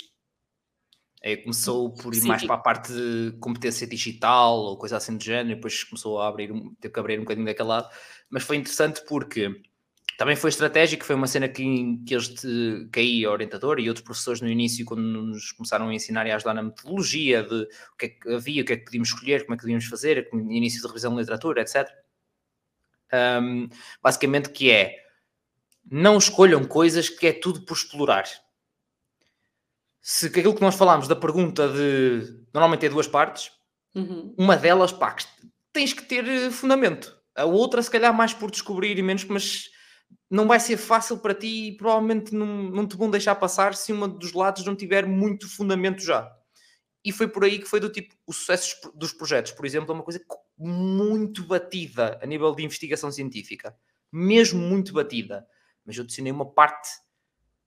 Aí 1.24 1.38
começou 1.38 1.90
por 1.90 2.14
ir 2.14 2.20
Sim. 2.20 2.28
mais 2.28 2.44
para 2.44 2.54
a 2.54 2.58
parte 2.58 2.92
de 2.92 3.32
competência 3.40 3.86
digital 3.86 4.58
ou 4.58 4.76
coisa 4.76 4.98
assim 4.98 5.16
do 5.16 5.24
género, 5.24 5.52
e 5.52 5.54
depois 5.54 5.82
começou 5.82 6.20
a 6.20 6.28
abrir, 6.28 6.52
teve 6.78 6.92
que 6.92 7.00
abrir 7.00 7.18
um 7.18 7.22
bocadinho 7.22 7.46
daquele 7.46 7.68
lado. 7.68 7.88
Mas 8.28 8.42
foi 8.42 8.56
interessante 8.56 9.02
porque 9.08 9.50
também 10.16 10.36
foi 10.36 10.50
estratégico, 10.50 11.04
foi 11.04 11.16
uma 11.16 11.26
cena 11.26 11.48
que, 11.48 11.98
que 12.06 12.14
eles, 12.14 12.28
te, 12.28 12.88
que 12.92 13.00
aí, 13.00 13.24
a 13.24 13.30
orientadora 13.30 13.80
e 13.80 13.88
outros 13.88 14.04
professores 14.04 14.40
no 14.40 14.48
início, 14.48 14.84
quando 14.84 15.02
nos 15.02 15.52
começaram 15.52 15.88
a 15.88 15.94
ensinar 15.94 16.26
e 16.26 16.30
a 16.30 16.36
ajudar 16.36 16.54
na 16.54 16.62
metodologia 16.62 17.42
de 17.42 17.62
o 17.62 17.96
que 17.98 18.06
é 18.06 18.08
que 18.08 18.32
havia, 18.32 18.62
o 18.62 18.64
que 18.64 18.72
é 18.72 18.76
que 18.76 18.84
podíamos 18.84 19.08
escolher, 19.08 19.42
como 19.42 19.54
é 19.54 19.56
que 19.56 19.62
podíamos 19.62 19.86
fazer, 19.86 20.28
início 20.32 20.80
de 20.80 20.86
revisão 20.86 21.12
de 21.12 21.20
literatura, 21.20 21.62
etc. 21.62 21.88
Um, 23.12 23.68
basicamente 24.02 24.50
que 24.50 24.70
é, 24.70 24.96
não 25.90 26.16
escolham 26.16 26.64
coisas 26.64 27.08
que 27.08 27.26
é 27.26 27.32
tudo 27.32 27.62
por 27.62 27.76
explorar. 27.76 28.24
Se 30.00 30.26
aquilo 30.26 30.54
que 30.54 30.60
nós 30.60 30.74
falámos 30.74 31.08
da 31.08 31.16
pergunta 31.16 31.68
de, 31.68 32.40
normalmente 32.52 32.86
é 32.86 32.88
duas 32.88 33.08
partes, 33.08 33.50
uhum. 33.94 34.34
uma 34.38 34.56
delas, 34.56 34.92
pá, 34.92 35.16
tens 35.72 35.92
que 35.92 36.02
ter 36.02 36.26
eh, 36.26 36.50
fundamento. 36.50 37.18
A 37.34 37.44
outra, 37.44 37.82
se 37.82 37.90
calhar, 37.90 38.14
mais 38.14 38.32
por 38.32 38.50
descobrir 38.50 38.96
e 38.98 39.02
menos, 39.02 39.24
mas 39.24 39.73
não 40.30 40.46
vai 40.46 40.58
ser 40.60 40.76
fácil 40.76 41.18
para 41.18 41.34
ti 41.34 41.68
e 41.68 41.76
provavelmente 41.76 42.34
não, 42.34 42.46
não 42.46 42.86
te 42.86 42.96
vão 42.96 43.10
deixar 43.10 43.34
passar 43.34 43.74
se 43.74 43.92
uma 43.92 44.08
dos 44.08 44.32
lados 44.32 44.64
não 44.64 44.74
tiver 44.74 45.06
muito 45.06 45.48
fundamento 45.48 46.02
já. 46.02 46.30
e 47.04 47.12
foi 47.12 47.28
por 47.28 47.44
aí 47.44 47.58
que 47.58 47.66
foi 47.66 47.80
do 47.80 47.90
tipo, 47.90 48.14
o 48.26 48.32
sucesso 48.32 48.76
dos 48.94 49.12
projetos, 49.12 49.52
por 49.52 49.66
exemplo, 49.66 49.90
é 49.92 49.94
uma 49.94 50.04
coisa 50.04 50.20
muito 50.58 51.44
batida 51.44 52.18
a 52.22 52.26
nível 52.26 52.54
de 52.54 52.64
investigação 52.64 53.10
científica. 53.10 53.76
Mesmo 54.10 54.60
muito 54.60 54.92
batida. 54.92 55.46
Mas 55.84 55.96
eu 55.96 56.04
adicionei 56.04 56.32
uma 56.32 56.50
parte 56.50 56.88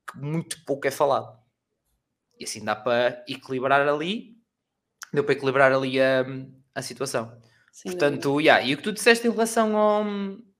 que 0.10 0.18
muito 0.18 0.64
pouco 0.66 0.88
é 0.88 0.91
falado. 0.91 1.38
E 2.39 2.45
assim 2.45 2.64
dá 2.64 2.76
para 2.76 3.24
equilibrar 3.28 3.88
ali, 3.88 4.38
deu 5.14 5.24
para 5.24 5.34
equilibrar 5.34 5.72
ali 5.72 6.00
a, 6.00 6.26
a 6.74 6.82
situação. 6.82 7.39
Sim, 7.72 7.89
Portanto, 7.89 8.39
yeah, 8.39 8.66
e 8.66 8.74
o 8.74 8.78
que 8.78 8.84
tu 8.84 8.91
disseste 8.91 9.28
em 9.28 9.32
relação 9.32 9.76
ao. 9.76 10.06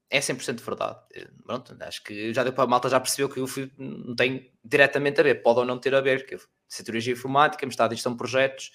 É 0.10 0.20
100% 0.20 0.62
verdade. 0.62 1.00
Eh, 1.14 1.28
pronto, 1.46 1.76
acho 1.82 2.04
que 2.04 2.34
já 2.34 2.44
deu 2.44 2.54
para 2.54 2.64
a 2.64 2.68
malta 2.68 2.90
já 2.90 3.00
percebeu 3.00 3.30
que 3.30 3.40
eu 3.40 3.48
fui, 3.48 3.72
não 3.78 4.16
tem 4.16 4.52
diretamente 4.64 5.20
a 5.20 5.24
ver, 5.24 5.42
pode 5.42 5.60
ou 5.60 5.66
não 5.66 5.78
ter 5.78 5.94
a 5.94 6.02
ver, 6.02 6.26
que 6.26 6.36
eu 6.36 6.40
Cientologia 6.70 7.14
Informática, 7.14 7.66
mestrado 7.66 7.94
em 7.94 7.96
Gestão 7.96 8.12
de 8.12 8.18
Projetos, 8.18 8.72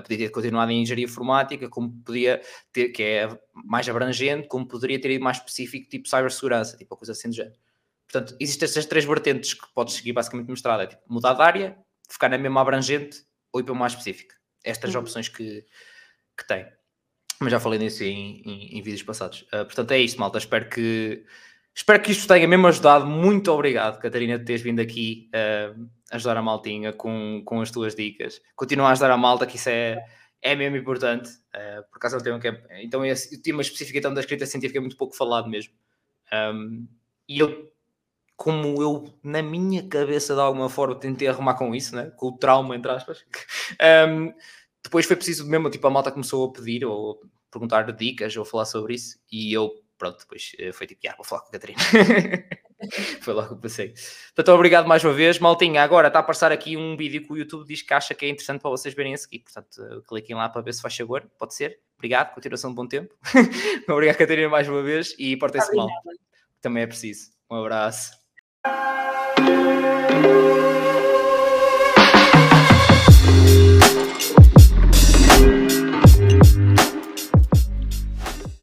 podia 0.00 0.18
ter 0.18 0.30
continuado 0.30 0.70
em 0.70 0.82
Engenharia 0.82 1.04
Informática, 1.04 1.68
como 1.68 1.92
podia 2.02 2.40
ter, 2.72 2.88
que 2.90 3.02
é 3.02 3.40
mais 3.52 3.88
abrangente, 3.88 4.48
como 4.48 4.66
poderia 4.66 5.00
ter 5.00 5.10
ido 5.10 5.24
mais 5.24 5.38
específico, 5.38 5.88
tipo 5.88 6.08
cibersegurança, 6.08 6.76
tipo 6.76 6.96
coisa 6.96 7.12
assim 7.12 7.28
do 7.28 7.34
género. 7.34 7.56
Portanto, 8.10 8.36
existem 8.40 8.66
essas 8.66 8.86
três 8.86 9.04
vertentes 9.04 9.54
que 9.54 9.66
podes 9.74 9.94
seguir 9.94 10.12
basicamente 10.12 10.48
mestrado, 10.48 10.82
é 10.82 10.86
tipo 10.86 11.02
mudar 11.08 11.34
de 11.34 11.42
área, 11.42 11.78
ficar 12.08 12.28
na 12.28 12.38
mesma 12.38 12.60
abrangente 12.60 13.22
ou 13.52 13.60
ir 13.60 13.64
para 13.64 13.72
uma 13.72 13.80
mais 13.80 13.92
específica. 13.92 14.34
Estas 14.64 14.94
uhum. 14.94 15.00
opções 15.00 15.28
que, 15.28 15.64
que 16.36 16.46
tem. 16.46 16.66
Mas 17.40 17.52
já 17.52 17.60
falei 17.60 17.78
nisso 17.78 18.02
em, 18.02 18.42
em, 18.44 18.78
em 18.78 18.82
vídeos 18.82 19.02
passados. 19.02 19.42
Uh, 19.42 19.64
portanto, 19.64 19.92
é 19.92 19.98
isto, 19.98 20.18
malta. 20.18 20.38
Espero 20.38 20.68
que 20.68 21.24
Espero 21.78 22.02
que 22.02 22.10
isto 22.10 22.26
tenha 22.26 22.48
mesmo 22.48 22.66
ajudado. 22.66 23.06
Muito 23.06 23.52
obrigado, 23.52 24.00
Catarina, 24.00 24.36
de 24.36 24.44
teres 24.44 24.62
vindo 24.62 24.80
aqui 24.80 25.30
uh, 25.32 25.88
ajudar 26.10 26.36
a 26.36 26.42
maltinha 26.42 26.92
com, 26.92 27.40
com 27.44 27.60
as 27.60 27.70
tuas 27.70 27.94
dicas. 27.94 28.42
Continua 28.56 28.88
a 28.88 28.90
ajudar 28.90 29.12
a 29.12 29.16
malta, 29.16 29.46
que 29.46 29.54
isso 29.54 29.68
é, 29.68 30.04
é 30.42 30.56
mesmo 30.56 30.76
importante. 30.76 31.30
Uh, 31.54 31.88
por 31.88 31.98
acaso 31.98 32.16
é 32.16 32.18
um 32.18 32.22
tema 32.22 32.40
que 32.40 32.48
é, 32.48 32.82
Então, 32.82 33.04
esse, 33.06 33.32
o 33.36 33.40
tema 33.40 33.62
específico 33.62 33.96
então, 33.96 34.12
da 34.12 34.18
escrita 34.20 34.44
científica 34.44 34.76
é 34.76 34.80
muito 34.80 34.96
pouco 34.96 35.14
falado 35.14 35.48
mesmo. 35.48 35.72
Um, 36.32 36.88
e 37.28 37.38
eu, 37.38 37.72
como 38.36 38.82
eu, 38.82 39.14
na 39.22 39.40
minha 39.40 39.86
cabeça, 39.88 40.34
de 40.34 40.40
alguma 40.40 40.68
forma, 40.68 40.96
tentei 40.96 41.28
arrumar 41.28 41.54
com 41.54 41.72
isso, 41.76 41.94
né? 41.94 42.10
com 42.16 42.26
o 42.26 42.36
trauma, 42.36 42.74
entre 42.74 42.90
aspas. 42.90 43.24
Um, 44.08 44.32
depois 44.88 45.04
foi 45.04 45.16
preciso 45.16 45.46
mesmo, 45.46 45.68
tipo, 45.68 45.86
a 45.86 45.90
malta 45.90 46.10
começou 46.10 46.48
a 46.48 46.52
pedir 46.52 46.82
ou 46.82 47.20
perguntar 47.50 47.92
dicas 47.92 48.34
ou 48.36 48.44
falar 48.44 48.64
sobre 48.64 48.94
isso. 48.94 49.18
E 49.30 49.52
eu 49.52 49.70
pronto, 49.98 50.18
depois 50.18 50.52
eh, 50.58 50.72
foi 50.72 50.86
tipo, 50.86 51.00
ah, 51.06 51.14
vou 51.16 51.26
falar 51.26 51.42
com 51.42 51.48
a 51.48 51.50
Catarina. 51.50 51.78
foi 53.20 53.34
logo 53.34 53.56
que 53.56 53.62
passei. 53.62 53.92
Portanto, 54.34 54.54
obrigado 54.54 54.88
mais 54.88 55.04
uma 55.04 55.12
vez. 55.12 55.38
Maltinha, 55.38 55.82
agora 55.82 56.08
está 56.08 56.20
a 56.20 56.22
passar 56.22 56.50
aqui 56.50 56.74
um 56.74 56.96
vídeo 56.96 57.22
que 57.22 57.30
o 57.30 57.36
YouTube 57.36 57.66
diz 57.66 57.82
que 57.82 57.92
acha 57.92 58.14
que 58.14 58.24
é 58.24 58.30
interessante 58.30 58.62
para 58.62 58.70
vocês 58.70 58.94
verem 58.94 59.12
a 59.12 59.18
seguir. 59.18 59.40
Portanto, 59.40 59.82
eh, 59.82 60.00
cliquem 60.08 60.34
lá 60.34 60.48
para 60.48 60.62
ver 60.62 60.72
se 60.72 60.80
faz 60.80 60.96
favor. 60.96 61.28
Pode 61.38 61.54
ser. 61.54 61.80
Obrigado, 61.98 62.32
continuação 62.32 62.70
de 62.70 62.76
bom 62.76 62.86
tempo. 62.86 63.14
obrigado, 63.86 64.16
Catarina, 64.16 64.48
mais 64.48 64.66
uma 64.66 64.82
vez 64.82 65.14
e 65.18 65.36
portem-se 65.36 65.74
mal. 65.76 65.88
Também 66.62 66.84
é 66.84 66.86
preciso. 66.86 67.30
Um 67.50 67.56
abraço. 67.56 68.12